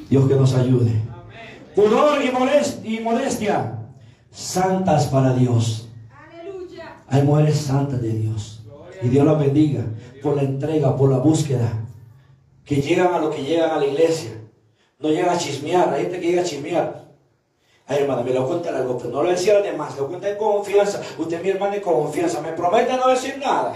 Dios 0.09 0.27
que 0.27 0.35
nos 0.35 0.53
ayude. 0.53 1.01
Pudor 1.75 2.19
y, 2.23 2.99
modestia. 2.99 3.79
Santas 4.31 5.07
para 5.07 5.33
Dios. 5.33 5.89
Hay 7.07 7.21
mujeres 7.23 7.57
santas 7.57 8.01
de 8.01 8.09
Dios. 8.09 8.63
Y 9.01 9.09
Dios 9.09 9.25
las 9.25 9.39
bendiga 9.39 9.85
por 10.21 10.35
la 10.35 10.43
entrega, 10.43 10.95
por 10.95 11.09
la 11.09 11.17
búsqueda 11.17 11.71
que 12.65 12.81
llegan 12.81 13.13
a 13.13 13.19
lo 13.19 13.29
que 13.29 13.43
llegan 13.43 13.71
a 13.71 13.77
la 13.77 13.85
iglesia. 13.85 14.31
No 14.99 15.09
llegan 15.09 15.35
a 15.35 15.37
chismear, 15.37 15.93
hay 15.93 16.03
gente 16.03 16.19
que 16.19 16.27
llega 16.27 16.41
a 16.41 16.45
chismear. 16.45 17.02
Ay, 17.87 18.03
hermana, 18.03 18.23
me 18.23 18.33
lo 18.33 18.47
cuenta 18.47 18.69
algo, 18.69 18.97
pero 18.97 19.09
no 19.09 19.23
lo 19.23 19.29
decía 19.29 19.53
a 19.53 19.55
los 19.57 19.65
demás, 19.65 19.97
lo 19.97 20.07
cuenta 20.07 20.29
en 20.29 20.37
confianza. 20.37 21.01
Usted, 21.17 21.41
mi 21.41 21.49
hermana, 21.49 21.75
en 21.75 21.81
confianza. 21.81 22.39
Me 22.41 22.53
promete 22.53 22.95
no 22.95 23.09
decir 23.09 23.37
nada. 23.37 23.73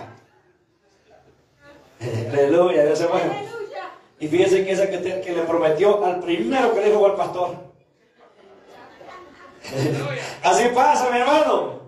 Aleluya, 2.32 2.86
Dios 2.86 2.99
se 2.99 3.08
bueno. 3.08 3.34
Y 4.20 4.28
fíjense 4.28 4.66
que 4.66 4.72
esa 4.72 4.89
que, 4.89 5.22
que, 5.22 5.36
le 5.36 5.43
prometió 5.43 6.03
al 6.03 6.20
primero 6.20 6.74
que 6.74 6.80
le 6.80 6.89
dijo 6.89 7.05
al 7.05 7.16
pastor. 7.16 7.55
Así 10.43 10.70
pasa, 10.74 11.10
mi 11.12 11.20
hermano. 11.20 11.82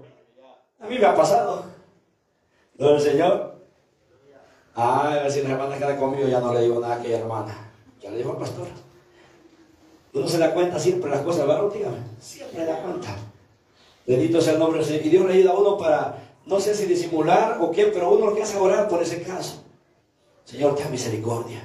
A 0.79 0.87
mí 0.87 0.99
me 0.99 1.05
ha 1.05 1.15
pasado. 1.15 1.65
Lo 2.77 2.91
del 2.91 3.01
Señor. 3.01 3.55
Ah, 4.75 5.11
a 5.11 5.23
ver 5.23 5.31
si 5.31 5.41
la 5.41 5.49
hermana 5.51 5.77
queda 5.77 5.97
conmigo, 5.97 6.27
ya 6.27 6.39
no 6.39 6.53
le 6.53 6.61
digo 6.61 6.79
nada 6.79 6.95
a 6.95 6.97
aquella 6.97 7.19
hermana. 7.19 7.71
Ya 7.99 8.11
le 8.11 8.17
dijo 8.17 8.31
al 8.31 8.37
pastor. 8.37 8.67
Uno 10.13 10.27
se 10.27 10.37
da 10.37 10.53
cuenta 10.53 10.79
siempre 10.79 11.09
las 11.09 11.21
cosas, 11.21 11.47
¿verdad? 11.47 11.71
Dígame. 11.71 11.97
Siempre 12.19 12.65
da 12.65 12.81
cuenta. 12.81 13.15
Bendito 14.05 14.41
sea 14.41 14.53
el 14.53 14.59
nombre 14.59 14.79
del 14.79 14.87
Señor. 14.87 15.05
Y 15.05 15.09
Dios 15.09 15.25
le 15.25 15.33
ayuda 15.33 15.51
a 15.51 15.57
uno 15.57 15.77
para, 15.77 16.17
no 16.45 16.59
sé 16.59 16.73
si 16.73 16.85
disimular 16.85 17.59
o 17.61 17.71
qué, 17.71 17.85
pero 17.85 18.11
uno 18.11 18.27
lo 18.27 18.35
que 18.35 18.43
hace 18.43 18.57
orar 18.57 18.87
por 18.87 19.01
ese 19.01 19.21
caso. 19.21 19.63
Señor, 20.45 20.75
ten 20.75 20.91
misericordia. 20.91 21.61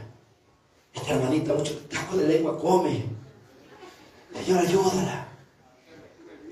Esta 0.93 1.15
hermanita, 1.15 1.55
mucho 1.55 1.79
taco 1.89 2.17
de 2.17 2.29
lengua 2.29 2.59
come. 2.59 3.05
Señor, 4.45 4.61
ayúdala. 4.61 5.29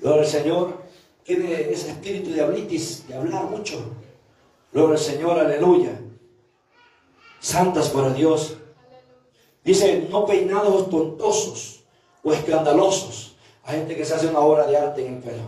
Luego 0.00 0.18
el 0.20 0.26
Señor 0.26 0.82
tiene 1.24 1.70
ese 1.70 1.90
espíritu 1.90 2.30
de 2.30 2.40
hablitis, 2.40 3.06
de 3.06 3.14
hablar 3.14 3.44
mucho. 3.44 3.84
Luego 4.72 4.92
el 4.92 4.98
Señor, 4.98 5.38
aleluya 5.38 5.98
santas 7.42 7.90
para 7.90 8.14
Dios. 8.14 8.56
Dice, 9.64 10.08
no 10.10 10.24
peinados 10.24 10.88
tontosos 10.88 11.81
o 12.22 12.32
escandalosos. 12.32 13.36
Hay 13.64 13.78
gente 13.78 13.96
que 13.96 14.04
se 14.04 14.14
hace 14.14 14.26
una 14.26 14.40
obra 14.40 14.66
de 14.66 14.76
arte 14.76 15.06
en 15.06 15.14
el 15.14 15.22
pelo. 15.22 15.42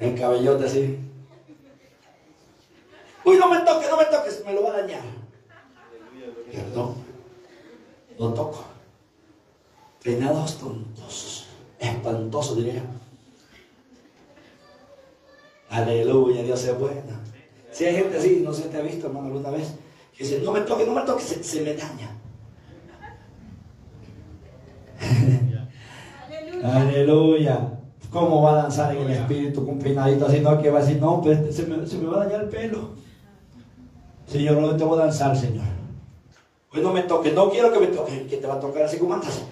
En 0.00 0.16
cabellote 0.16 0.64
así. 0.64 0.98
Uy, 3.24 3.36
no 3.36 3.48
me 3.48 3.60
toques, 3.60 3.90
no 3.90 3.96
me 3.96 4.04
toques, 4.04 4.44
me 4.44 4.52
lo 4.52 4.64
va 4.64 4.70
a 4.70 4.80
dañar. 4.82 5.02
Perdón. 6.52 6.94
Lo 8.18 8.32
toco. 8.32 8.64
Peinados 10.02 10.58
tontosos. 10.58 11.46
Espantosos, 11.78 12.56
diría. 12.56 12.82
Aleluya, 15.70 16.42
Dios 16.42 16.64
es 16.64 16.78
bueno. 16.78 17.18
Si 17.72 17.84
hay 17.84 17.96
gente 17.96 18.18
así, 18.18 18.40
no 18.44 18.52
sé, 18.52 18.68
te 18.68 18.76
ha 18.76 18.82
visto, 18.82 19.06
hermano, 19.08 19.26
alguna 19.26 19.50
vez, 19.50 19.72
que 20.16 20.22
dice, 20.22 20.40
no 20.40 20.52
me 20.52 20.60
toque, 20.60 20.86
no 20.86 20.94
me 20.94 21.02
toque, 21.02 21.22
se, 21.22 21.60
me 21.62 21.74
daña. 21.74 22.13
Aleluya. 26.64 27.58
¿Cómo 28.10 28.42
va 28.42 28.52
a 28.52 28.62
danzar 28.62 28.94
en 28.94 29.02
el 29.02 29.10
espíritu 29.10 29.66
con 29.66 29.78
peinadito 29.78 30.26
así? 30.26 30.40
No, 30.40 30.60
que 30.60 30.70
va 30.70 30.78
a 30.78 30.82
decir, 30.82 31.00
no, 31.00 31.20
pues 31.20 31.54
se 31.54 31.66
me, 31.66 31.86
se 31.86 31.98
me 31.98 32.06
va 32.06 32.22
a 32.22 32.24
dañar 32.26 32.42
el 32.42 32.48
pelo. 32.48 32.90
Señor, 34.26 34.58
no 34.58 34.76
te 34.76 34.84
voy 34.84 34.98
a 35.00 35.04
danzar, 35.04 35.36
Señor. 35.36 35.64
Pues 36.70 36.82
no 36.82 36.92
me 36.92 37.02
toque, 37.02 37.32
no 37.32 37.50
quiero 37.50 37.72
que 37.72 37.80
me 37.80 37.86
toque, 37.88 38.26
que 38.26 38.36
te 38.36 38.46
va 38.46 38.54
a 38.54 38.60
tocar 38.60 38.84
así 38.84 38.98
como 38.98 39.14
andas. 39.14 39.42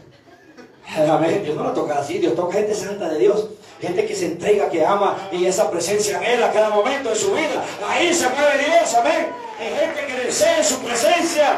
Amén. 0.96 1.42
Dios 1.44 1.56
no 1.56 1.64
lo 1.64 1.72
toca 1.72 1.98
así, 1.98 2.18
Dios 2.18 2.34
toca 2.34 2.54
gente 2.54 2.74
santa 2.74 3.08
de 3.08 3.18
Dios 3.18 3.48
gente 3.82 4.06
que 4.06 4.14
se 4.14 4.26
entrega, 4.26 4.70
que 4.70 4.86
ama 4.86 5.28
y 5.32 5.44
esa 5.44 5.68
presencia 5.68 6.18
en 6.18 6.22
él 6.22 6.42
a 6.44 6.52
cada 6.52 6.70
momento 6.70 7.10
de 7.10 7.16
su 7.16 7.32
vida. 7.32 7.64
Ahí 7.88 8.14
se 8.14 8.28
mueve 8.28 8.64
Dios, 8.64 8.94
amén. 8.94 9.26
Hay 9.58 9.74
gente 9.74 10.06
que 10.06 10.26
desea 10.26 10.62
su 10.62 10.78
presencia 10.78 11.56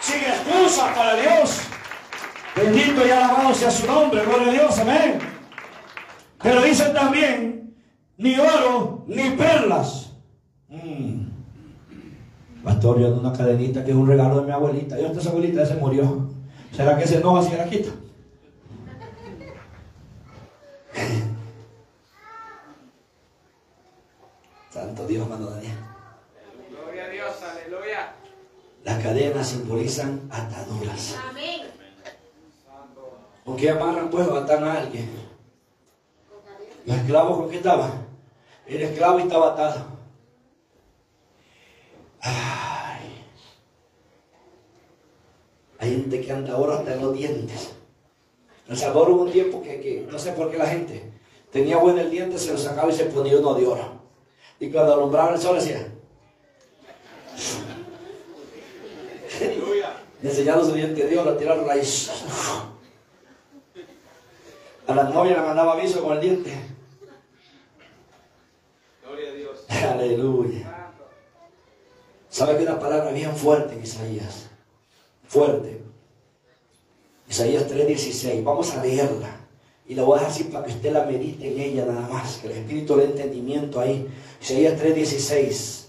sin 0.00 0.18
excusa 0.18 0.94
para 0.94 1.16
Dios. 1.16 1.58
Bendito 2.56 3.06
y 3.06 3.10
alabado 3.10 3.54
sea 3.54 3.70
su 3.70 3.86
nombre, 3.86 4.24
gloria 4.24 4.48
a 4.48 4.52
Dios, 4.52 4.78
amén. 4.78 5.18
Pero 6.42 6.62
dice 6.62 6.86
también, 6.86 7.76
ni 8.16 8.38
oro 8.38 9.04
ni 9.06 9.30
perlas. 9.30 10.12
Mm. 10.68 11.26
Pastor, 12.64 12.98
yo 12.98 13.08
ando 13.08 13.20
una 13.20 13.32
cadenita 13.34 13.84
que 13.84 13.90
es 13.90 13.96
un 13.96 14.08
regalo 14.08 14.40
de 14.40 14.46
mi 14.46 14.52
abuelita. 14.52 14.98
Yo 14.98 15.08
esta 15.08 15.28
abuelita 15.28 15.60
ya 15.60 15.66
se 15.66 15.74
murió. 15.76 16.30
¿Será 16.72 16.96
que 16.98 17.06
se 17.06 17.18
enoja 17.18 17.42
si 17.42 17.54
la 17.54 17.68
quita? 17.68 17.90
Santo 24.70 25.06
Dios, 25.06 25.24
hermano 25.24 25.50
Daniel. 25.50 25.76
Gloria 26.70 27.04
a 27.04 27.08
Dios, 27.08 27.36
aleluya. 27.42 28.14
Las 28.82 29.02
cadenas 29.02 29.46
simbolizan 29.46 30.22
ataduras. 30.30 31.16
¿Con 33.46 33.56
qué 33.56 33.70
amarran 33.70 34.10
pues 34.10 34.26
o 34.26 34.36
atan 34.36 34.64
a 34.64 34.80
alguien? 34.80 35.08
Los 36.84 36.96
esclavos 36.96 37.38
con 37.38 37.48
qué 37.48 37.58
estaban? 37.58 38.04
El 38.66 38.82
esclavo 38.82 39.20
estaba 39.20 39.52
atado. 39.52 39.86
Ay. 42.20 43.24
Hay 45.78 45.90
gente 45.90 46.20
que 46.20 46.32
anda 46.32 46.54
ahora 46.54 46.78
hasta 46.78 46.94
en 46.94 47.02
los 47.02 47.14
dientes. 47.14 47.74
En 48.66 48.72
El 48.72 48.78
Salvador 48.78 49.10
hubo 49.10 49.22
un 49.22 49.30
tiempo 49.30 49.62
que, 49.62 49.80
que, 49.80 50.08
no 50.10 50.18
sé 50.18 50.32
por 50.32 50.50
qué 50.50 50.58
la 50.58 50.66
gente 50.66 51.12
tenía 51.52 51.76
bueno 51.76 52.00
el 52.00 52.10
diente, 52.10 52.38
se 52.38 52.52
lo 52.52 52.58
sacaba 52.58 52.90
y 52.90 52.96
se 52.96 53.04
ponía 53.04 53.38
uno 53.38 53.54
de 53.54 53.64
oro. 53.64 54.00
Y 54.58 54.70
cuando 54.70 54.94
alumbraba 54.94 55.34
el 55.34 55.40
sol 55.40 55.54
decía. 55.54 55.86
enseñando 60.20 60.64
su 60.64 60.72
diente 60.72 61.04
de 61.04 61.10
Dios, 61.10 61.24
a 61.24 61.38
tirar 61.38 61.58
raíz. 61.64 62.10
A 64.86 64.94
la 64.94 65.04
novia 65.04 65.34
le 65.34 65.42
mandaba 65.42 65.72
aviso 65.72 66.02
con 66.02 66.14
el 66.14 66.20
diente. 66.20 66.52
Gloria 69.04 69.30
a 69.30 69.34
Dios. 69.34 69.64
Aleluya. 69.68 70.92
¿Sabe 72.28 72.56
que 72.56 72.62
una 72.64 72.78
palabra 72.78 73.10
bien 73.12 73.34
fuerte 73.34 73.74
en 73.74 73.82
Isaías? 73.82 74.48
Fuerte. 75.26 75.82
Isaías 77.28 77.66
3:16. 77.68 78.44
Vamos 78.44 78.72
a 78.74 78.82
leerla. 78.82 79.40
Y 79.88 79.94
la 79.94 80.02
voy 80.02 80.18
a 80.18 80.20
dejar 80.20 80.32
así 80.32 80.44
para 80.44 80.64
que 80.64 80.72
usted 80.72 80.92
la 80.92 81.04
medite 81.04 81.52
en 81.52 81.60
ella 81.60 81.86
nada 81.86 82.08
más. 82.08 82.38
Que 82.38 82.48
el 82.48 82.58
Espíritu 82.58 82.96
de 82.96 83.04
entendimiento 83.06 83.80
ahí. 83.80 84.06
Isaías 84.40 84.80
3:16 84.80 85.86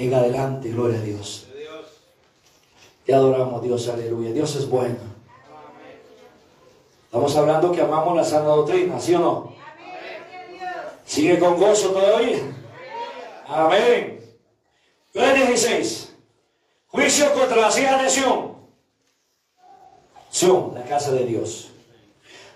en 0.00 0.14
adelante, 0.14 0.70
gloria 0.70 0.98
a 0.98 1.02
Dios. 1.02 1.46
Te 3.04 3.14
adoramos, 3.14 3.62
Dios, 3.62 3.86
aleluya. 3.88 4.32
Dios 4.32 4.56
es 4.56 4.68
bueno. 4.68 5.09
Estamos 7.10 7.36
hablando 7.36 7.72
que 7.72 7.80
amamos 7.80 8.14
la 8.14 8.22
sana 8.22 8.44
doctrina, 8.44 9.00
¿sí 9.00 9.16
o 9.16 9.18
no? 9.18 9.52
Sigue 11.04 11.40
con 11.40 11.58
gozo 11.58 11.90
todavía. 11.90 12.38
Amén. 13.48 14.20
3:16. 15.12 16.14
Juicio 16.86 17.34
contra 17.34 17.56
las 17.56 17.76
hijas 17.76 18.00
de 18.00 18.10
Sion. 18.10 18.54
Sion, 20.30 20.72
la 20.72 20.84
casa 20.84 21.10
de 21.10 21.24
Dios. 21.24 21.72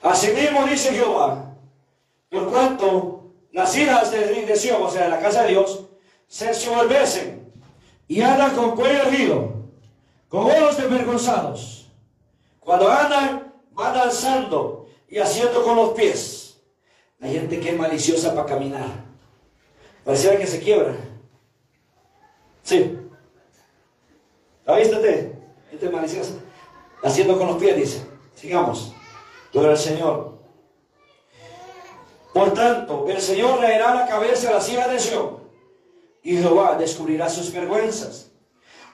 Asimismo 0.00 0.64
dice 0.66 0.92
Jehová, 0.92 1.57
Por 2.30 2.48
cuanto 2.48 3.32
las 3.50 3.76
hijas 3.76 4.12
de, 4.12 4.55
Sion, 4.55 4.80
o 4.80 4.88
sea, 4.88 5.02
de 5.02 5.09
la 5.09 5.18
casa 5.18 5.42
de 5.42 5.48
Dios, 5.48 5.80
se 6.28 6.50
ensoberbecen 6.50 7.52
y 8.07 8.22
andan 8.22 8.55
con 8.55 8.76
cuello 8.76 9.02
erguido, 9.02 9.52
con 10.28 10.48
ojos 10.48 10.76
desvergonzados. 10.76 11.88
Cuando 12.61 12.88
andan, 12.88 13.53
van 13.75 13.97
alzando 13.97 14.89
y 15.09 15.18
haciendo 15.18 15.62
con 15.62 15.77
los 15.77 15.91
pies. 15.91 16.61
Hay 17.20 17.35
gente 17.35 17.61
que 17.61 17.70
es 17.70 17.77
maliciosa 17.77 18.35
para 18.35 18.47
caminar. 18.47 19.05
Pareciera 20.05 20.39
que 20.39 20.47
se 20.47 20.61
quiebra. 20.61 20.95
Sí. 22.62 22.99
¿La 24.64 24.77
viste 24.77 24.97
usted? 24.97 25.33
Gente 25.70 25.91
maliciosa. 25.91 26.33
Haciendo 27.03 27.39
con 27.39 27.49
los 27.49 27.57
pies, 27.57 27.77
dice. 27.77 28.07
Sigamos. 28.35 28.93
Gloria 29.53 29.72
al 29.72 29.79
Señor. 29.79 30.39
Por 32.33 32.53
tanto, 32.53 33.07
el 33.09 33.20
Señor 33.20 33.61
reirá 33.61 33.95
la 33.95 34.09
cabeza 34.09 34.51
a 34.51 34.55
las 34.55 34.68
hijas 34.68 34.91
de 34.91 34.99
Sion 34.99 35.45
y 36.22 36.37
Jehová 36.39 36.77
descubrirá 36.77 37.29
sus 37.29 37.53
vergüenzas. 37.53 38.33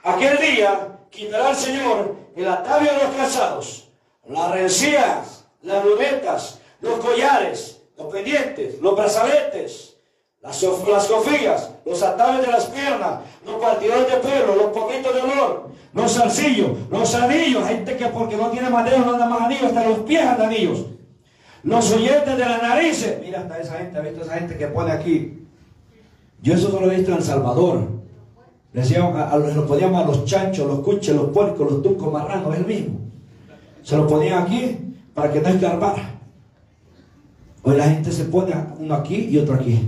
Aquel 0.03 0.37
día 0.39 0.99
quitará 1.11 1.51
el 1.51 1.57
Señor 1.57 2.17
el 2.37 2.47
atavio 2.47 2.93
de 2.93 3.05
los 3.05 3.17
calzados, 3.17 3.90
las 4.31 4.51
rencillas, 4.53 5.45
las 5.63 5.85
lunetas, 5.85 6.61
los 6.81 6.99
collares, 7.01 7.83
los 7.99 8.13
pendientes, 8.13 8.81
los 8.81 8.97
brazaletes, 8.97 9.97
las, 10.41 10.63
las 10.63 11.07
cofillas, 11.07 11.71
los 11.85 12.03
atavios 12.03 12.47
de 12.47 12.53
las 12.53 12.67
piernas, 12.67 13.21
los 13.45 13.57
partidores 13.57 14.07
de 14.07 14.17
pelo, 14.19 14.55
los 14.55 14.67
poquitos 14.67 15.15
de 15.15 15.21
olor, 15.21 15.69
los 15.93 16.15
zarcillos, 16.15 16.71
los 16.91 17.15
anillos, 17.15 17.67
gente 17.67 17.97
que 17.97 18.07
porque 18.07 18.37
no 18.37 18.51
tiene 18.51 18.71
madera 18.71 18.99
no 18.99 19.13
anda 19.13 19.29
más 19.29 19.43
anillos, 19.43 19.65
hasta 19.65 19.87
los 19.87 19.99
pies 20.01 20.23
andan 20.23 20.49
anillos. 20.49 20.87
Los 21.63 21.93
oyentes 21.93 22.39
de 22.39 22.45
las 22.45 22.63
narices, 22.63 23.21
mira 23.21 23.41
hasta 23.41 23.59
esa 23.59 23.75
gente, 23.79 23.99
ha 23.99 24.01
visto 24.01 24.23
esa 24.23 24.35
gente 24.35 24.57
que 24.57 24.67
pone 24.69 24.93
aquí. 24.93 25.47
Yo 26.41 26.55
eso 26.55 26.71
solo 26.71 26.91
he 26.91 26.97
visto 26.97 27.11
en 27.11 27.19
El 27.19 27.25
Salvador. 27.25 27.87
Le 28.73 28.81
decían, 28.81 29.15
a, 29.15 29.31
a, 29.31 29.37
lo 29.37 29.67
poníamos 29.67 30.03
a 30.03 30.07
los 30.07 30.25
chanchos, 30.25 30.67
los 30.67 30.81
cuches, 30.81 31.15
los 31.15 31.31
puercos, 31.31 31.71
los 31.71 31.83
tucos, 31.83 32.11
marranos, 32.11 32.57
el 32.57 32.65
mismo. 32.65 33.10
Se 33.83 33.97
lo 33.97 34.07
ponían 34.07 34.43
aquí 34.43 34.79
para 35.15 35.33
que 35.33 35.41
no 35.41 35.49
escarbara. 35.49 36.21
Hoy 37.63 37.77
la 37.77 37.85
gente 37.85 38.11
se 38.13 38.25
pone 38.25 38.55
uno 38.79 38.95
aquí 38.95 39.29
y 39.31 39.39
otro 39.39 39.55
aquí. 39.55 39.81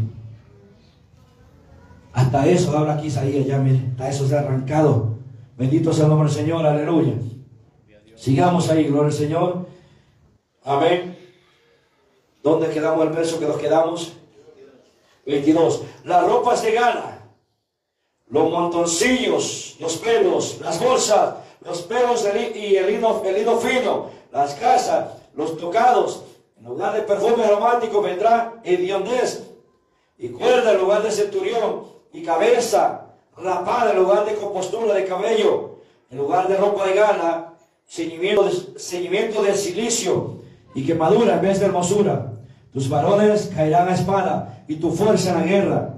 Hasta 2.13 2.47
eso 2.47 2.77
habla 2.77 2.95
aquí 2.95 3.07
Isaías 3.07 3.47
ya, 3.47 3.59
mire, 3.59 3.89
hasta 3.93 4.09
eso 4.09 4.29
se 4.29 4.37
ha 4.37 4.41
arrancado. 4.41 5.17
Bendito 5.57 5.93
sea 5.93 6.05
el 6.05 6.11
nombre 6.11 6.29
del 6.29 6.37
Señor, 6.37 6.67
aleluya. 6.67 7.15
Sigamos 8.17 8.69
ahí, 8.71 8.85
gloria 8.85 9.07
al 9.07 9.13
Señor. 9.13 9.67
Amén. 10.65 11.17
¿Dónde 12.43 12.69
quedamos 12.71 13.07
el 13.07 13.13
verso 13.13 13.39
que 13.39 13.47
nos 13.47 13.57
quedamos? 13.57 14.13
22. 15.27 15.83
Las 16.05 16.27
ropas 16.27 16.63
de 16.63 16.73
gala, 16.73 17.19
los 18.29 18.51
montoncillos, 18.51 19.77
los 19.81 19.97
pelos, 19.99 20.61
las 20.61 20.81
bolsas, 20.83 21.37
los 21.65 21.83
pelos 21.83 22.27
y 22.55 22.77
el 22.77 22.91
hilo, 22.91 23.23
el 23.25 23.39
hilo 23.39 23.59
fino, 23.59 24.11
las 24.33 24.55
casas, 24.55 25.07
los 25.35 25.57
tocados. 25.57 26.25
En 26.59 26.65
lugar 26.65 26.95
de 26.95 27.03
perfume 27.03 27.45
aromático 27.45 28.01
vendrá 28.03 28.55
hediondez 28.65 29.43
y 30.19 30.29
cuerda 30.29 30.73
en 30.73 30.79
lugar 30.79 31.03
de 31.03 31.11
centurión 31.11 31.85
y 32.13 32.23
cabeza 32.23 33.07
rapada 33.37 33.93
en 33.93 33.99
lugar 33.99 34.27
de 34.27 34.35
compostura 34.35 34.95
de 34.95 35.05
cabello, 35.05 35.79
en 36.11 36.19
lugar 36.19 36.49
de 36.49 36.57
ropa 36.57 36.87
de 36.87 36.95
gala, 36.95 37.55
ceñimiento 37.87 38.45
de, 38.45 38.79
ceñimiento 38.79 39.43
de 39.43 39.55
silicio 39.55 40.43
y 40.75 40.85
quemadura 40.85 41.35
en 41.35 41.43
vez 41.43 41.61
de 41.61 41.67
hermosura. 41.67 42.33
Tus 42.73 42.89
varones 42.89 43.51
caerán 43.55 43.89
a 43.89 43.95
espada 43.95 44.65
y 44.69 44.77
tu 44.77 44.91
fuerza 44.91 45.31
en 45.31 45.39
la 45.39 45.45
guerra. 45.45 45.95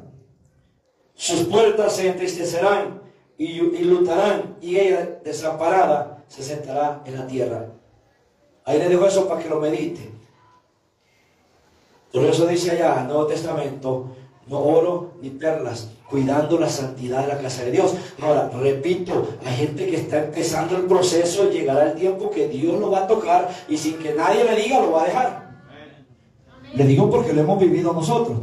Sus 1.14 1.44
puertas 1.44 1.94
se 1.94 2.08
entristecerán 2.08 3.03
y, 3.39 3.61
y 3.61 3.85
lutarán 3.85 4.57
y 4.61 4.78
ella 4.78 5.20
desamparada 5.24 6.24
se 6.28 6.43
sentará 6.43 7.03
en 7.05 7.18
la 7.18 7.26
tierra. 7.26 7.66
Ahí 8.64 8.78
le 8.78 8.89
dejo 8.89 9.07
eso 9.07 9.28
para 9.28 9.43
que 9.43 9.49
lo 9.49 9.61
medite. 9.61 10.11
Por 12.12 12.24
eso 12.24 12.47
dice 12.47 12.70
allá, 12.70 13.01
el 13.01 13.09
Nuevo 13.09 13.26
Testamento, 13.26 14.07
no 14.47 14.59
oro 14.59 15.14
ni 15.20 15.30
perlas, 15.30 15.89
cuidando 16.09 16.59
la 16.59 16.68
santidad 16.68 17.22
de 17.22 17.28
la 17.28 17.39
casa 17.39 17.64
de 17.64 17.72
Dios. 17.72 17.95
Ahora, 18.22 18.51
repito, 18.61 19.26
hay 19.45 19.57
gente 19.57 19.87
que 19.87 19.97
está 19.97 20.24
empezando 20.24 20.76
el 20.76 20.85
proceso, 20.85 21.51
llegará 21.51 21.91
el 21.91 21.95
tiempo 21.95 22.30
que 22.30 22.49
Dios 22.49 22.78
lo 22.78 22.91
va 22.91 23.01
a 23.01 23.07
tocar 23.07 23.51
y 23.68 23.76
sin 23.76 23.99
que 23.99 24.14
nadie 24.14 24.45
le 24.45 24.57
diga 24.57 24.80
lo 24.80 24.93
va 24.93 25.03
a 25.03 25.07
dejar. 25.07 25.45
Le 26.74 26.87
digo 26.87 27.11
porque 27.11 27.32
lo 27.32 27.41
hemos 27.41 27.59
vivido 27.59 27.93
nosotros. 27.93 28.39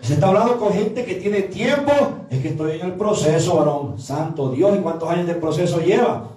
Se 0.00 0.14
está 0.14 0.28
hablando 0.28 0.58
con 0.58 0.72
gente 0.72 1.04
que 1.04 1.16
tiene 1.16 1.42
tiempo, 1.42 1.92
es 2.30 2.40
que 2.40 2.48
estoy 2.48 2.80
en 2.80 2.86
el 2.86 2.92
proceso, 2.92 3.56
varón. 3.56 3.98
Santo 3.98 4.50
Dios, 4.50 4.76
¿y 4.78 4.80
cuántos 4.80 5.08
años 5.10 5.26
de 5.26 5.34
proceso 5.34 5.80
lleva? 5.80 6.28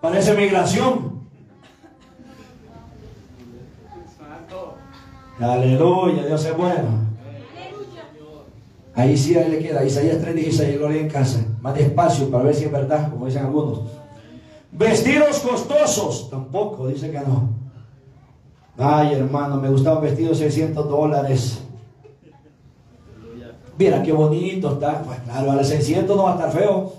Parece 0.00 0.34
migración. 0.34 1.22
Aleluya, 5.40 6.26
Dios 6.26 6.44
es 6.44 6.56
bueno. 6.56 7.02
Ahí 8.94 9.16
sí 9.16 9.36
ahí 9.36 9.50
le 9.50 9.58
queda, 9.58 9.84
Isaías 9.84 10.18
3 10.20 10.34
16, 10.34 10.78
gloria 10.78 11.00
en 11.00 11.08
casa. 11.08 11.44
Más 11.60 11.74
despacio 11.74 12.30
para 12.30 12.44
ver 12.44 12.54
si 12.54 12.64
es 12.64 12.72
verdad, 12.72 13.10
como 13.10 13.26
dicen 13.26 13.46
algunos. 13.46 13.80
Vestidos 14.70 15.38
costosos, 15.40 16.28
tampoco, 16.30 16.88
dice 16.88 17.10
que 17.10 17.20
no. 17.20 17.48
Ay, 18.76 19.14
hermano, 19.14 19.56
me 19.56 19.68
gustaba 19.68 19.96
un 19.96 20.02
vestido 20.02 20.30
de 20.30 20.36
600 20.36 20.88
dólares. 20.88 21.61
Mira 23.82 24.00
qué 24.00 24.12
bonito 24.12 24.74
está. 24.74 25.02
Pues 25.02 25.18
claro, 25.22 25.50
a 25.50 25.56
los 25.56 25.66
600 25.66 26.16
no 26.16 26.22
va 26.22 26.30
a 26.30 26.34
estar 26.34 26.52
feo. 26.52 26.92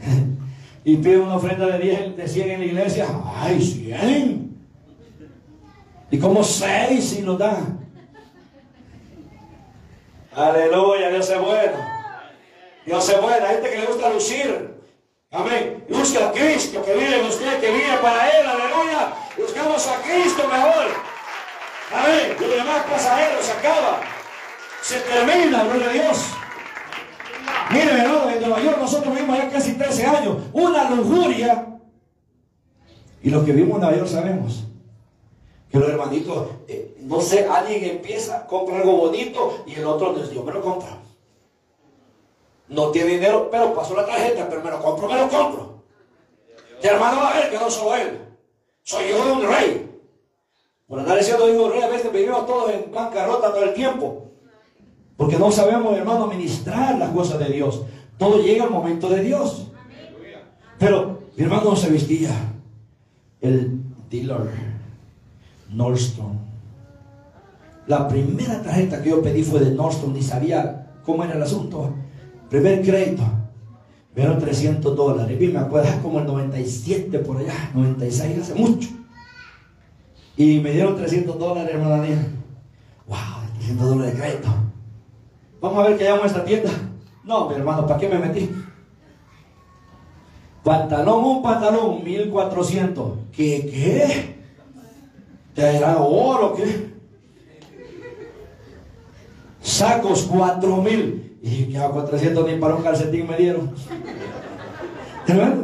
y 0.84 0.96
pide 0.96 1.18
una 1.18 1.36
ofrenda 1.36 1.66
de 1.66 1.78
10, 1.78 2.16
de 2.16 2.26
100 2.26 2.50
en 2.50 2.58
la 2.58 2.66
iglesia. 2.66 3.06
Ay, 3.36 3.62
100. 3.62 4.58
Y 6.10 6.18
como 6.18 6.42
6 6.42 7.08
si 7.08 7.22
lo 7.22 7.36
da. 7.36 7.56
Aleluya, 10.34 11.10
Dios 11.10 11.30
es 11.30 11.40
bueno. 11.40 11.78
Dios 12.84 13.08
es 13.08 13.22
bueno. 13.22 13.46
Hay 13.46 13.54
gente 13.54 13.70
que 13.70 13.78
le 13.78 13.86
gusta 13.86 14.12
lucir. 14.12 14.74
Amén. 15.30 15.84
Busca 15.88 16.30
a 16.30 16.32
Cristo 16.32 16.84
que 16.84 16.94
vive 16.94 17.20
en 17.20 17.26
usted, 17.26 17.60
que 17.60 17.70
vive 17.70 17.96
para 18.02 18.28
Él. 18.28 18.44
Aleluya. 18.44 19.12
Buscamos 19.36 19.86
a 19.86 20.02
Cristo 20.02 20.48
mejor. 20.48 20.86
Amén. 21.94 22.36
Lo 22.40 22.48
demás 22.48 22.84
pasajero 22.90 23.40
se 23.40 23.52
acaba. 23.52 24.17
Se 24.82 25.00
termina, 25.00 25.64
gloria 25.64 25.90
a 25.90 25.92
Dios. 25.92 26.32
Mire, 27.70 27.90
hermano, 27.90 28.30
en 28.30 28.40
Nueva 28.40 28.60
York 28.62 28.78
nosotros 28.78 29.14
vivimos 29.14 29.36
ya 29.36 29.50
casi 29.50 29.74
13 29.74 30.06
años. 30.06 30.36
Una 30.52 30.90
lujuria. 30.90 31.78
Y 33.22 33.30
los 33.30 33.44
que 33.44 33.52
vivimos 33.52 33.76
en 33.76 33.80
Nueva 33.82 33.96
York 33.96 34.08
sabemos 34.08 34.64
que 35.70 35.78
los 35.78 35.88
hermanitos, 35.90 36.48
eh, 36.66 36.96
no 37.00 37.20
sé, 37.20 37.46
alguien 37.46 37.84
empieza, 37.84 38.46
compra 38.46 38.78
algo 38.78 38.92
bonito 38.92 39.64
y 39.66 39.74
el 39.74 39.84
otro 39.84 40.14
dice, 40.14 40.34
yo 40.34 40.42
me 40.42 40.52
lo 40.52 40.62
compro. 40.62 40.88
No 42.68 42.90
tiene 42.90 43.12
dinero, 43.12 43.48
pero 43.50 43.74
pasó 43.74 43.94
la 43.94 44.06
tarjeta, 44.06 44.48
pero 44.48 44.62
me 44.62 44.70
lo 44.70 44.80
compro, 44.80 45.08
me 45.08 45.16
lo 45.16 45.28
compro. 45.28 45.82
Y 46.82 46.86
hermano 46.86 47.20
va 47.20 47.30
a 47.30 47.40
ver 47.40 47.50
que 47.50 47.58
no 47.58 47.70
soy 47.70 48.00
él. 48.00 48.18
Soy 48.82 49.04
hijo 49.06 49.24
de 49.24 49.32
un 49.32 49.42
rey. 49.42 50.00
Por 50.86 50.98
andar 50.98 51.18
diciendo 51.18 51.48
hijo 51.48 51.58
de 51.58 51.64
un 51.64 51.72
rey, 51.72 51.82
a 51.82 51.88
veces 51.88 52.12
vivimos 52.12 52.46
todos 52.46 52.70
en 52.70 52.90
bancarrota 52.90 53.52
todo 53.52 53.64
el 53.64 53.74
tiempo. 53.74 54.27
Porque 55.18 55.36
no 55.36 55.50
sabemos, 55.50 55.98
hermano, 55.98 56.26
administrar 56.26 56.96
las 56.96 57.10
cosas 57.10 57.40
de 57.40 57.50
Dios. 57.52 57.82
Todo 58.16 58.40
llega 58.40 58.64
al 58.64 58.70
momento 58.70 59.10
de 59.10 59.24
Dios. 59.24 59.66
Pero 60.78 61.18
mi 61.36 61.42
hermano 61.42 61.70
no 61.70 61.76
se 61.76 61.90
vestía. 61.90 62.30
El 63.40 63.80
dealer, 64.08 64.48
Nordstrom. 65.70 66.38
La 67.88 68.06
primera 68.06 68.62
tarjeta 68.62 69.02
que 69.02 69.10
yo 69.10 69.20
pedí 69.20 69.42
fue 69.42 69.58
de 69.58 69.72
Nordstrom, 69.72 70.12
ni 70.12 70.22
sabía 70.22 70.92
cómo 71.04 71.24
era 71.24 71.34
el 71.34 71.42
asunto. 71.42 71.92
Primer 72.48 72.82
crédito. 72.82 73.24
Me 74.14 74.22
dieron 74.22 74.38
300 74.38 74.96
dólares. 74.96 75.36
Y 75.40 75.48
me 75.48 75.58
acuerdo 75.58 76.00
como 76.00 76.20
el 76.20 76.26
97 76.26 77.18
por 77.18 77.38
allá, 77.38 77.72
96, 77.74 78.38
hace 78.40 78.54
mucho. 78.54 78.88
Y 80.36 80.60
me 80.60 80.70
dieron 80.70 80.94
300 80.94 81.36
dólares, 81.36 81.74
hermana 81.74 81.96
Daniel. 81.96 82.26
Wow, 83.08 83.18
300 83.56 83.88
dólares 83.88 84.14
de 84.14 84.20
crédito. 84.20 84.48
Vamos 85.60 85.84
a 85.84 85.88
ver 85.88 85.98
qué 85.98 86.04
llamo 86.04 86.24
esta 86.24 86.44
tienda. 86.44 86.70
No, 87.24 87.48
mi 87.48 87.56
hermano, 87.56 87.86
¿para 87.86 87.98
qué 87.98 88.08
me 88.08 88.18
metí? 88.18 88.50
Pantalón, 90.62 91.24
un 91.24 91.42
pantalón, 91.42 92.04
1400. 92.04 93.12
¿Qué? 93.32 93.60
¿Qué? 93.62 94.36
¿Te 95.54 95.76
era 95.76 95.98
oro? 95.98 96.54
¿Qué? 96.54 96.88
Sacos, 99.60 100.22
4000. 100.22 101.38
Y 101.42 101.64
¿qué 101.66 101.78
hago 101.78 101.94
400 101.94 102.46
ni 102.46 102.58
para 102.58 102.74
un 102.74 102.82
calcetín 102.82 103.28
me 103.28 103.36
dieron? 103.36 103.74
¿Verdad? 105.26 105.56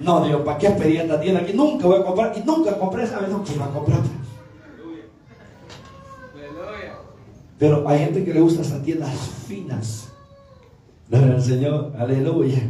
No, 0.00 0.24
Dios, 0.24 0.42
¿para 0.42 0.58
qué 0.58 0.70
pedí 0.70 0.96
esta 0.96 1.20
tienda? 1.20 1.44
Que 1.44 1.54
nunca 1.54 1.86
voy 1.86 2.00
a 2.00 2.04
comprar. 2.04 2.32
Y 2.36 2.40
nunca 2.44 2.78
compré 2.78 3.04
esa 3.04 3.18
vez, 3.18 3.30
no 3.30 3.42
quiero 3.42 3.70
comprar. 3.72 4.00
Pero 7.58 7.88
hay 7.88 7.98
gente 8.00 8.24
que 8.24 8.32
le 8.32 8.40
gusta 8.40 8.62
esas 8.62 8.82
tiendas 8.82 9.14
finas. 9.46 10.08
Gloria 11.08 11.34
al 11.34 11.42
Señor, 11.42 11.92
aleluya. 11.98 12.62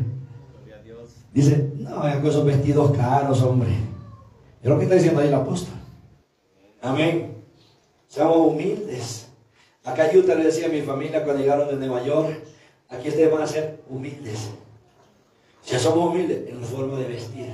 Dice, 1.32 1.72
no, 1.76 2.07
esos 2.09 2.45
vestidos 2.45 2.97
caros, 2.97 3.43
hombre. 3.43 3.70
Es 4.62 4.68
lo 4.68 4.78
que 4.78 4.84
está 4.84 4.95
diciendo 4.95 5.20
ahí 5.20 5.28
el 5.28 5.34
apóstol. 5.34 5.74
Amén. 6.80 7.36
Seamos 8.07 8.39
humildes. 8.39 9.28
Acá 9.84 10.09
Utah 10.14 10.34
le 10.34 10.45
decía 10.45 10.66
a 10.66 10.70
mi 10.70 10.82
familia 10.82 11.22
cuando 11.24 11.43
llegaron 11.43 11.68
de 11.68 11.76
Nueva 11.76 12.05
York, 12.05 12.43
aquí 12.89 13.09
ustedes 13.09 13.30
van 13.30 13.43
a 13.43 13.47
ser 13.47 13.82
humildes. 13.89 14.51
Ya 15.66 15.78
somos 15.78 16.11
humildes 16.11 16.49
en 16.49 16.61
la 16.61 16.66
forma 16.66 16.99
de 16.99 17.09
vestir. 17.09 17.51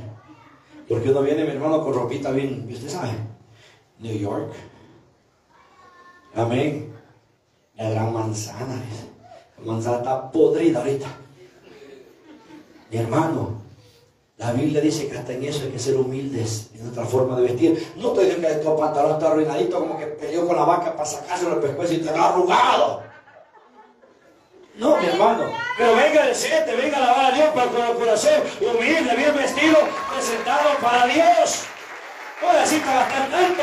Porque 0.89 1.11
uno 1.11 1.23
viene, 1.23 1.45
mi 1.45 1.51
hermano, 1.51 1.83
con 1.83 1.95
ropita 1.95 2.31
bien, 2.31 2.67
usted 2.71 2.89
sabe, 2.89 3.13
New 3.99 4.17
York. 4.17 4.53
Amén. 6.35 6.94
La 7.77 7.91
gran 7.91 8.13
manzana. 8.13 8.83
La 9.59 9.73
manzana 9.73 9.99
está 9.99 10.31
podrida 10.31 10.79
ahorita. 10.79 11.07
Mi 12.91 12.99
hermano, 12.99 13.61
la 14.37 14.53
Biblia 14.53 14.81
dice 14.81 15.09
que 15.09 15.19
hasta 15.19 15.33
en 15.33 15.45
eso 15.45 15.65
hay 15.65 15.71
que 15.71 15.79
ser 15.79 15.97
humildes 15.97 16.71
en 16.75 16.83
nuestra 16.83 17.05
forma 17.05 17.37
de 17.37 17.43
vestir. 17.43 17.93
No 17.97 18.11
te 18.11 18.25
digas 18.25 18.57
que 18.57 18.65
tu 18.65 18.77
pantalón 18.77 19.13
está 19.13 19.31
arruinadito 19.31 19.81
como 19.81 19.99
que 19.99 20.07
peleó 20.07 20.47
con 20.47 20.57
la 20.57 20.65
vaca 20.65 20.93
para 20.93 21.07
sacárselo 21.07 21.55
el 21.55 21.61
pescuezo 21.61 21.95
y 21.95 21.99
te 21.99 22.17
lo 22.17 22.23
arrugado. 22.23 23.03
No, 24.77 24.97
mi 24.97 25.07
hermano. 25.07 25.45
Pero 25.79 25.95
venga 25.95 26.27
decente, 26.27 26.75
venga 26.75 26.99
a 26.99 27.05
alabar 27.05 27.33
a 27.33 27.37
Dios 27.37 27.49
para 27.55 27.71
con 27.71 27.81
el 27.81 27.95
corazón 27.95 28.43
humilde, 28.61 29.17
bien 29.17 29.37
vestido, 29.37 29.79
presentado 30.13 30.71
para 30.81 31.07
Dios. 31.07 31.65
No 32.43 32.53
necesita 32.53 32.93
gastar 32.93 33.31
tanto. 33.31 33.63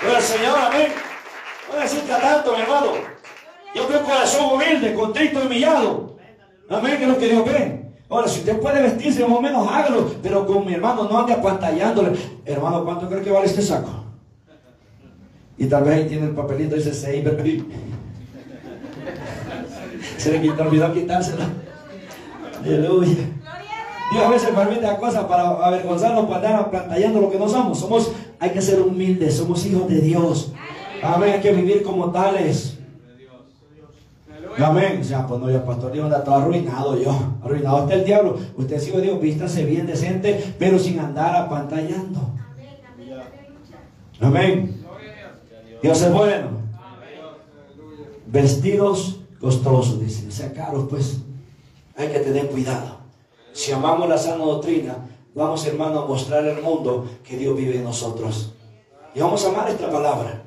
Pero 0.00 0.16
el 0.16 0.22
Señor, 0.22 0.58
amén. 0.58 1.09
No 1.72 1.80
necesita 1.80 2.20
tanto, 2.20 2.54
mi 2.54 2.62
hermano. 2.62 2.92
Yo 3.74 3.84
tengo 3.84 4.00
un 4.00 4.06
corazón 4.06 4.52
humilde, 4.54 4.94
contrito 4.94 5.42
y 5.42 5.46
humillado. 5.46 6.16
Amén, 6.68 6.96
que 6.98 7.04
es 7.04 7.08
lo 7.08 7.18
que 7.18 7.28
Dios 7.28 7.44
ve. 7.44 7.80
Ahora, 8.08 8.26
si 8.26 8.40
usted 8.40 8.58
puede 8.58 8.82
vestirse, 8.82 9.24
más 9.24 9.38
o 9.38 9.40
menos 9.40 9.68
hágalo, 9.70 10.14
pero 10.20 10.44
con 10.46 10.66
mi 10.66 10.74
hermano 10.74 11.04
no 11.04 11.20
ande 11.20 11.32
apantallándole. 11.32 12.18
Hermano, 12.44 12.84
¿cuánto 12.84 13.08
cree 13.08 13.22
que 13.22 13.30
vale 13.30 13.46
este 13.46 13.62
saco? 13.62 14.04
Y 15.56 15.66
tal 15.66 15.84
vez 15.84 15.94
ahí 15.94 16.08
tiene 16.08 16.26
el 16.26 16.34
papelito, 16.34 16.74
dice 16.74 16.92
Saber. 16.92 17.38
Se 20.16 20.32
le 20.32 20.40
quitó, 20.40 20.62
olvidó 20.62 20.92
quitárselo. 20.92 21.44
Aleluya. 22.64 23.16
Dios 24.10 24.24
a 24.24 24.28
veces 24.28 24.48
permite 24.50 24.82
la 24.82 24.96
cosa 24.96 25.28
para 25.28 25.50
avergonzarnos, 25.50 26.26
para 26.26 26.36
andar 26.36 26.54
apantallando 26.62 27.20
lo 27.20 27.30
que 27.30 27.38
no 27.38 27.48
somos. 27.48 27.78
Somos, 27.78 28.10
hay 28.40 28.50
que 28.50 28.60
ser 28.60 28.80
humildes, 28.80 29.36
somos 29.36 29.64
hijos 29.66 29.88
de 29.88 30.00
Dios. 30.00 30.52
Amén, 31.02 31.32
hay 31.34 31.40
que 31.40 31.52
vivir 31.52 31.82
como 31.82 32.10
tales. 32.10 32.78
Amén. 34.58 35.00
O 35.02 35.26
pues 35.26 35.40
no, 35.40 35.50
yo, 35.50 35.64
pastor 35.64 35.92
Dios 35.92 36.04
anda 36.04 36.24
todo 36.24 36.34
arruinado 36.34 37.00
yo. 37.00 37.12
Arruinado 37.42 37.78
hasta 37.78 37.94
el 37.94 38.04
diablo. 38.04 38.36
Usted 38.56 38.78
sí, 38.80 38.90
Dios, 38.90 39.20
vístase 39.20 39.64
bien 39.64 39.86
decente, 39.86 40.54
pero 40.58 40.78
sin 40.78 40.98
andar 40.98 41.34
apantallando. 41.36 42.20
Amén. 44.20 44.84
Dios 45.82 46.02
es 46.02 46.12
bueno. 46.12 46.48
Vestidos 48.26 49.20
costosos, 49.40 50.00
dice. 50.00 50.28
O 50.28 50.30
sea, 50.30 50.52
caros, 50.52 50.86
pues. 50.90 51.22
Hay 51.96 52.08
que 52.08 52.20
tener 52.20 52.48
cuidado. 52.48 52.98
Si 53.52 53.72
amamos 53.72 54.08
la 54.08 54.16
sana 54.16 54.44
doctrina, 54.44 54.96
vamos, 55.34 55.66
hermano, 55.66 56.00
a 56.00 56.06
mostrar 56.06 56.46
al 56.46 56.62
mundo 56.62 57.08
que 57.24 57.36
Dios 57.36 57.56
vive 57.56 57.76
en 57.76 57.84
nosotros. 57.84 58.54
Y 59.14 59.20
vamos 59.20 59.44
a 59.44 59.48
amar 59.48 59.68
esta 59.68 59.90
palabra. 59.90 60.44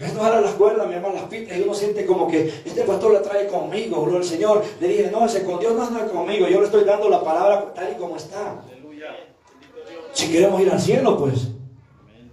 Esto 0.00 0.22
ahora 0.22 0.40
las 0.40 0.52
cuerdas, 0.52 0.88
mi 0.88 0.94
hermano, 0.94 1.14
las 1.14 1.24
pitas, 1.24 1.58
y 1.58 1.60
uno 1.60 1.74
siente 1.74 2.06
como 2.06 2.26
que 2.26 2.48
este 2.64 2.82
pastor 2.84 3.12
la 3.12 3.20
trae 3.20 3.46
conmigo, 3.48 4.00
gloria 4.00 4.20
al 4.20 4.24
Señor. 4.24 4.64
Le 4.80 4.88
dije, 4.88 5.10
no, 5.12 5.26
ese 5.26 5.44
con 5.44 5.60
Dios 5.60 5.74
no 5.74 5.86
anda 5.86 6.06
conmigo, 6.06 6.48
yo 6.48 6.58
le 6.58 6.64
estoy 6.64 6.84
dando 6.84 7.10
la 7.10 7.22
palabra 7.22 7.74
tal 7.74 7.92
y 7.92 8.00
como 8.00 8.16
está. 8.16 8.62
Si 10.12 10.32
queremos 10.32 10.60
ir 10.62 10.70
al 10.70 10.80
cielo, 10.80 11.18
pues. 11.18 11.48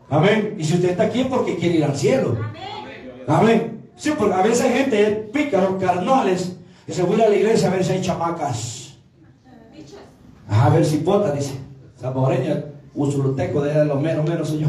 Amén. 0.10 0.56
Y 0.58 0.64
si 0.64 0.76
usted 0.76 0.92
está 0.92 1.04
aquí 1.04 1.22
es 1.22 1.28
porque 1.28 1.58
quiere 1.58 1.76
ir 1.76 1.84
al 1.84 1.98
cielo. 1.98 2.38
Amén. 3.28 3.90
Sí, 3.98 4.14
porque 4.18 4.34
a 4.34 4.42
veces 4.42 4.62
hay 4.62 4.74
gente 4.74 5.30
pícaros, 5.34 5.82
carnales, 5.82 6.56
que 6.86 6.94
se 6.94 7.04
vuelve 7.04 7.26
a 7.26 7.30
la 7.30 7.36
iglesia 7.36 7.68
a 7.68 7.72
ver 7.72 7.84
si 7.84 7.92
hay 7.92 8.02
chamacas. 8.02 8.96
A 10.50 10.70
ver 10.70 10.86
si 10.86 11.00
pota, 11.00 11.34
dice. 11.34 11.56
Saboreña, 12.00 12.64
usuluteco 12.96 13.62
de 13.62 13.84
los 13.84 14.00
menos, 14.00 14.28
menos 14.28 14.48
soy 14.48 14.60
yo. 14.60 14.68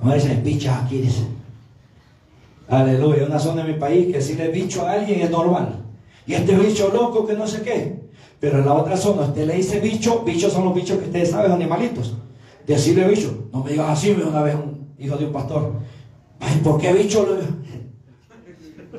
A 0.00 0.10
ver 0.10 0.20
si 0.20 0.28
hay 0.28 0.36
pichas 0.36 0.84
aquí, 0.84 0.98
dice. 0.98 1.37
Aleluya, 2.68 3.24
una 3.24 3.38
zona 3.38 3.64
de 3.64 3.72
mi 3.72 3.78
país 3.78 4.12
que 4.12 4.20
si 4.20 4.34
le 4.34 4.48
bicho 4.48 4.86
a 4.86 4.92
alguien 4.92 5.20
es 5.20 5.30
normal. 5.30 5.84
Y 6.26 6.34
este 6.34 6.54
bicho 6.54 6.90
loco 6.92 7.26
que 7.26 7.32
no 7.32 7.46
sé 7.46 7.62
qué. 7.62 7.98
Pero 8.38 8.58
en 8.58 8.66
la 8.66 8.74
otra 8.74 8.96
zona, 8.96 9.22
usted 9.22 9.46
le 9.46 9.54
dice 9.54 9.80
bicho, 9.80 10.22
bichos 10.24 10.52
son 10.52 10.66
los 10.66 10.74
bichos 10.74 10.98
que 10.98 11.06
ustedes 11.06 11.30
saben, 11.30 11.50
animalitos. 11.50 12.14
Decirle 12.66 13.08
bicho, 13.08 13.48
no 13.52 13.64
me 13.64 13.70
digas 13.70 13.88
así, 13.88 14.14
me 14.14 14.22
una 14.24 14.42
vez 14.42 14.54
un 14.54 14.94
hijo 14.98 15.16
de 15.16 15.24
un 15.24 15.32
pastor. 15.32 15.72
Ay, 16.38 16.60
¿por 16.62 16.78
qué 16.78 16.92
bicho? 16.92 17.26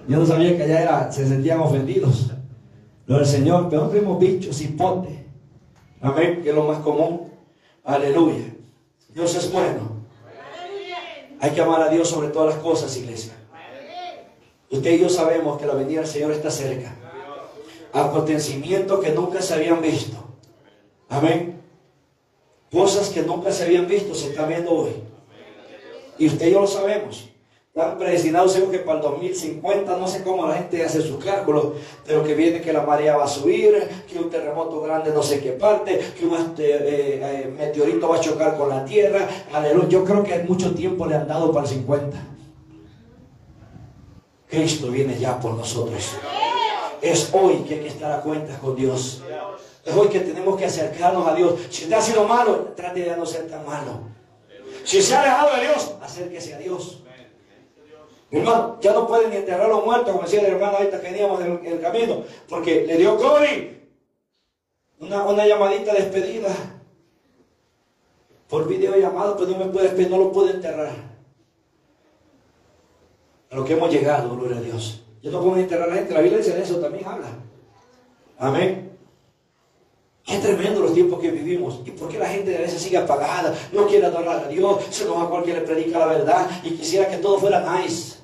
Yo 0.07 0.17
no 0.17 0.25
sabía 0.25 0.57
que 0.57 0.63
allá 0.63 0.81
era, 0.81 1.11
se 1.11 1.27
sentían 1.27 1.59
ofendidos. 1.59 2.31
Lo 3.05 3.17
del 3.17 3.25
Señor, 3.25 3.67
pero 3.69 3.83
no 3.83 3.89
tenemos 3.89 4.19
bichos, 4.19 4.59
hipote. 4.61 5.25
Amén, 6.01 6.41
que 6.41 6.49
es 6.49 6.55
lo 6.55 6.63
más 6.63 6.79
común. 6.79 7.27
Aleluya. 7.83 8.55
Dios 9.13 9.35
es 9.35 9.51
bueno. 9.51 9.99
Hay 11.39 11.51
que 11.51 11.61
amar 11.61 11.81
a 11.83 11.89
Dios 11.89 12.09
sobre 12.09 12.29
todas 12.29 12.55
las 12.55 12.63
cosas, 12.63 12.97
iglesia. 12.97 13.38
Usted 14.71 14.91
y 14.91 14.99
yo 14.99 15.09
sabemos 15.09 15.59
que 15.59 15.65
la 15.65 15.73
venida 15.73 16.01
del 16.01 16.09
Señor 16.09 16.31
está 16.31 16.51
cerca. 16.51 16.93
Acontecimientos 17.91 18.99
que 18.99 19.11
nunca 19.11 19.41
se 19.41 19.55
habían 19.55 19.81
visto. 19.81 20.17
Amén. 21.09 21.59
Cosas 22.71 23.09
que 23.09 23.23
nunca 23.23 23.51
se 23.51 23.63
habían 23.63 23.87
visto 23.87 24.13
se 24.13 24.29
están 24.29 24.47
viendo 24.47 24.71
hoy. 24.71 24.91
Y 26.19 26.27
usted 26.27 26.47
y 26.47 26.51
yo 26.51 26.61
lo 26.61 26.67
sabemos. 26.67 27.29
Están 27.73 27.97
predestinados, 27.97 28.53
según 28.53 28.71
que 28.71 28.79
para 28.79 28.97
el 28.97 29.03
2050, 29.03 29.97
no 29.97 30.07
sé 30.07 30.21
cómo 30.21 30.45
la 30.45 30.55
gente 30.55 30.83
hace 30.83 31.01
sus 31.01 31.23
cálculos, 31.23 31.67
pero 32.05 32.23
que 32.23 32.35
viene 32.35 32.61
que 32.61 32.73
la 32.73 32.81
marea 32.81 33.15
va 33.15 33.23
a 33.23 33.27
subir, 33.27 33.87
que 34.11 34.19
un 34.19 34.29
terremoto 34.29 34.81
grande 34.81 35.11
no 35.11 35.23
sé 35.23 35.39
qué 35.39 35.51
parte, 35.51 35.99
que 36.17 36.25
un 36.25 36.35
este, 36.35 36.75
eh, 36.75 37.19
eh, 37.21 37.53
meteorito 37.57 38.09
va 38.09 38.17
a 38.17 38.19
chocar 38.19 38.57
con 38.57 38.69
la 38.69 38.85
Tierra. 38.85 39.27
Aleluya. 39.53 39.87
Yo 39.87 40.03
creo 40.03 40.23
que 40.23 40.39
mucho 40.39 40.75
tiempo 40.75 41.05
le 41.05 41.15
han 41.15 41.27
dado 41.27 41.51
para 41.51 41.65
el 41.65 41.73
50. 41.73 42.17
Cristo 44.49 44.87
viene 44.87 45.17
ya 45.17 45.39
por 45.39 45.53
nosotros. 45.53 46.11
Es 47.01 47.29
hoy 47.33 47.57
que 47.59 47.75
hay 47.75 47.81
que 47.81 47.87
estar 47.87 48.11
a 48.11 48.21
cuentas 48.21 48.57
con 48.57 48.75
Dios. 48.75 49.21
Es 49.85 49.95
hoy 49.95 50.07
que 50.09 50.19
tenemos 50.19 50.57
que 50.57 50.65
acercarnos 50.65 51.27
a 51.27 51.35
Dios. 51.35 51.53
Si 51.69 51.83
usted 51.83 51.95
ha 51.95 52.01
sido 52.01 52.27
malo, 52.27 52.73
trate 52.75 53.01
de 53.01 53.15
no 53.15 53.25
ser 53.25 53.47
tan 53.47 53.65
malo. 53.65 54.01
Si 54.83 55.01
se 55.01 55.15
ha 55.15 55.21
alejado 55.21 55.55
de 55.55 55.61
Dios, 55.61 55.93
acérquese 56.01 56.55
a 56.55 56.57
Dios. 56.57 57.03
Hermano, 58.31 58.77
ya 58.81 58.93
no 58.93 59.07
pueden 59.07 59.29
ni 59.29 59.37
enterrar 59.37 59.65
a 59.65 59.69
los 59.69 59.85
muertos, 59.85 60.11
como 60.11 60.23
decía 60.23 60.41
el 60.41 60.47
hermano 60.47 60.77
ahorita 60.77 60.99
que 61.01 61.11
veníamos 61.11 61.41
en 61.41 61.65
el 61.65 61.81
camino, 61.81 62.23
porque 62.47 62.85
le 62.85 62.97
dio 62.97 63.17
COVID. 63.17 63.79
Una, 64.99 65.23
una 65.23 65.47
llamadita 65.47 65.93
despedida. 65.93 66.49
Por 68.47 68.67
videollamado, 68.67 69.37
pues 69.37 69.49
no 69.49 69.57
me 69.57 69.65
puede 69.65 70.09
no 70.09 70.17
lo 70.17 70.31
puede 70.31 70.51
enterrar. 70.51 71.08
A 73.51 73.55
lo 73.55 73.65
que 73.65 73.73
hemos 73.73 73.91
llegado, 73.91 74.35
gloria 74.35 74.57
a 74.57 74.61
Dios. 74.61 75.01
Yo 75.21 75.31
no 75.31 75.41
puedo 75.41 75.57
enterrar 75.57 75.89
a 75.89 75.91
la 75.91 75.95
gente, 75.97 76.13
la 76.13 76.21
Biblia 76.21 76.37
dice 76.37 76.61
eso, 76.61 76.77
también 76.77 77.05
habla. 77.05 77.27
Amén. 78.37 78.97
Qué 80.23 80.37
tremendo 80.37 80.81
los 80.81 80.93
tiempos 80.93 81.19
que 81.19 81.31
vivimos. 81.31 81.81
¿Y 81.85 81.91
por 81.91 82.07
qué 82.07 82.19
la 82.19 82.27
gente 82.27 82.55
a 82.55 82.61
veces 82.61 82.81
sigue 82.81 82.97
apagada? 82.97 83.53
No 83.73 83.87
quiere 83.87 84.05
adorar 84.05 84.45
a 84.45 84.47
Dios, 84.47 84.83
se 84.91 85.05
a 85.05 85.07
cualquiera 85.07 85.59
le 85.59 85.65
predica 85.65 85.97
la 85.97 86.05
verdad 86.05 86.47
y 86.63 86.71
quisiera 86.71 87.09
que 87.09 87.17
todo 87.17 87.39
fuera 87.39 87.61
nice. 87.61 88.19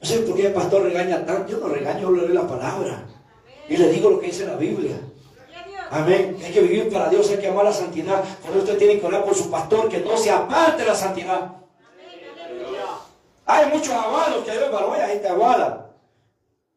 No 0.00 0.06
sé 0.06 0.18
por 0.18 0.36
qué 0.36 0.46
el 0.46 0.52
pastor 0.52 0.82
regaña 0.82 1.26
tanto. 1.26 1.50
Yo 1.50 1.58
no 1.58 1.68
regaño, 1.68 2.02
yo 2.02 2.10
le 2.12 2.22
doy 2.22 2.34
la 2.34 2.46
palabra. 2.46 3.04
Y 3.68 3.76
le 3.76 3.88
digo 3.90 4.10
lo 4.10 4.20
que 4.20 4.26
dice 4.26 4.46
la 4.46 4.54
Biblia. 4.54 4.96
Amén. 5.90 6.38
Hay 6.44 6.52
que 6.52 6.60
vivir 6.60 6.88
para 6.88 7.08
Dios, 7.08 7.28
hay 7.30 7.38
que 7.38 7.48
amar 7.48 7.64
la 7.64 7.72
santidad. 7.72 8.22
Por 8.42 8.52
eso 8.52 8.60
usted 8.60 8.78
tiene 8.78 9.00
que 9.00 9.06
orar 9.06 9.24
por 9.24 9.34
su 9.34 9.50
pastor, 9.50 9.88
que 9.88 9.98
no 9.98 10.16
se 10.16 10.30
aparte 10.30 10.84
la 10.84 10.94
santidad. 10.94 11.56
Hay 13.50 13.66
muchos 13.72 13.94
aguados 13.94 14.44
que 14.44 14.50
hay 14.50 14.58
en 14.58 14.74
hay 14.74 15.12
gente 15.12 15.28
aguada. 15.28 15.90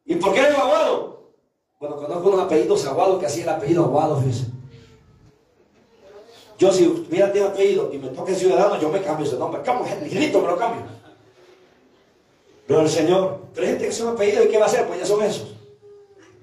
¿Y 0.06 0.16
por 0.16 0.34
qué 0.34 0.40
hay 0.40 0.56
aguado? 0.56 1.34
Bueno, 1.82 1.98
conozco 1.98 2.30
unos 2.30 2.42
apellidos 2.46 2.86
aguados 2.86 3.20
que 3.20 3.26
hacía 3.26 3.44
el 3.44 3.50
apellido 3.50 3.84
aguado. 3.84 4.24
Yo 6.58 6.72
si 6.72 6.88
hubiera 6.88 7.30
tenido 7.30 7.50
apellido 7.50 7.90
y 7.92 7.98
me 7.98 8.08
toque 8.08 8.34
ciudadano, 8.34 8.80
yo 8.80 8.88
me 8.88 9.02
cambio 9.02 9.26
ese 9.26 9.36
nombre. 9.36 9.62
¿Cómo? 9.66 9.84
Ligerito 10.02 10.42
me 10.42 10.48
lo 10.48 10.58
cambio. 10.58 10.84
Gloria 12.70 12.86
al 12.86 12.90
Señor. 12.90 13.42
Pero 13.54 13.68
hay 13.68 13.74
gente 13.74 13.88
que 13.88 13.92
son 13.92 14.14
apellidos 14.14 14.46
y 14.46 14.50
¿qué 14.50 14.58
va 14.58 14.64
a 14.64 14.68
hacer? 14.68 14.88
Pues 14.88 15.00
ya 15.00 15.06
son 15.06 15.22
esos. 15.24 15.54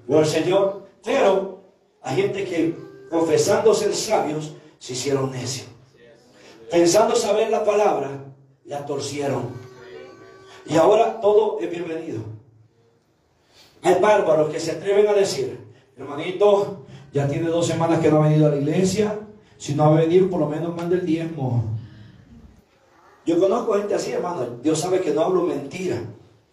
Gloria 0.07 0.27
al 0.27 0.31
Señor. 0.31 0.83
Pero 1.03 1.63
hay 2.03 2.17
gente 2.17 2.45
que 2.45 2.77
confesando 3.09 3.73
ser 3.73 3.95
sabios 3.95 4.53
se 4.79 4.93
hicieron 4.93 5.31
necios. 5.31 5.69
Pensando 6.71 7.17
saber 7.17 7.49
la 7.49 7.65
palabra 7.65 8.11
la 8.67 8.85
torcieron. 8.85 9.58
Y 10.69 10.77
ahora 10.77 11.21
todo 11.21 11.59
es 11.61 11.71
bienvenido. 11.71 12.21
Hay 13.83 14.01
bárbaros 14.01 14.51
que 14.51 14.61
se 14.61 14.73
atreven 14.73 15.09
a 15.09 15.15
decir, 15.15 15.59
hermanito, 15.97 16.85
ya 17.13 17.27
tiene 17.27 17.49
dos 17.49 17.67
semanas 17.67 18.01
que 18.01 18.11
no 18.11 18.23
ha 18.23 18.29
venido 18.29 18.47
a 18.47 18.51
la 18.51 18.57
iglesia, 18.57 19.19
si 19.57 19.75
no 19.75 19.91
va 19.91 19.99
a 19.99 20.01
venir 20.03 20.29
por 20.29 20.41
lo 20.41 20.49
menos 20.49 20.77
mande 20.77 20.97
el 20.97 21.07
diezmo. 21.07 21.65
Yo 23.25 23.39
conozco 23.41 23.75
gente 23.75 23.95
así, 23.95 24.13
hermano, 24.13 24.59
Dios 24.63 24.79
sabe 24.79 25.01
que 25.01 25.13
no 25.13 25.23
hablo 25.23 25.43
mentira. 25.43 26.03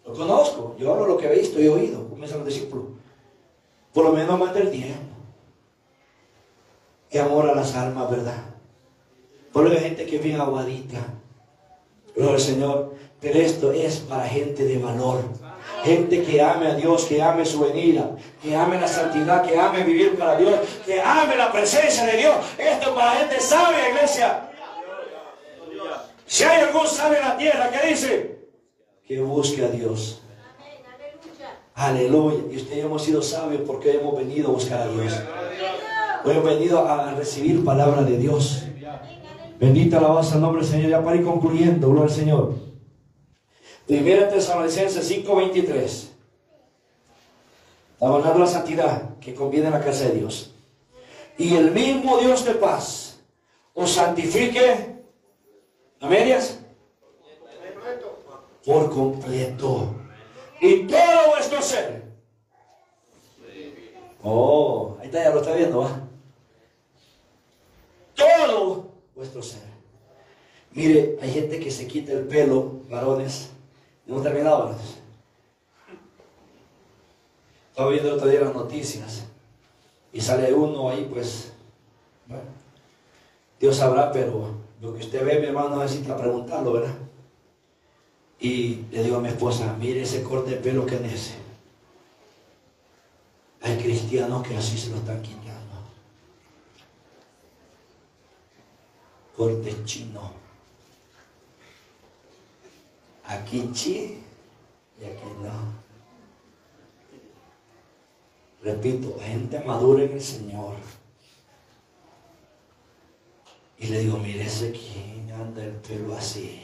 Lo 0.06 0.14
conozco, 0.14 0.76
yo 0.78 0.92
hablo 0.92 1.06
lo 1.06 1.16
que 1.16 1.26
he 1.26 1.38
visto 1.38 1.60
y 1.60 1.68
oído, 1.68 2.06
dicen 2.26 2.38
los 2.38 2.48
discípulos. 2.48 2.86
Por 3.92 4.04
lo 4.04 4.12
menos 4.12 4.38
mande 4.38 4.60
el 4.60 4.70
diezmo. 4.70 5.16
Qué 7.10 7.20
amor 7.20 7.48
a 7.48 7.54
las 7.54 7.74
almas, 7.74 8.10
¿verdad? 8.10 8.44
Por 9.52 9.66
hay 9.68 9.78
gente 9.78 10.06
que 10.06 10.16
es 10.16 10.22
bien 10.22 10.40
aguadita. 10.40 10.98
Gloria 12.16 12.34
al 12.34 12.40
Señor. 12.40 12.94
Pero 13.20 13.38
esto 13.38 13.72
es 13.72 13.96
para 13.98 14.26
gente 14.28 14.64
de 14.64 14.78
valor. 14.78 15.20
Gente 15.84 16.22
que 16.22 16.40
ame 16.40 16.66
a 16.66 16.74
Dios, 16.74 17.04
que 17.04 17.22
ame 17.22 17.44
su 17.44 17.60
venida, 17.60 18.16
que 18.42 18.56
ame 18.56 18.80
la 18.80 18.88
santidad, 18.88 19.44
que 19.44 19.56
ame 19.56 19.84
vivir 19.84 20.18
para 20.18 20.36
Dios, 20.36 20.54
que 20.84 21.00
ame 21.00 21.36
la 21.36 21.52
presencia 21.52 22.04
de 22.06 22.16
Dios. 22.16 22.36
Esto 22.58 22.88
es 22.88 22.94
para 22.94 23.10
gente 23.12 23.40
sabia, 23.40 23.90
iglesia. 23.90 24.50
Si 26.26 26.44
hay 26.44 26.62
algún 26.62 26.86
sabio 26.86 27.18
en 27.18 27.28
la 27.28 27.36
tierra 27.36 27.70
que 27.70 27.88
dice 27.88 28.38
que 29.06 29.20
busque 29.20 29.64
a 29.64 29.68
Dios. 29.68 30.22
Aleluya. 31.74 32.44
Y 32.50 32.56
ustedes 32.56 32.84
hemos 32.84 33.02
sido 33.02 33.22
sabios 33.22 33.62
porque 33.66 33.92
hemos 33.92 34.16
venido 34.16 34.48
a 34.48 34.52
buscar 34.52 34.80
a 34.80 34.88
Dios. 34.88 35.12
Hemos 36.24 36.44
venido 36.44 36.86
a 36.88 37.12
recibir 37.12 37.64
palabra 37.64 38.02
de 38.02 38.16
Dios. 38.16 38.64
Bendita 39.58 39.98
alabanza 39.98 40.34
al 40.34 40.42
nombre 40.42 40.62
del 40.62 40.70
Señor. 40.70 40.90
Ya 40.90 41.02
para 41.02 41.16
ir 41.16 41.24
concluyendo, 41.24 41.88
gloria 41.88 42.04
al 42.04 42.10
Señor. 42.10 42.54
Primera 43.86 44.28
Tesalonicenses 44.28 45.08
5:23. 45.08 46.08
Está 47.94 48.06
hablando 48.06 48.38
la 48.38 48.46
santidad 48.46 49.18
que 49.20 49.34
conviene 49.34 49.68
en 49.68 49.72
la 49.72 49.82
casa 49.82 50.04
de 50.04 50.16
Dios. 50.16 50.52
Y 51.38 51.54
el 51.56 51.70
mismo 51.70 52.18
Dios 52.18 52.44
de 52.44 52.54
paz 52.54 53.20
os 53.74 53.90
santifique 53.90 54.96
a 56.00 56.08
medias 56.08 56.58
por 58.64 58.90
completo. 58.90 59.94
Y 60.60 60.86
todo 60.86 61.28
vuestro 61.28 61.62
ser. 61.62 62.02
Oh, 64.22 64.96
ahí 65.00 65.06
está, 65.06 65.22
ya 65.22 65.30
lo 65.30 65.40
está 65.40 65.54
viendo, 65.54 65.78
va. 65.80 66.00
Todo 68.14 68.88
vuestro 69.14 69.42
ser. 69.42 69.62
Mire, 70.76 71.18
hay 71.22 71.32
gente 71.32 71.58
que 71.58 71.70
se 71.70 71.86
quita 71.86 72.12
el 72.12 72.26
pelo, 72.26 72.82
varones. 72.90 73.48
Hemos 74.06 74.22
terminado, 74.22 74.76
Estaba 77.70 77.90
viendo 77.90 78.10
el 78.10 78.16
otro 78.16 78.28
día 78.28 78.42
las 78.42 78.54
noticias. 78.54 79.24
Y 80.12 80.20
sale 80.20 80.52
uno 80.52 80.90
ahí, 80.90 81.08
pues. 81.10 81.52
Dios 83.58 83.76
sabrá, 83.76 84.12
pero 84.12 84.50
lo 84.82 84.92
que 84.92 85.00
usted 85.00 85.24
ve, 85.24 85.40
mi 85.40 85.46
hermano, 85.46 85.82
necesita 85.82 86.14
preguntarlo, 86.14 86.74
¿verdad? 86.74 86.94
Y 88.38 88.84
le 88.92 89.02
digo 89.02 89.16
a 89.16 89.20
mi 89.20 89.28
esposa, 89.28 89.74
mire 89.78 90.02
ese 90.02 90.22
corte 90.22 90.50
de 90.50 90.56
pelo 90.58 90.84
que 90.84 90.96
es. 90.96 91.34
Hay 93.62 93.78
cristianos 93.78 94.46
que 94.46 94.54
así 94.54 94.76
se 94.76 94.90
lo 94.90 94.96
están 94.96 95.22
quitando. 95.22 95.54
Corte 99.34 99.74
chino. 99.84 100.45
Aquí 103.26 103.70
chi 103.72 104.18
y 105.00 105.04
aquí 105.04 105.26
no. 105.42 105.86
Repito, 108.62 109.18
gente 109.20 109.60
madura 109.60 110.04
en 110.04 110.12
el 110.12 110.22
Señor. 110.22 110.74
Y 113.78 113.86
le 113.88 114.00
digo, 114.00 114.18
mire 114.18 114.44
ese 114.44 114.72
quien 114.72 115.30
anda 115.30 115.64
el 115.64 115.72
pelo 115.72 116.16
así. 116.16 116.62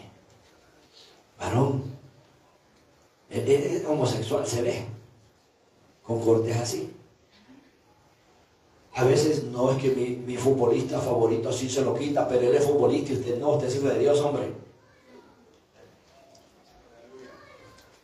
Varón. 1.39 1.85
Es, 3.29 3.85
homosexual, 3.87 4.47
se 4.47 4.63
ve. 4.63 4.85
Con 6.03 6.21
cortes 6.21 6.57
así. 6.57 6.93
A 8.95 9.05
veces 9.05 9.45
no 9.45 9.73
es 9.73 9.79
que 9.79 9.91
mi, 10.27 10.37
futbolista 10.37 11.01
favorito 11.01 11.49
así 11.49 11.69
se 11.69 11.83
lo 11.83 11.95
quita, 11.95 12.29
pero 12.29 12.43
él 12.43 12.55
es 12.55 12.67
futbolista 12.67 13.13
y 13.13 13.17
usted 13.17 13.39
no, 13.39 13.53
usted 13.53 13.69
es 13.69 13.77
hijo 13.77 13.89
de 13.89 13.99
Dios, 13.99 14.21
hombre. 14.21 14.53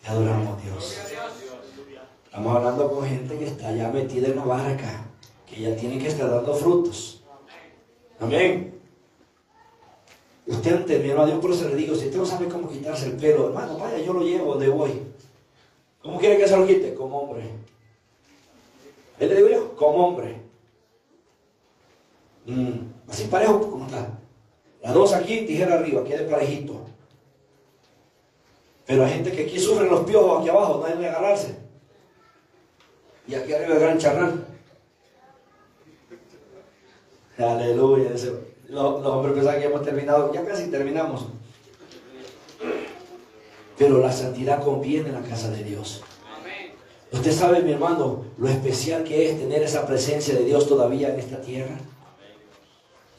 Te 0.09 0.15
adoramos 0.15 0.65
Dios. 0.65 0.97
Estamos 2.25 2.57
hablando 2.57 2.91
con 2.91 3.07
gente 3.07 3.39
que 3.39 3.45
está 3.45 3.71
ya 3.75 3.91
metida 3.91 4.29
en 4.29 4.37
la 4.37 4.45
barca, 4.45 5.05
que 5.47 5.61
ya 5.61 5.77
tiene 5.77 5.99
que 5.99 6.09
estar 6.09 6.31
dando 6.31 6.55
frutos. 6.55 7.23
Amén. 8.19 8.81
Usted 10.47 10.77
ante 10.77 10.99
mi 11.01 11.11
hermano, 11.11 11.33
yo 11.33 11.41
por 11.43 11.51
eso 11.51 11.69
le 11.69 11.77
digo, 11.77 11.95
si 11.95 12.07
usted 12.07 12.17
no 12.17 12.25
sabe 12.25 12.49
cómo 12.49 12.71
quitarse 12.71 13.05
el 13.05 13.17
pelo, 13.19 13.49
hermano, 13.49 13.77
vaya, 13.77 13.99
yo 13.99 14.15
lo 14.15 14.23
llevo 14.23 14.55
de 14.55 14.71
hoy. 14.71 14.93
¿Cómo 16.01 16.19
quiere 16.19 16.39
que 16.39 16.49
se 16.49 16.57
lo 16.57 16.67
quite? 16.67 16.95
Como 16.95 17.19
hombre. 17.19 17.43
¿Él 19.21 19.29
le 19.29 19.37
digo 19.37 19.49
yo? 19.51 19.77
Como 19.77 20.09
hombre. 20.09 20.41
Mm, 22.47 23.11
así 23.11 23.25
parejo 23.25 23.61
como 23.71 23.85
está. 23.85 24.19
Las 24.81 24.95
dos 24.95 25.13
aquí, 25.13 25.43
tijera 25.43 25.75
arriba, 25.75 26.03
quede 26.03 26.25
parejito. 26.25 26.88
Pero 28.89 29.05
hay 29.05 29.13
gente 29.13 29.31
que 29.31 29.43
aquí 29.43 29.61
sufre 29.61 29.87
los 29.87 30.01
piojos 30.07 30.41
aquí 30.41 30.49
abajo, 30.49 30.79
no 30.79 30.87
hay 30.87 30.99
que 30.99 31.07
agarrarse. 31.07 31.55
Y 33.29 33.35
aquí 33.35 33.53
arriba 33.53 33.75
el 33.75 33.81
gran 33.81 33.99
charral. 33.99 34.47
Aleluya. 37.37 38.13
Los, 38.69 39.05
hombres 39.05 39.35
pensaban 39.35 39.61
que 39.61 39.67
hemos 39.67 39.83
terminado, 39.83 40.33
ya 40.33 40.43
casi 40.43 40.71
terminamos. 40.71 41.27
Pero 43.77 43.99
la 43.99 44.11
santidad 44.11 44.65
conviene 44.65 45.11
en 45.11 45.17
la 45.17 45.29
casa 45.29 45.51
de 45.51 45.65
Dios. 45.65 46.03
Usted 47.13 47.33
sabe, 47.33 47.61
mi 47.61 47.73
hermano, 47.73 48.25
lo 48.39 48.49
especial 48.49 49.05
que 49.05 49.29
es 49.29 49.39
tener 49.39 49.63
esa 49.63 49.87
presencia 49.87 50.35
de 50.35 50.45
Dios 50.45 50.67
todavía 50.67 51.13
en 51.13 51.21
esta 51.21 51.43
tierra. 51.43 51.77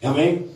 Amén. 0.02 0.50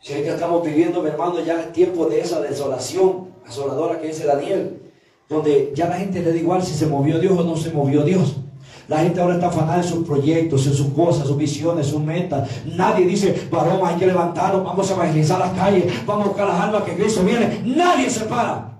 Si 0.00 0.12
que 0.14 0.28
estamos 0.28 0.64
viviendo, 0.64 1.02
mi 1.02 1.08
hermano, 1.08 1.40
ya 1.40 1.72
tiempo 1.72 2.06
de 2.06 2.20
esa 2.20 2.40
desolación 2.40 3.34
asoladora 3.46 4.00
que 4.00 4.08
dice 4.08 4.26
Daniel, 4.26 4.80
donde 5.28 5.72
ya 5.74 5.88
la 5.88 5.96
gente 5.96 6.20
le 6.22 6.30
da 6.30 6.36
igual 6.36 6.62
si 6.62 6.74
se 6.74 6.86
movió 6.86 7.18
Dios 7.18 7.38
o 7.38 7.44
no 7.44 7.56
se 7.56 7.70
movió 7.70 8.02
Dios. 8.02 8.36
La 8.88 8.98
gente 8.98 9.20
ahora 9.20 9.34
está 9.34 9.48
afanada 9.48 9.78
en 9.78 9.88
sus 9.88 10.06
proyectos, 10.06 10.66
en 10.66 10.74
sus 10.74 10.88
cosas, 10.92 11.26
sus 11.26 11.36
visiones, 11.36 11.88
sus 11.88 12.00
metas. 12.00 12.48
Nadie 12.66 13.04
dice, 13.04 13.48
varón, 13.50 13.80
hay 13.84 13.96
que 13.96 14.06
levantarnos, 14.06 14.62
vamos 14.62 14.88
a 14.90 14.94
evangelizar 14.94 15.40
las 15.40 15.52
calles, 15.54 16.06
vamos 16.06 16.26
a 16.26 16.28
buscar 16.28 16.48
las 16.48 16.60
almas 16.60 16.82
que 16.84 16.94
Cristo 16.94 17.24
viene. 17.24 17.62
Nadie 17.64 18.08
se 18.08 18.26
para. 18.26 18.78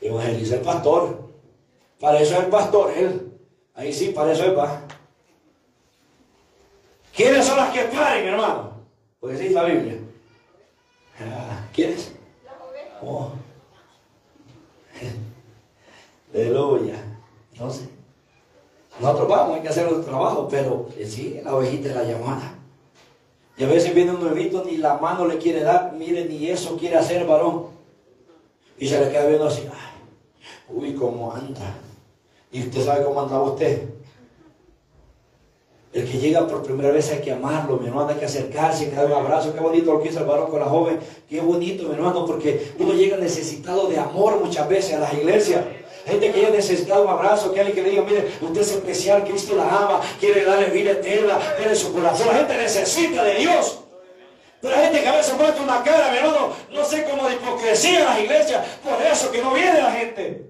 Evangeliza 0.00 0.56
el 0.56 0.60
pastor. 0.60 1.28
Para 1.98 2.20
eso 2.20 2.34
es 2.34 2.40
el 2.40 2.46
pastor, 2.46 2.92
él. 2.96 3.32
Ahí 3.74 3.92
sí, 3.92 4.08
para 4.08 4.32
eso 4.32 4.44
es 4.44 4.56
va. 4.56 4.82
¿Quiénes 7.14 7.44
son 7.44 7.56
las 7.56 7.72
que 7.72 7.82
paren, 7.84 8.28
hermano? 8.28 8.72
Porque 9.18 9.36
dice 9.36 9.54
la 9.54 9.64
Biblia. 9.64 9.98
Ah, 11.20 11.66
¿Quiénes? 11.72 12.11
Oh. 13.04 13.30
Aleluya. 16.34 17.02
Entonces, 17.52 17.88
nosotros 19.00 19.28
vamos, 19.28 19.56
hay 19.56 19.62
que 19.62 19.68
hacer 19.68 19.88
el 19.88 20.04
trabajo, 20.04 20.48
pero 20.48 20.88
eh, 20.96 21.06
sí, 21.06 21.40
la 21.44 21.56
ovejita 21.56 21.88
es 21.88 21.96
la 21.96 22.04
llamada. 22.04 22.54
Y 23.56 23.64
a 23.64 23.68
veces 23.68 23.94
viene 23.94 24.12
un 24.12 24.20
nuevito, 24.20 24.64
ni 24.64 24.76
la 24.76 24.96
mano 24.98 25.26
le 25.26 25.38
quiere 25.38 25.62
dar, 25.62 25.92
mire, 25.92 26.24
ni 26.24 26.48
eso 26.48 26.76
quiere 26.76 26.96
hacer 26.96 27.26
varón. 27.26 27.66
Y 28.78 28.88
se 28.88 28.98
le 28.98 29.10
queda 29.10 29.26
viendo 29.26 29.46
así, 29.46 29.62
ay, 29.70 30.74
uy, 30.74 30.94
cómo 30.94 31.32
anda. 31.32 31.74
Y 32.50 32.60
usted 32.62 32.84
sabe 32.84 33.04
cómo 33.04 33.20
andaba 33.20 33.42
usted. 33.42 33.91
El 35.92 36.10
que 36.10 36.18
llega 36.18 36.46
por 36.46 36.62
primera 36.62 36.90
vez 36.90 37.10
hay 37.10 37.20
que 37.20 37.32
amarlo, 37.32 37.76
mi 37.76 37.88
hermano, 37.88 38.08
hay 38.08 38.16
que 38.16 38.24
acercarse, 38.24 38.84
hay 38.84 38.90
que 38.90 38.96
darle 38.96 39.14
un 39.14 39.26
abrazo. 39.26 39.52
Qué 39.52 39.60
bonito 39.60 39.92
lo 39.92 40.02
que 40.02 40.08
hizo 40.08 40.20
el 40.20 40.24
varón 40.24 40.50
con 40.50 40.60
la 40.60 40.66
joven. 40.66 40.98
Qué 41.28 41.40
bonito, 41.40 41.84
mi 41.84 41.94
hermano, 41.94 42.24
porque 42.24 42.72
uno 42.78 42.94
llega 42.94 43.18
necesitado 43.18 43.88
de 43.88 43.98
amor 43.98 44.40
muchas 44.42 44.66
veces 44.68 44.94
a 44.94 45.00
las 45.00 45.12
iglesias. 45.12 45.62
Gente 46.06 46.32
que 46.32 46.40
llega 46.40 46.50
necesitado 46.50 47.04
un 47.04 47.10
abrazo, 47.10 47.52
que 47.52 47.60
alguien 47.60 47.76
que 47.76 47.82
le 47.82 47.90
diga, 47.90 48.02
mire, 48.04 48.26
usted 48.40 48.60
es 48.62 48.72
especial, 48.72 49.22
Cristo 49.24 49.54
la 49.54 49.68
ama, 49.68 50.00
quiere 50.18 50.44
darle 50.44 50.70
vida 50.70 50.92
eterna, 50.92 51.38
tiene 51.58 51.74
su 51.76 51.92
corazón. 51.92 52.28
La 52.28 52.38
gente 52.38 52.56
necesita 52.56 53.22
de 53.22 53.34
Dios. 53.34 53.80
Pero 54.62 54.74
hay 54.74 54.84
gente 54.84 55.02
que 55.02 55.08
a 55.08 55.16
veces 55.16 55.36
muestra 55.36 55.62
una 55.62 55.82
cara, 55.82 56.10
mi 56.10 56.18
hermano, 56.18 56.54
no 56.72 56.84
sé 56.84 57.04
cómo 57.04 57.28
de 57.28 57.34
hipocresía 57.34 57.98
en 57.98 58.04
las 58.06 58.18
iglesias, 58.20 58.64
por 58.82 58.94
eso 59.04 59.30
que 59.30 59.42
no 59.42 59.52
viene 59.52 59.82
la 59.82 59.92
gente. 59.92 60.46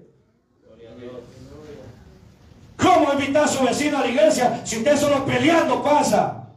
¿Cómo 2.83 3.13
invitar 3.13 3.45
a 3.45 3.47
su 3.47 3.63
vecino 3.63 3.97
a 3.97 4.01
la 4.01 4.07
iglesia 4.07 4.61
si 4.65 4.77
usted 4.77 4.97
solo 4.97 5.25
peleando 5.25 5.81
pasa? 5.81 6.49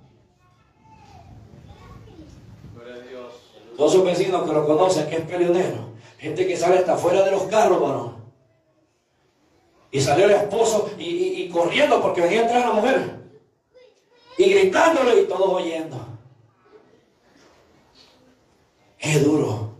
Todos 3.77 3.93
sus 3.93 4.05
vecinos 4.05 4.43
que 4.45 4.53
lo 4.53 4.67
conocen, 4.67 5.09
que 5.09 5.17
es 5.17 5.23
peleonero. 5.23 5.91
Gente 6.19 6.47
que 6.47 6.57
sale 6.57 6.79
hasta 6.79 6.97
fuera 6.97 7.23
de 7.23 7.31
los 7.31 7.43
carros, 7.45 7.81
varón. 7.81 8.17
Y 9.91 10.01
salió 10.01 10.25
el 10.25 10.33
esposo 10.33 10.91
y, 10.99 11.49
corriendo 11.51 12.01
porque 12.03 12.23
venía 12.23 12.41
a 12.41 12.43
entrar 12.43 12.69
la 12.69 12.73
mujer. 12.73 13.17
Y 14.39 14.51
gritándole 14.51 15.21
y 15.21 15.27
todos 15.27 15.49
oyendo. 15.49 15.97
Es 18.99 19.23
duro. 19.23 19.77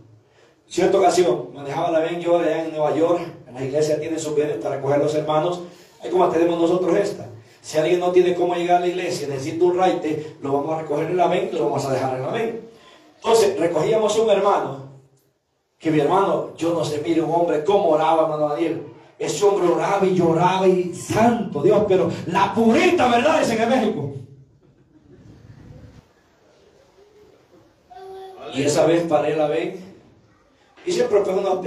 Cierta 0.67 0.97
ocasión, 0.97 1.49
manejaba 1.53 1.91
la 1.91 1.99
ven 1.99 2.21
yo 2.21 2.39
allá 2.39 2.65
en 2.65 2.71
Nueva 2.71 2.95
York. 2.95 3.21
En 3.47 3.53
la 3.53 3.63
iglesia 3.63 3.99
tiene 3.99 4.19
sus 4.19 4.35
bienes 4.35 4.57
para 4.57 4.75
recoger 4.75 4.99
los 4.99 5.15
hermanos. 5.15 5.61
Ahí 6.07 6.11
como 6.13 6.29
tenemos 6.29 6.59
nosotros 6.59 6.95
esta. 6.95 7.27
Si 7.61 7.77
alguien 7.77 7.99
no 7.99 8.11
tiene 8.11 8.33
cómo 8.33 8.55
llegar 8.55 8.77
a 8.77 8.79
la 8.81 8.87
iglesia, 8.87 9.27
necesita 9.27 9.65
un 9.65 9.77
raite, 9.77 10.37
lo 10.41 10.53
vamos 10.53 10.73
a 10.73 10.81
recoger 10.81 11.07
en 11.07 11.17
la 11.17 11.27
ven 11.27 11.49
y 11.51 11.55
lo 11.55 11.65
vamos 11.65 11.85
a 11.85 11.93
dejar 11.93 12.15
en 12.15 12.21
la 12.21 12.31
ven. 12.31 12.61
Entonces, 13.17 13.59
recogíamos 13.59 14.17
un 14.17 14.29
hermano, 14.29 14.87
que 15.77 15.91
mi 15.91 15.99
hermano, 15.99 16.55
yo 16.55 16.73
no 16.73 16.85
sé, 16.85 17.01
mire 17.05 17.21
un 17.21 17.33
hombre 17.33 17.63
cómo 17.65 17.89
oraba, 17.89 18.23
hermano 18.23 18.49
Daniel. 18.49 18.83
Ese 19.19 19.43
hombre 19.43 19.67
oraba 19.67 20.05
y 20.05 20.15
lloraba 20.15 20.67
y 20.67 20.93
santo 20.93 21.61
Dios, 21.61 21.83
pero 21.87 22.09
la 22.27 22.53
purita 22.53 23.09
verdad 23.09 23.41
es 23.41 23.49
en 23.49 23.69
México. 23.69 24.13
Y 28.53 28.63
esa 28.63 28.85
vez 28.85 29.03
paré 29.03 29.35
la 29.35 29.47
ven 29.47 29.77
y 30.85 30.91
siempre 30.91 31.19
pegó 31.19 31.41
una 31.41 31.61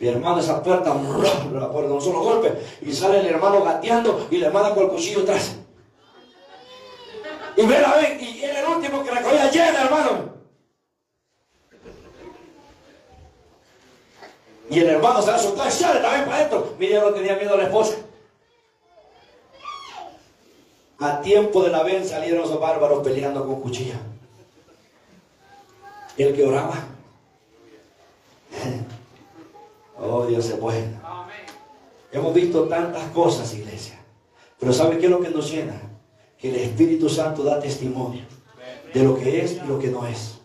Mi 0.00 0.08
hermano 0.08 0.38
esa 0.38 0.62
puerta, 0.62 0.94
la 1.52 1.70
puerta, 1.70 1.92
un 1.92 2.00
solo 2.00 2.20
golpe, 2.20 2.52
y 2.82 2.92
sale 2.92 3.20
el 3.20 3.26
hermano 3.26 3.64
gateando 3.64 4.28
y 4.30 4.38
la 4.38 4.46
hermana 4.48 4.74
con 4.74 4.84
el 4.84 4.90
cuchillo 4.90 5.22
atrás. 5.22 5.56
Y 7.56 7.66
ve 7.66 7.80
la 7.80 7.96
ven, 7.96 8.20
y 8.20 8.42
era 8.42 8.60
el 8.60 8.76
último 8.76 9.02
que 9.02 9.10
recogía 9.10 9.50
llena, 9.50 9.82
hermano. 9.82 10.38
Y 14.70 14.80
el 14.80 14.88
hermano 14.88 15.22
se 15.22 15.32
la 15.32 15.38
soltó 15.38 15.66
y 15.66 15.70
sale 15.70 16.00
también 16.00 16.24
para 16.26 16.36
adentro. 16.36 16.74
Mira, 16.78 17.00
no 17.00 17.12
tenía 17.12 17.36
miedo 17.36 17.54
a 17.54 17.56
la 17.56 17.64
esposa. 17.64 17.96
A 21.00 21.20
tiempo 21.20 21.62
de 21.62 21.70
la 21.70 21.82
ven 21.82 22.06
salieron 22.06 22.44
esos 22.44 22.60
bárbaros 22.60 23.02
peleando 23.02 23.46
con 23.46 23.60
cuchilla. 23.60 23.94
El 26.16 26.34
que 26.34 26.46
oraba. 26.46 26.74
Oh, 30.00 30.26
Dios 30.26 30.44
se 30.44 30.54
puede. 30.54 30.84
Hemos 32.12 32.32
visto 32.34 32.64
tantas 32.64 33.10
cosas, 33.10 33.52
iglesia. 33.54 33.98
Pero 34.58 34.72
¿sabe 34.72 34.98
qué 34.98 35.06
es 35.06 35.10
lo 35.10 35.20
que 35.20 35.30
nos 35.30 35.50
llena? 35.50 35.80
Que 36.38 36.50
el 36.50 36.56
Espíritu 36.56 37.08
Santo 37.08 37.42
da 37.42 37.60
testimonio 37.60 38.22
de 38.92 39.02
lo 39.02 39.16
que 39.16 39.44
es 39.44 39.52
y 39.62 39.66
lo 39.66 39.78
que 39.78 39.88
no 39.88 40.06
es. 40.06 40.38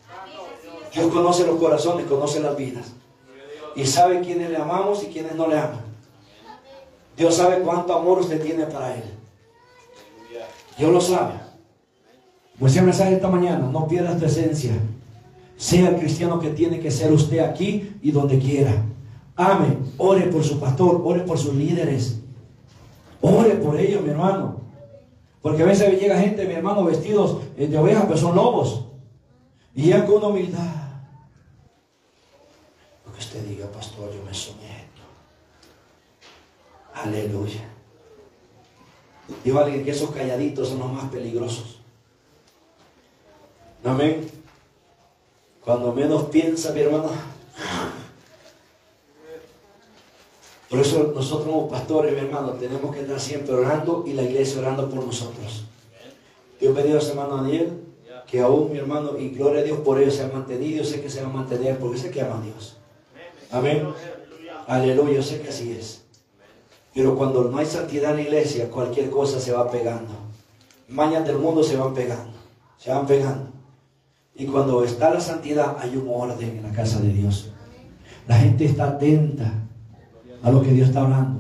Dios 0.93 1.12
conoce 1.12 1.45
los 1.45 1.58
corazones, 1.60 2.06
conoce 2.06 2.39
las 2.39 2.56
vidas. 2.56 2.93
Y 3.76 3.86
sabe 3.86 4.22
quiénes 4.22 4.49
le 4.51 4.58
amamos 4.58 5.04
y 5.04 5.08
quiénes 5.08 5.36
no 5.36 5.47
le 5.47 5.58
aman. 5.58 5.82
Dios 7.18 7.36
sabe 7.36 7.60
cuánto 7.60 7.95
amor 7.95 8.20
usted 8.20 8.41
tiene 8.41 8.66
para 8.66 8.95
Él. 8.95 9.04
Dios 10.78 10.91
lo 10.91 11.01
sabe. 11.01 11.34
Pues 12.60 12.76
el 12.76 12.84
mensaje 12.84 13.16
esta 13.16 13.30
mañana, 13.30 13.68
no 13.72 13.88
pierda 13.88 14.18
tu 14.18 14.26
esencia. 14.26 14.74
Sea 15.58 15.89
el 15.89 15.95
cristiano 15.97 16.39
que 16.39 16.49
tiene 16.49 16.80
que 16.80 16.91
ser 16.91 17.12
usted 17.12 17.39
aquí 17.39 17.95
y 18.01 18.12
donde 18.12 18.38
quiera. 18.39 18.84
Ame, 19.36 19.77
ore 19.97 20.27
por 20.27 20.43
su 20.43 20.59
pastor, 20.59 21.01
ore 21.03 21.21
por 21.21 21.38
sus 21.38 21.55
líderes. 21.55 22.19
Ore 23.21 23.55
por 23.55 23.79
ellos, 23.79 24.01
mi 24.01 24.09
hermano. 24.09 24.61
Porque 25.41 25.63
a 25.63 25.65
veces 25.65 25.99
llega 25.99 26.19
gente, 26.19 26.45
mi 26.45 26.53
hermano, 26.53 26.86
vestidos 26.86 27.39
de 27.57 27.77
ovejas, 27.77 28.05
pero 28.05 28.17
son 28.17 28.36
lobos. 28.36 28.86
Y 29.73 29.89
ya 29.89 30.05
con 30.05 30.23
humildad 30.23 30.84
usted 33.23 33.43
diga, 33.47 33.67
pastor, 33.71 34.13
yo 34.13 34.23
me 34.23 34.34
someto. 34.34 35.01
Aleluya. 36.93 37.67
Digo 39.43 39.59
alguien 39.59 39.84
que 39.84 39.91
esos 39.91 40.11
calladitos 40.11 40.69
son 40.69 40.79
los 40.79 40.91
más 40.91 41.09
peligrosos. 41.09 41.79
Amén. 43.84 44.29
Cuando 45.63 45.93
menos 45.93 46.23
piensa, 46.25 46.73
mi 46.73 46.81
hermano. 46.81 47.09
Por 50.74 50.82
eso 50.82 51.11
nosotros 51.13 51.47
como 51.47 51.69
pastores, 51.69 52.13
mi 52.13 52.21
hermano, 52.21 52.53
tenemos 52.53 52.91
que 52.91 53.01
estar 53.01 53.19
siempre 53.19 53.53
orando 53.53 54.03
y 54.07 54.13
la 54.13 54.24
iglesia 54.24 54.59
orando 54.59 54.89
por 54.89 55.05
nosotros. 55.05 55.65
Dios 56.59 56.74
bendiga 56.74 56.97
a 56.97 57.01
su 57.01 57.11
hermano 57.11 57.38
Daniel, 57.38 57.74
que 58.26 58.39
aún 58.41 58.71
mi 58.71 58.80
hermano, 58.80 59.15
y 59.19 59.30
gloria 59.30 59.61
a 59.61 59.63
Dios 59.63 59.78
por 59.82 60.01
ello 60.01 60.09
se 60.09 60.24
ha 60.24 60.30
mantenido, 60.30 60.78
yo 60.78 60.84
sé 60.84 60.99
que 60.99 61.11
se 61.11 61.21
va 61.21 61.30
a 61.30 61.32
mantener 61.32 61.78
porque 61.78 61.99
sé 61.99 62.09
que 62.09 62.21
ama 62.21 62.39
a 62.39 62.41
Dios. 62.41 62.78
Amén. 63.51 63.88
Aleluya, 64.65 65.17
yo 65.17 65.21
sé 65.21 65.41
que 65.41 65.49
así 65.49 65.74
es. 65.74 66.05
Pero 66.91 67.15
cuando 67.15 67.43
no 67.43 67.55
hay 67.59 67.67
santidad 67.67 68.09
en 68.09 68.15
la 68.15 68.21
iglesia, 68.24 68.71
cualquier 68.71 69.11
cosa 69.11 69.39
se 69.39 69.51
va 69.51 69.69
pegando. 69.69 70.11
Mañas 70.88 71.24
del 71.28 71.38
mundo 71.38 71.61
se 71.61 71.78
van 71.78 71.93
pegando, 71.93 72.34
se 72.80 72.89
van 72.89 73.05
pegando. 73.05 73.51
Y 74.34 74.47
cuando 74.47 74.84
está 74.84 75.13
la 75.13 75.21
santidad, 75.21 75.78
hay 75.80 75.95
un 75.95 76.09
orden 76.09 76.57
en 76.57 76.63
la 76.63 76.71
casa 76.71 76.99
de 76.99 77.09
Dios. 77.09 77.51
La 78.28 78.38
gente 78.38 78.65
está 78.65 78.88
atenta 78.88 79.62
a 80.43 80.51
lo 80.51 80.61
que 80.61 80.71
Dios 80.71 80.89
está 80.89 81.01
hablando. 81.01 81.39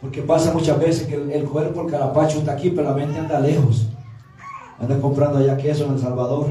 Porque 0.00 0.22
pasa 0.22 0.52
muchas 0.52 0.78
veces 0.78 1.06
que 1.06 1.14
el, 1.14 1.44
cuerpo, 1.44 1.82
el 1.82 1.90
carapacho 1.90 2.38
está 2.38 2.52
aquí, 2.52 2.70
pero 2.70 2.90
la 2.90 2.96
mente 2.96 3.18
anda 3.18 3.40
lejos. 3.40 3.86
Anda 4.78 5.00
comprando 5.00 5.38
allá 5.38 5.56
queso 5.56 5.86
en 5.86 5.94
El 5.94 6.00
Salvador. 6.00 6.48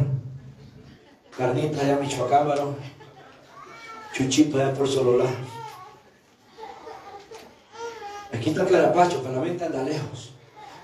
Carnita 1.37 1.81
allá 1.81 1.93
en 1.93 2.01
Michoacán, 2.01 2.47
Chuchito 4.13 4.57
allá 4.57 4.73
por 4.73 4.87
Sololá. 4.87 5.25
Aquí 8.33 8.49
está 8.49 8.63
el 8.63 8.69
carapacho, 8.69 9.21
pero 9.21 9.35
la 9.35 9.41
mente 9.41 9.65
anda 9.65 9.83
lejos. 9.83 10.33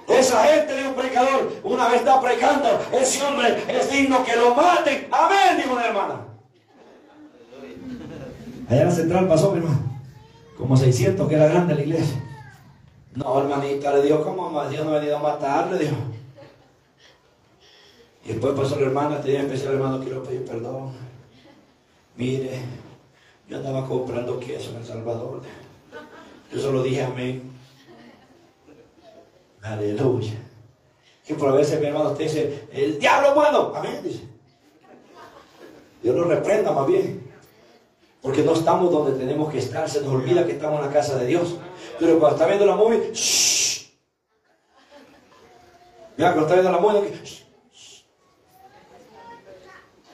Esa 0.08 0.44
gente, 0.44 0.74
de 0.74 0.88
un 0.90 0.94
predicador, 0.94 1.54
una 1.64 1.88
vez 1.88 2.00
está 2.00 2.20
predicando, 2.20 2.68
ese 2.92 3.24
hombre 3.24 3.64
es 3.68 3.90
digno 3.90 4.24
que 4.26 4.36
lo 4.36 4.54
maten. 4.54 5.08
Amén, 5.10 5.58
dijo 5.58 5.74
una 5.74 5.86
hermana. 5.86 6.16
Allá 8.68 8.82
en 8.82 8.88
la 8.88 8.94
central 8.94 9.28
pasó, 9.28 9.52
mi 9.52 9.60
hermano. 9.60 9.91
Como 10.62 10.78
600, 10.78 11.28
que 11.28 11.34
era 11.34 11.48
grande 11.48 11.74
la 11.74 11.82
iglesia. 11.82 12.24
No, 13.16 13.42
hermanita, 13.42 13.96
le 13.96 14.04
dijo, 14.04 14.24
¿cómo 14.24 14.64
Dios 14.70 14.86
no 14.86 14.92
ha 14.92 15.00
venido 15.00 15.18
a 15.18 15.20
matar? 15.20 15.72
Le 15.72 15.80
dijo. 15.80 15.96
Y 18.24 18.28
después 18.28 18.54
pasó 18.54 18.80
la 18.80 18.86
hermana, 18.86 19.20
tenía 19.20 19.42
especial 19.42 19.74
hermano, 19.74 20.00
quiero 20.00 20.22
pedir 20.22 20.46
perdón. 20.46 20.92
Mire, 22.16 22.62
yo 23.50 23.58
andaba 23.58 23.88
comprando 23.88 24.40
queso 24.40 24.70
en 24.70 24.78
El 24.78 24.86
Salvador. 24.86 25.42
Yo 26.54 26.60
solo 26.60 26.84
dije 26.84 27.02
amén. 27.02 27.52
Aleluya. 29.64 30.34
Y 31.28 31.34
por 31.34 31.50
a 31.50 31.54
veces 31.54 31.82
mi 31.82 31.88
hermano 31.88 32.12
te 32.12 32.24
dice, 32.24 32.68
el 32.72 33.00
diablo 33.00 33.34
bueno. 33.34 33.74
Amén, 33.76 34.00
dice. 34.04 34.28
Dios 36.04 36.16
lo 36.16 36.26
reprenda 36.26 36.72
más 36.72 36.86
bien. 36.86 37.31
Porque 38.22 38.44
no 38.44 38.54
estamos 38.54 38.92
donde 38.92 39.18
tenemos 39.18 39.52
que 39.52 39.60
estar. 39.60 39.90
Se 39.90 40.02
nos 40.02 40.10
olvida 40.10 40.46
que 40.46 40.54
estamos 40.54 40.80
en 40.80 40.88
la 40.88 40.94
casa 40.94 41.16
de 41.18 41.26
Dios. 41.26 41.56
Pero 42.00 42.20
cuando 42.20 42.38
está 42.38 42.48
viendo 42.48 42.66
la 42.66 42.76
movie, 42.76 43.12
shh. 43.14 43.92
Mira, 46.18 46.34
cuando 46.34 46.42
está 46.42 46.54
viendo 46.54 46.72
la 46.72 46.80
movie, 46.80 47.12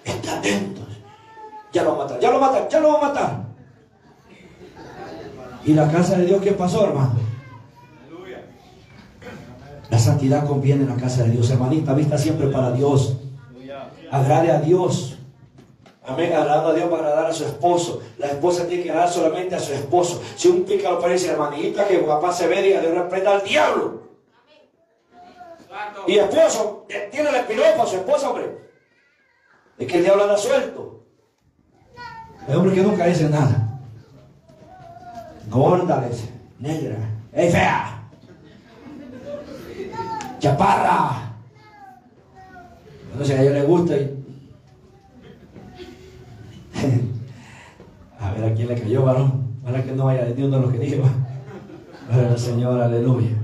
está 0.06 0.38
atento 0.38 0.78
ya 1.78 1.84
lo 1.84 1.96
matan, 1.96 2.20
ya 2.20 2.32
lo 2.32 2.40
matan, 2.40 2.70
ya 2.70 2.80
lo 2.80 2.94
va 2.94 2.98
a 2.98 3.08
matar. 3.08 3.46
¿Y 5.66 5.74
la 5.74 5.92
casa 5.92 6.18
de 6.18 6.26
Dios 6.26 6.42
qué 6.42 6.54
pasó, 6.54 6.86
hermano? 6.86 7.16
La 9.90 10.00
santidad 10.00 10.46
conviene 10.46 10.84
en 10.84 10.90
la 10.90 10.96
casa 10.96 11.24
de 11.24 11.32
Dios, 11.32 11.50
hermanita, 11.50 11.94
vista 11.94 12.18
siempre 12.18 12.48
para 12.48 12.72
Dios. 12.72 13.18
Agrade 14.12 14.52
a 14.52 14.60
Dios. 14.60 15.17
Amén, 16.08 16.34
agradando 16.34 16.70
a 16.70 16.74
Dios 16.74 16.90
para 16.90 17.08
agradar 17.10 17.32
a 17.32 17.34
su 17.34 17.44
esposo. 17.44 18.02
La 18.18 18.28
esposa 18.28 18.66
tiene 18.66 18.84
que 18.84 18.92
agradar 18.92 19.12
solamente 19.12 19.56
a 19.56 19.60
su 19.60 19.74
esposo. 19.74 20.22
Si 20.38 20.48
un 20.48 20.64
pícaro 20.64 21.02
parece, 21.02 21.32
hermanita, 21.32 21.86
que 21.86 21.98
papá 21.98 22.32
se 22.32 22.48
ve 22.48 22.66
y 22.66 22.70
le 22.70 22.94
reprenda 22.94 23.32
al 23.34 23.44
diablo. 23.44 24.04
Y 26.08 26.18
esposo, 26.18 26.86
eh, 26.88 27.10
tiene 27.12 27.30
el 27.30 27.46
piropo 27.46 27.84
a 27.84 27.86
su 27.86 27.98
esposa, 27.98 28.30
hombre. 28.30 28.58
Es 29.78 29.86
que 29.86 29.98
el 29.98 30.04
diablo 30.04 30.24
anda 30.24 30.38
suelto. 30.38 31.04
El 32.48 32.56
hombre 32.56 32.74
que 32.74 32.82
nunca 32.82 33.06
dice 33.06 33.28
nada. 33.30 33.68
Gorda. 35.50 36.10
Negra. 36.60 36.96
¡Ey, 37.34 37.52
fea! 37.52 38.02
¡Chaparra! 40.40 41.34
Entonces 43.12 43.38
a 43.38 43.42
ella 43.42 43.52
le 43.52 43.64
gusta 43.64 43.96
y... 43.98 44.27
a 48.20 48.32
ver 48.32 48.44
a 48.46 48.54
quién 48.54 48.68
le 48.68 48.76
cayó, 48.80 49.04
varón. 49.04 49.48
Para 49.64 49.84
que 49.84 49.92
no 49.92 50.06
vaya 50.06 50.22
entendiendo 50.22 50.60
lo 50.60 50.72
que 50.72 50.80
dije. 50.80 51.02
Para 52.10 52.30
el 52.30 52.38
Señor, 52.38 52.80
aleluya. 52.80 53.36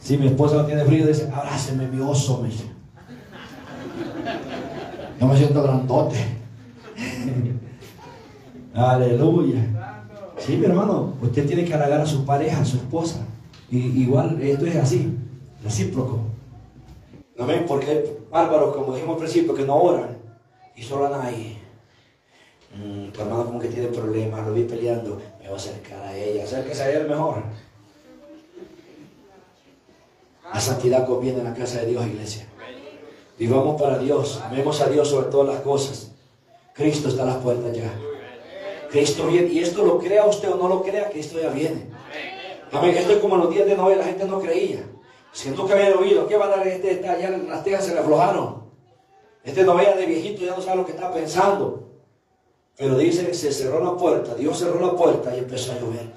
Si 0.00 0.16
mi 0.18 0.26
esposa 0.26 0.56
no 0.56 0.66
tiene 0.66 0.84
frío, 0.84 1.06
dice, 1.06 1.30
abráceme 1.34 1.88
mi 1.88 2.00
oso, 2.00 2.42
me. 2.42 2.50
Yo 5.20 5.26
me 5.26 5.36
siento 5.36 5.62
grandote. 5.62 6.16
Aleluya. 8.74 9.64
Sí, 10.36 10.56
mi 10.56 10.66
hermano, 10.66 11.14
usted 11.22 11.46
tiene 11.46 11.64
que 11.64 11.72
halagar 11.72 12.00
a 12.00 12.06
su 12.06 12.24
pareja, 12.24 12.60
a 12.60 12.64
su 12.64 12.76
esposa. 12.76 13.20
Y, 13.70 13.78
igual 14.02 14.42
esto 14.42 14.66
es 14.66 14.76
así, 14.76 15.16
recíproco. 15.62 16.18
Amén, 17.38 17.64
porque 17.66 18.18
bárbaros, 18.30 18.74
como 18.74 18.94
dijimos 18.94 19.14
al 19.14 19.22
principio, 19.22 19.54
que 19.54 19.64
no 19.64 19.76
oran 19.76 20.13
y 20.76 20.82
solo 20.82 21.06
andan 21.06 21.26
ahí. 21.26 21.58
Mm, 22.74 23.10
tu 23.10 23.20
hermano 23.20 23.46
como 23.46 23.60
que 23.60 23.68
tiene 23.68 23.88
problemas, 23.88 24.46
lo 24.46 24.52
vi 24.52 24.64
peleando, 24.64 25.20
me 25.38 25.44
voy 25.44 25.54
a 25.54 25.56
acercar 25.56 26.02
a 26.02 26.16
ella, 26.16 26.46
¿sabes 26.46 26.66
que 26.66 26.74
sería 26.74 27.00
el 27.00 27.08
mejor? 27.08 27.42
La 30.52 30.60
santidad 30.60 31.06
conviene 31.06 31.38
en 31.38 31.44
la 31.44 31.54
casa 31.54 31.80
de 31.80 31.86
Dios, 31.86 32.06
iglesia. 32.06 32.46
Vivamos 33.38 33.80
para 33.80 33.98
Dios, 33.98 34.40
amemos 34.44 34.80
a 34.80 34.88
Dios 34.88 35.08
sobre 35.08 35.28
todas 35.28 35.54
las 35.54 35.62
cosas. 35.62 36.12
Cristo 36.74 37.08
está 37.08 37.22
a 37.22 37.26
las 37.26 37.36
puertas 37.36 37.76
ya. 37.76 37.92
Cristo 38.90 39.26
viene. 39.26 39.48
Y 39.48 39.60
esto 39.60 39.84
lo 39.84 39.98
crea 39.98 40.24
usted 40.26 40.50
o 40.50 40.56
no 40.56 40.68
lo 40.68 40.82
crea, 40.82 41.10
Cristo 41.10 41.40
ya 41.40 41.48
viene. 41.48 41.86
Amén. 42.72 42.96
Esto 42.96 43.12
es 43.12 43.18
como 43.18 43.36
los 43.36 43.50
días 43.50 43.66
de 43.66 43.76
Noé, 43.76 43.96
la 43.96 44.04
gente 44.04 44.24
no 44.24 44.40
creía. 44.40 44.84
Siento 45.32 45.66
que 45.66 45.72
había 45.72 45.96
oído, 45.96 46.28
¿qué 46.28 46.36
va 46.36 46.46
a 46.46 46.56
dar 46.56 46.66
este? 46.66 47.00
ya 47.02 47.30
las 47.30 47.64
tejas 47.64 47.84
se 47.84 47.94
le 47.94 48.00
aflojaron. 48.00 48.63
Este 49.44 49.62
no 49.62 49.74
vaya 49.74 49.94
de 49.94 50.06
viejito, 50.06 50.44
ya 50.44 50.56
no 50.56 50.62
sabe 50.62 50.78
lo 50.78 50.86
que 50.86 50.92
está 50.92 51.12
pensando. 51.12 51.84
Pero 52.76 52.96
dice, 52.96 53.32
se 53.34 53.52
cerró 53.52 53.84
la 53.84 53.96
puerta, 53.96 54.34
Dios 54.34 54.58
cerró 54.58 54.80
la 54.80 54.96
puerta 54.96 55.34
y 55.36 55.40
empezó 55.40 55.72
a 55.72 55.78
llover. 55.78 56.10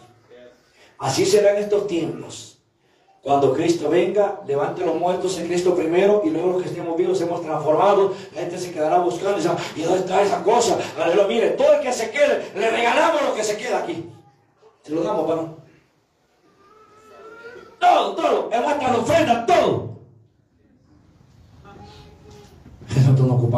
Así 0.97 1.25
será 1.25 1.51
en 1.51 1.63
estos 1.63 1.85
tiempos. 1.87 2.57
Cuando 3.21 3.53
Cristo 3.53 3.89
venga, 3.89 4.41
levante 4.47 4.85
los 4.85 4.95
muertos 4.95 5.37
en 5.37 5.47
Cristo 5.47 5.75
primero 5.75 6.21
y 6.23 6.29
luego 6.29 6.53
los 6.53 6.63
que 6.63 6.69
estemos 6.69 6.95
vivos 6.95 7.19
hemos 7.19 7.41
transformado. 7.41 8.13
La 8.33 8.41
gente 8.41 8.57
se 8.57 8.71
quedará 8.71 8.99
buscando 8.99 9.33
y 9.33 9.41
dice, 9.41 9.49
¿y 9.75 9.81
dónde 9.81 9.99
está 9.99 10.21
esa 10.21 10.41
cosa? 10.43 10.77
Aleluya, 10.97 11.27
mire, 11.27 11.49
todo 11.49 11.73
el 11.73 11.81
que 11.81 11.91
se 11.91 12.09
quede, 12.09 12.51
le 12.55 12.71
regalamos 12.71 13.21
lo 13.21 13.35
que 13.35 13.43
se 13.43 13.57
queda 13.57 13.79
aquí. 13.79 14.09
Se 14.81 14.93
lo 14.93 15.03
damos, 15.03 15.27
varón. 15.27 15.57
Todo, 17.77 18.15
todo, 18.15 18.49
en 18.51 18.61
nuestra 18.61 18.97
ofrenda, 18.97 19.45
todo. 19.45 19.86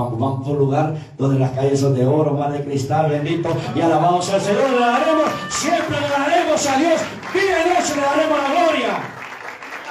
Por 0.08 0.54
un 0.54 0.58
lugar 0.60 0.96
donde 1.18 1.40
las 1.40 1.52
calles 1.52 1.80
son 1.80 1.96
de 1.96 2.06
oro, 2.06 2.34
mar 2.34 2.52
de 2.52 2.64
cristal, 2.64 3.10
bendito, 3.10 3.50
y 3.76 3.82
alabamos 3.82 4.30
al 4.32 4.40
Señor, 4.40 4.70
le 4.70 4.80
daremos, 4.80 5.26
siempre 5.50 6.00
le 6.00 6.10
daremos 6.10 6.68
a 6.68 6.78
Dios, 6.78 7.02
vive 7.34 7.64
Dios 7.66 7.92
y 7.92 7.96
le 7.96 8.02
daremos 8.02 8.38
la 8.38 8.50
gloria. 8.50 9.20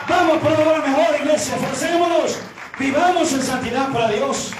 Vamos 0.09 0.39
por 0.39 0.53
una 0.53 0.87
mejor, 0.87 1.21
iglesia. 1.21 1.57
Esforcémonos. 1.57 2.39
Vivamos 2.79 3.33
en 3.33 3.43
santidad 3.43 3.93
para 3.93 4.11
Dios. 4.11 4.53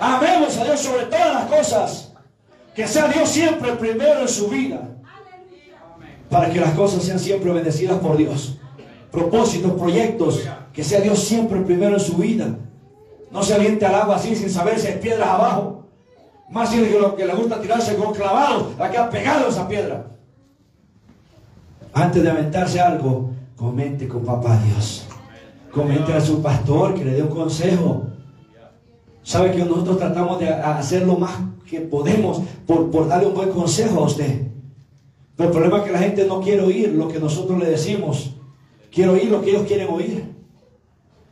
Amemos 0.00 0.56
a 0.58 0.64
Dios 0.64 0.80
sobre 0.80 1.04
todas 1.04 1.32
las 1.32 1.44
cosas. 1.44 2.12
Que 2.74 2.88
sea 2.88 3.08
Dios 3.08 3.28
siempre 3.28 3.70
el 3.70 3.78
primero 3.78 4.20
en 4.20 4.28
su 4.28 4.48
vida. 4.48 4.80
Para 6.28 6.50
que 6.50 6.60
las 6.60 6.72
cosas 6.72 7.04
sean 7.04 7.20
siempre 7.20 7.52
bendecidas 7.52 7.98
por 8.00 8.16
Dios. 8.16 8.58
Propósitos, 9.12 9.72
proyectos. 9.72 10.40
Que 10.72 10.82
sea 10.82 11.00
Dios 11.00 11.22
siempre 11.22 11.58
el 11.58 11.64
primero 11.64 11.94
en 11.94 12.00
su 12.00 12.16
vida. 12.16 12.58
No 13.30 13.42
se 13.42 13.54
aviente 13.54 13.84
al 13.86 13.94
agua 13.94 14.16
así 14.16 14.34
sin 14.34 14.50
saber 14.50 14.78
si 14.78 14.88
hay 14.88 14.98
piedras 14.98 15.28
abajo. 15.28 15.84
Más 16.50 16.70
si 16.70 16.88
lo 16.88 17.16
que 17.16 17.26
le 17.26 17.34
gusta 17.34 17.60
tirarse 17.60 17.96
con 17.96 18.14
clavados, 18.14 18.68
a 18.78 18.90
quedar 18.90 19.10
pegado 19.10 19.48
esa 19.48 19.66
piedra. 19.66 20.06
Antes 21.92 22.22
de 22.22 22.30
aventarse 22.30 22.80
algo, 22.80 23.30
Comente 23.56 24.06
con 24.06 24.22
papá 24.22 24.60
Dios. 24.66 25.06
Comente 25.72 26.12
a 26.12 26.20
su 26.20 26.42
pastor 26.42 26.94
que 26.94 27.04
le 27.04 27.12
dé 27.12 27.22
un 27.22 27.28
consejo. 27.28 28.04
Sabe 29.22 29.50
que 29.50 29.64
nosotros 29.64 29.98
tratamos 29.98 30.38
de 30.38 30.48
hacer 30.48 31.06
lo 31.06 31.16
más 31.16 31.32
que 31.68 31.80
podemos 31.80 32.42
por, 32.66 32.90
por 32.90 33.08
darle 33.08 33.28
un 33.28 33.34
buen 33.34 33.50
consejo 33.50 34.00
a 34.00 34.04
usted. 34.04 34.42
Pero 35.36 35.48
el 35.48 35.52
problema 35.54 35.78
es 35.78 35.84
que 35.84 35.92
la 35.92 35.98
gente 35.98 36.26
no 36.26 36.40
quiere 36.40 36.62
oír 36.62 36.92
lo 36.92 37.08
que 37.08 37.18
nosotros 37.18 37.58
le 37.58 37.66
decimos. 37.66 38.34
Quiere 38.92 39.10
oír 39.10 39.30
lo 39.30 39.40
que 39.40 39.50
ellos 39.50 39.66
quieren 39.66 39.88
oír. 39.90 40.34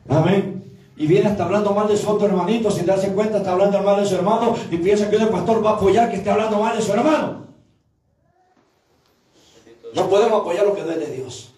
Amén. 0.09 0.54
Y 0.97 1.07
viene 1.07 1.29
hasta 1.29 1.45
hablando 1.45 1.73
mal 1.73 1.89
de 1.89 1.97
su 1.97 2.09
otro 2.09 2.27
hermanito, 2.29 2.71
sin 2.71 2.87
darse 2.87 3.13
cuenta, 3.13 3.39
está 3.39 3.53
hablando 3.53 3.83
mal 3.83 4.01
de 4.01 4.09
su 4.09 4.15
hermano 4.15 4.57
y 4.71 4.77
piensa 4.77 5.11
que 5.11 5.17
el 5.17 5.29
pastor 5.29 5.65
va 5.65 5.71
a 5.71 5.75
apoyar 5.75 6.09
que 6.09 6.17
esté 6.17 6.31
hablando 6.31 6.59
mal 6.61 6.77
de 6.77 6.83
su 6.83 6.93
hermano. 6.93 7.47
No 9.95 10.09
podemos 10.09 10.41
apoyar 10.41 10.67
lo 10.67 10.75
que 10.75 10.83
no 10.83 10.91
es 10.91 11.01
de 11.01 11.17
Dios. 11.17 11.55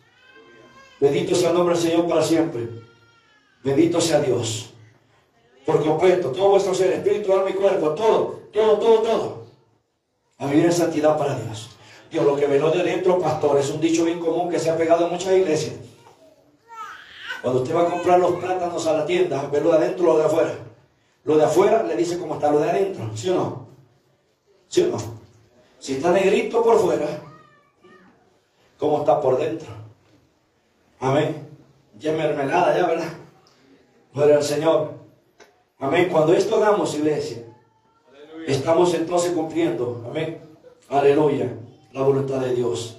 Bendito 1.01 1.35
sea 1.35 1.51
el 1.51 1.57
nombre 1.57 1.75
del 1.75 1.85
Señor 1.85 2.09
para 2.09 2.23
siempre. 2.23 2.69
Bendito 3.63 4.01
sea 4.01 4.21
Dios. 4.21 4.71
Por 5.67 5.85
completo, 5.85 6.31
todo 6.31 6.51
vuestro 6.51 6.75
ser, 6.75 6.93
espíritu, 6.93 7.33
alma 7.33 7.51
y 7.51 7.55
cuerpo, 7.55 7.91
todo, 7.91 8.41
todo, 8.53 8.79
todo, 8.79 8.99
todo. 9.01 9.47
A 10.39 10.47
vivir 10.47 10.67
en 10.67 10.73
santidad 10.73 11.19
para 11.19 11.39
Dios. 11.39 11.71
Dios, 12.11 12.25
lo 12.25 12.37
que 12.37 12.47
veló 12.47 12.71
de 12.71 12.83
dentro, 12.83 13.19
pastor, 13.19 13.59
es 13.59 13.69
un 13.71 13.81
dicho 13.81 14.05
bien 14.05 14.21
común 14.21 14.49
que 14.49 14.59
se 14.59 14.71
ha 14.71 14.77
pegado 14.77 15.07
en 15.07 15.13
muchas 15.13 15.33
iglesias. 15.33 15.75
Cuando 17.47 17.63
usted 17.63 17.77
va 17.77 17.83
a 17.83 17.91
comprar 17.91 18.19
los 18.19 18.33
plátanos 18.41 18.85
a 18.89 18.93
la 18.93 19.07
tienda, 19.07 19.49
ve 19.53 19.61
lo 19.61 19.71
de 19.71 19.77
adentro 19.77 20.05
o 20.05 20.15
lo 20.15 20.19
de 20.19 20.25
afuera. 20.25 20.53
Lo 21.23 21.37
de 21.37 21.45
afuera 21.45 21.85
le 21.85 21.95
dice 21.95 22.19
cómo 22.19 22.35
está 22.35 22.51
lo 22.51 22.59
de 22.59 22.71
adentro, 22.71 23.09
¿sí 23.15 23.31
o 23.31 23.35
no? 23.37 23.69
¿Sí 24.67 24.83
o 24.83 24.89
no? 24.89 24.97
Si 25.79 25.93
está 25.93 26.11
negrito 26.11 26.61
por 26.61 26.77
fuera, 26.81 27.07
¿cómo 28.81 28.99
está 28.99 29.21
por 29.21 29.39
dentro? 29.39 29.69
Amén. 30.99 31.49
Ya 31.97 32.15
mermelada, 32.15 32.77
ya, 32.77 32.85
¿verdad? 32.85 33.13
Gloria 34.13 34.39
al 34.39 34.43
Señor. 34.43 34.95
Amén. 35.79 36.09
Cuando 36.11 36.35
esto 36.35 36.57
hagamos, 36.57 36.97
iglesia, 36.97 37.45
estamos 38.49 38.93
entonces 38.93 39.31
cumpliendo, 39.31 40.05
amén. 40.11 40.41
Aleluya, 40.89 41.57
la 41.93 42.03
voluntad 42.03 42.41
de 42.41 42.57
Dios. 42.57 42.99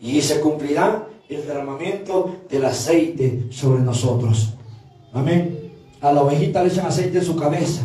Y 0.00 0.22
se 0.22 0.40
cumplirá 0.40 0.99
el 1.36 1.46
derramamiento 1.46 2.36
del 2.48 2.64
aceite 2.64 3.44
sobre 3.50 3.82
nosotros. 3.82 4.54
Amén. 5.12 5.72
A 6.00 6.12
la 6.12 6.22
ovejita 6.22 6.62
le 6.62 6.70
echan 6.70 6.86
aceite 6.86 7.18
en 7.18 7.24
su 7.24 7.36
cabeza 7.36 7.82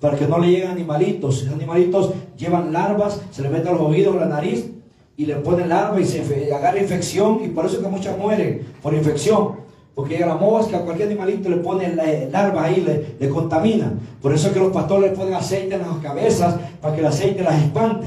para 0.00 0.16
que 0.16 0.26
no 0.26 0.38
le 0.38 0.48
lleguen 0.48 0.70
animalitos. 0.70 1.44
Los 1.44 1.54
animalitos 1.54 2.12
llevan 2.36 2.72
larvas, 2.72 3.20
se 3.30 3.42
le 3.42 3.50
meten 3.50 3.72
los 3.72 3.82
oídos, 3.82 4.16
la 4.16 4.26
nariz 4.26 4.70
y 5.16 5.26
le 5.26 5.34
ponen 5.36 5.68
larva 5.68 6.00
y 6.00 6.04
se 6.04 6.22
agarra 6.54 6.80
infección 6.80 7.40
y 7.44 7.48
por 7.48 7.66
eso 7.66 7.80
que 7.82 7.88
muchas 7.88 8.16
mueren 8.16 8.66
por 8.82 8.94
infección. 8.94 9.68
Porque 9.94 10.14
llega 10.14 10.26
la 10.26 10.68
que 10.68 10.76
a 10.76 10.82
cualquier 10.82 11.08
animalito 11.08 11.48
le 11.48 11.56
ponen 11.56 11.96
larva 12.30 12.64
ahí, 12.64 12.82
le, 12.82 13.16
le 13.18 13.28
contamina. 13.28 13.92
Por 14.22 14.32
eso 14.32 14.52
que 14.52 14.60
los 14.60 14.72
pastores 14.72 15.10
le 15.10 15.16
ponen 15.16 15.34
aceite 15.34 15.74
en 15.74 15.80
las 15.80 15.98
cabezas 15.98 16.54
para 16.80 16.94
que 16.94 17.00
el 17.00 17.06
aceite 17.06 17.42
las 17.42 17.60
espante. 17.60 18.06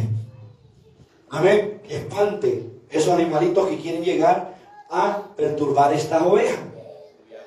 Amén. 1.30 1.82
Espante 1.90 2.64
esos 2.90 3.14
animalitos 3.14 3.68
que 3.68 3.78
quieren 3.78 4.04
llegar 4.04 4.51
a 4.92 5.24
perturbar 5.36 5.94
estas 5.94 6.22
ovejas. 6.22 6.60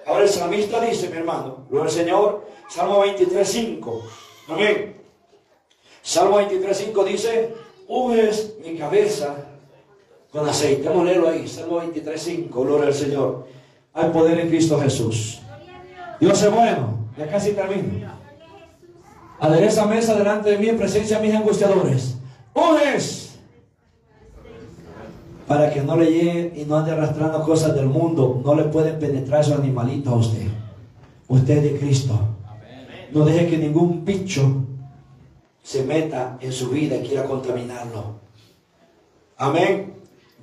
Ahora 0.07 0.25
el 0.25 0.29
salmista 0.29 0.81
dice, 0.81 1.09
mi 1.11 1.19
hermano, 1.19 1.66
lo 1.71 1.83
del 1.83 1.91
Señor, 1.91 2.47
Salmo 2.69 3.05
23.5. 3.05 4.01
Amén. 4.49 4.97
Salmo 6.03 6.41
23.5 6.41 7.05
dice, 7.05 7.55
unges 7.87 8.55
mi 8.65 8.77
cabeza 8.77 9.37
con 10.31 10.49
aceite. 10.49 10.89
Vamos 10.89 11.03
a 11.03 11.05
leerlo 11.05 11.29
ahí, 11.29 11.47
Salmo 11.47 11.81
23.5, 11.81 12.51
gloria 12.51 12.87
al 12.87 12.95
Señor. 12.95 13.47
Hay 13.93 14.11
poder 14.11 14.41
en 14.41 14.49
Cristo 14.49 14.81
Jesús. 14.81 15.41
Dios 16.21 16.43
es 16.43 16.51
bueno, 16.51 17.09
ya 17.16 17.29
casi 17.29 17.53
termino. 17.53 18.12
Adereza 19.39 19.87
mesa 19.87 20.15
delante 20.15 20.51
de 20.51 20.59
mí 20.59 20.69
en 20.69 20.79
presencia 20.79 21.19
de 21.19 21.27
mis 21.27 21.37
angustiadores. 21.37 22.16
Unes 22.55 23.23
para 25.47 25.71
que 25.73 25.83
no 25.83 25.97
le 25.97 26.11
lleguen 26.11 26.53
y 26.57 26.65
no 26.65 26.77
ande 26.77 26.93
arrastrando 26.93 27.43
cosas 27.43 27.75
del 27.75 27.87
mundo. 27.87 28.41
No 28.45 28.55
le 28.55 28.65
pueden 28.65 28.99
penetrar 28.99 29.41
esos 29.41 29.59
animalitos 29.59 30.12
a 30.12 30.16
usted. 30.16 30.47
Usted 31.29 31.57
es 31.59 31.62
de 31.65 31.79
Cristo. 31.79 32.19
No 33.12 33.25
deje 33.25 33.49
que 33.49 33.59
ningún 33.59 34.05
bicho 34.05 34.65
se 35.62 35.83
meta 35.85 36.39
en 36.41 36.53
su 36.53 36.69
vida 36.71 36.97
y 36.97 37.07
quiera 37.07 37.25
contaminarlo. 37.25 38.21
Amén. 39.37 39.95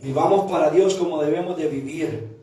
Vivamos 0.02 0.52
para 0.52 0.70
Dios 0.70 0.96
como 0.96 1.22
debemos 1.22 1.58
de 1.58 1.68
vivir. 1.68 2.42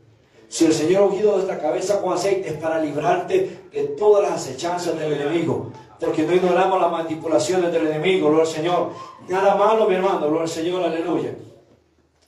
Si 0.49 0.65
el 0.65 0.73
Señor 0.73 1.03
ha 1.03 1.07
ungido 1.07 1.33
nuestra 1.33 1.59
cabeza 1.59 2.01
con 2.01 2.15
aceite 2.15 2.49
es 2.49 2.55
para 2.55 2.81
librarte 2.81 3.69
de 3.73 3.85
todas 3.99 4.23
las 4.23 4.41
acechanzas 4.41 4.99
del 4.99 5.13
enemigo. 5.13 5.73
Porque 6.01 6.23
no 6.23 6.33
ignoramos 6.33 6.81
las 6.81 6.91
manipulaciones 6.91 7.73
del 7.73 7.89
enemigo, 7.89 8.29
gloria 8.29 8.45
al 8.45 8.55
Señor. 8.55 8.91
Nada 9.29 9.57
malo, 9.57 9.89
mi 9.89 9.97
hermano, 9.97 10.21
gloria 10.21 10.43
al 10.43 10.49
Señor, 10.49 10.83
aleluya. 10.85 11.35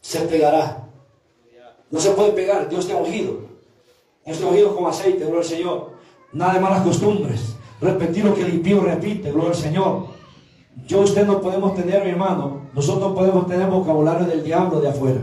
Se 0.01 0.20
pegará. 0.20 0.89
No 1.90 1.98
se 1.98 2.10
puede 2.10 2.32
pegar, 2.32 2.68
Dios 2.68 2.86
te 2.86 2.93
ha 2.93 2.97
ungido. 2.97 3.40
Dios 4.24 4.39
te 4.39 4.44
ha 4.44 4.48
ungido 4.48 4.77
con 4.77 4.86
aceite, 4.86 5.24
gloria 5.24 5.40
al 5.40 5.44
Señor. 5.44 5.90
Nada 6.32 6.55
de 6.55 6.60
malas 6.60 6.82
costumbres. 6.82 7.56
Repetir 7.81 8.24
lo 8.24 8.35
que 8.35 8.43
el 8.43 8.55
impío 8.55 8.82
repite, 8.82 9.32
gloria 9.32 9.51
al 9.51 9.56
Señor. 9.56 10.06
Yo 10.86 11.01
usted 11.01 11.27
no 11.27 11.40
podemos 11.40 11.74
tener, 11.74 12.05
mi 12.05 12.10
hermano, 12.10 12.68
nosotros 12.74 13.12
podemos 13.12 13.47
tener 13.47 13.68
vocabulario 13.68 14.27
del 14.27 14.44
diablo 14.44 14.81
de 14.81 14.89
afuera. 14.89 15.20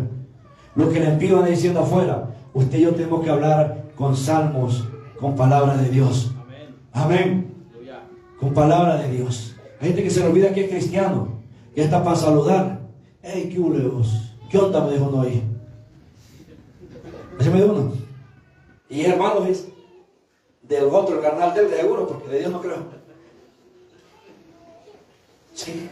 Lo 0.75 0.89
que 0.89 0.99
le 0.99 1.09
impío 1.09 1.41
diciendo 1.41 1.79
afuera, 1.79 2.35
usted 2.53 2.77
y 2.77 2.81
yo 2.81 2.93
tenemos 2.93 3.23
que 3.23 3.29
hablar 3.29 3.85
con 3.95 4.15
salmos, 4.15 4.87
con 5.19 5.35
palabras 5.35 5.81
de 5.81 5.89
Dios. 5.89 6.31
Amén. 6.91 7.53
con 8.39 8.53
palabra 8.53 8.97
de 8.97 9.09
Dios. 9.09 9.55
Hay 9.79 9.87
gente 9.87 10.03
que 10.03 10.09
se 10.09 10.19
le 10.19 10.27
olvida 10.27 10.53
que 10.53 10.65
es 10.65 10.69
cristiano, 10.69 11.39
que 11.73 11.83
está 11.83 12.03
para 12.03 12.15
saludar. 12.15 12.81
Hey, 13.21 13.49
¿qué? 13.51 13.59
¿Qué 14.49 14.57
onda? 14.57 14.81
Me 14.81 14.93
dijo 14.93 15.05
uno 15.05 15.21
ahí. 15.21 15.43
Así 17.39 17.49
me 17.49 17.61
dijo 17.61 17.73
uno. 17.73 17.93
Y 18.89 19.05
hermano 19.05 19.45
es 19.45 19.67
del 20.61 20.85
otro, 20.85 21.15
el 21.15 21.21
carnal 21.21 21.53
del 21.53 21.69
de 21.69 21.77
seguro, 21.77 22.07
porque 22.07 22.29
de 22.29 22.39
Dios 22.39 22.51
no 22.51 22.61
creo. 22.61 22.77
Sí. 25.53 25.89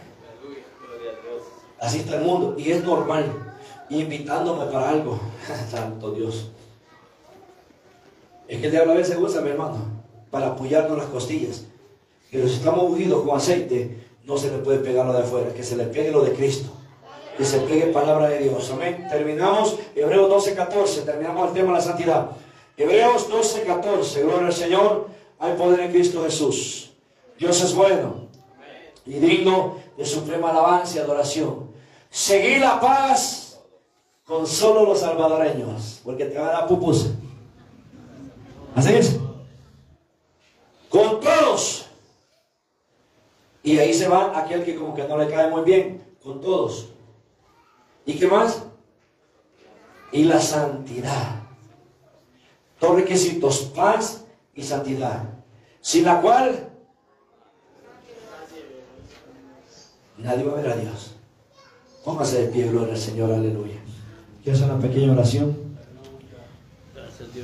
Así 1.80 1.98
está 1.98 2.18
el 2.18 2.24
mundo. 2.24 2.54
Y 2.58 2.70
es 2.70 2.82
normal. 2.84 3.54
Invitándome 3.90 4.66
para 4.66 4.90
algo. 4.90 5.20
Santo 5.70 6.12
Dios. 6.12 6.50
Es 8.48 8.60
que 8.60 8.66
el 8.66 8.72
diablo 8.72 8.92
a 8.92 8.96
veces 8.96 9.16
usa, 9.18 9.40
mi 9.40 9.50
hermano, 9.50 9.78
para 10.30 10.48
apoyarnos 10.48 10.96
las 10.96 11.08
costillas. 11.08 11.66
Pero 12.30 12.48
si 12.48 12.54
estamos 12.54 12.84
ungidos 12.84 13.24
con 13.24 13.36
aceite, 13.36 14.04
no 14.24 14.36
se 14.36 14.50
le 14.50 14.58
puede 14.58 14.78
pegar 14.78 15.06
lo 15.06 15.12
de 15.12 15.20
afuera, 15.20 15.52
que 15.52 15.62
se 15.62 15.76
le 15.76 15.84
pegue 15.84 16.10
lo 16.10 16.22
de 16.22 16.32
Cristo. 16.32 16.75
Que 17.36 17.44
se 17.44 17.60
pegue 17.60 17.88
palabra 17.88 18.28
de 18.28 18.38
Dios. 18.38 18.70
Amén. 18.70 19.06
Terminamos 19.10 19.78
Hebreos 19.94 20.28
12, 20.28 20.54
14. 20.54 21.02
Terminamos 21.02 21.48
el 21.48 21.54
tema 21.54 21.68
de 21.68 21.78
la 21.78 21.80
santidad. 21.80 22.30
Hebreos 22.76 23.28
12, 23.28 23.62
14. 23.62 24.22
Gloria 24.22 24.46
al 24.46 24.52
Señor. 24.52 25.08
Hay 25.38 25.54
poder 25.54 25.80
en 25.80 25.92
Cristo 25.92 26.22
Jesús. 26.24 26.92
Dios 27.38 27.62
es 27.62 27.74
bueno 27.74 28.26
y 29.04 29.14
digno 29.14 29.76
de 29.96 30.04
suprema 30.04 30.50
alabanza 30.50 30.96
y 30.96 31.00
adoración. 31.00 31.70
Seguir 32.10 32.60
la 32.60 32.80
paz 32.80 33.60
con 34.24 34.46
solo 34.46 34.84
los 34.84 35.00
salvadoreños, 35.00 36.00
porque 36.04 36.24
te 36.24 36.38
van 36.38 36.48
a 36.48 36.52
dar 36.52 36.66
pupus. 36.66 37.10
Así 38.74 38.94
es. 38.94 39.16
Con 40.88 41.20
todos. 41.20 41.86
Y 43.62 43.78
ahí 43.78 43.94
se 43.94 44.08
va 44.08 44.38
aquel 44.38 44.64
que 44.64 44.74
como 44.76 44.94
que 44.94 45.04
no 45.04 45.16
le 45.18 45.28
cae 45.28 45.50
muy 45.50 45.62
bien. 45.62 46.16
Con 46.22 46.40
todos. 46.40 46.88
¿Y 48.06 48.14
qué 48.14 48.28
más? 48.28 48.62
Y 50.12 50.24
la 50.24 50.40
santidad. 50.40 51.42
Dos 52.80 52.94
requisitos, 52.94 53.72
paz 53.74 54.24
y 54.54 54.62
santidad. 54.62 55.24
Sin 55.80 56.04
la 56.04 56.20
cual 56.20 56.68
nadie 60.18 60.44
va 60.44 60.52
a 60.52 60.62
ver 60.62 60.70
a 60.70 60.76
Dios. 60.76 61.16
Póngase 62.04 62.42
de 62.42 62.48
pie, 62.48 62.68
gloria 62.68 62.94
al 62.94 63.00
Señor, 63.00 63.32
aleluya. 63.32 63.80
Quiero 64.42 64.56
hacer 64.56 64.70
una 64.70 64.80
pequeña 64.80 65.12
oración. 65.12 65.56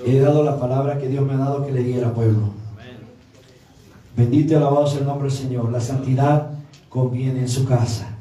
He 0.06 0.20
dado 0.20 0.44
la 0.44 0.58
palabra 0.58 0.98
que 0.98 1.08
Dios 1.08 1.26
me 1.26 1.34
ha 1.34 1.38
dado 1.38 1.66
que 1.66 1.72
le 1.72 1.82
diera 1.82 2.08
al 2.08 2.14
pueblo. 2.14 2.50
Bendito 4.16 4.52
y 4.52 4.56
alabado 4.56 4.86
sea 4.86 5.00
el 5.00 5.06
nombre 5.06 5.28
del 5.28 5.36
Señor. 5.36 5.72
La 5.72 5.80
santidad 5.80 6.50
conviene 6.88 7.40
en 7.40 7.48
su 7.48 7.64
casa. 7.64 8.11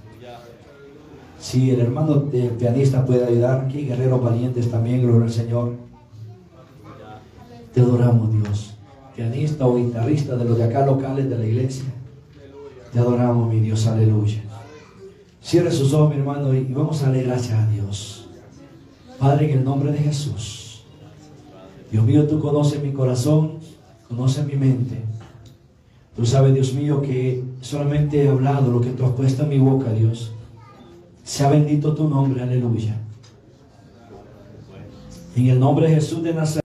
Si 1.51 1.69
el 1.69 1.81
hermano 1.81 2.29
pianista 2.57 3.05
puede 3.05 3.25
ayudar 3.25 3.65
aquí, 3.65 3.81
guerreros 3.81 4.23
valientes 4.23 4.71
también, 4.71 5.01
gloria 5.01 5.25
al 5.25 5.31
Señor. 5.33 5.73
Te 7.73 7.81
adoramos, 7.81 8.31
Dios. 8.31 8.77
Pianista 9.13 9.67
o 9.67 9.75
guitarrista 9.75 10.37
de 10.37 10.45
los 10.45 10.57
de 10.57 10.63
acá 10.63 10.85
locales 10.85 11.29
de 11.29 11.37
la 11.37 11.45
iglesia. 11.45 11.83
Te 12.93 12.99
adoramos, 12.99 13.53
mi 13.53 13.59
Dios, 13.59 13.85
aleluya. 13.85 14.41
Cierre 15.43 15.71
sus 15.71 15.91
ojos, 15.91 16.11
mi 16.11 16.21
hermano, 16.21 16.53
y 16.53 16.63
vamos 16.71 17.03
a 17.03 17.07
darle 17.11 17.29
a 17.29 17.67
Dios. 17.67 18.29
Padre, 19.19 19.51
en 19.51 19.57
el 19.57 19.65
nombre 19.65 19.91
de 19.91 19.97
Jesús. 19.97 20.85
Dios 21.91 22.05
mío, 22.05 22.27
tú 22.27 22.39
conoces 22.39 22.81
mi 22.81 22.93
corazón, 22.93 23.59
conoces 24.07 24.45
mi 24.45 24.55
mente. 24.55 25.03
Tú 26.15 26.25
sabes, 26.25 26.53
Dios 26.53 26.73
mío, 26.73 27.01
que 27.01 27.43
solamente 27.59 28.23
he 28.23 28.29
hablado 28.29 28.71
lo 28.71 28.79
que 28.79 28.91
tú 28.91 29.03
has 29.03 29.11
puesto 29.11 29.43
en 29.43 29.49
mi 29.49 29.59
boca, 29.59 29.91
Dios. 29.91 30.31
Sea 31.31 31.49
bendito 31.49 31.95
tu 31.95 32.09
nombre, 32.09 32.43
aleluya. 32.43 32.93
En 35.33 35.47
el 35.47 35.57
nombre 35.61 35.87
de 35.87 35.95
Jesús 35.95 36.21
de 36.21 36.33
Nazaret. 36.33 36.59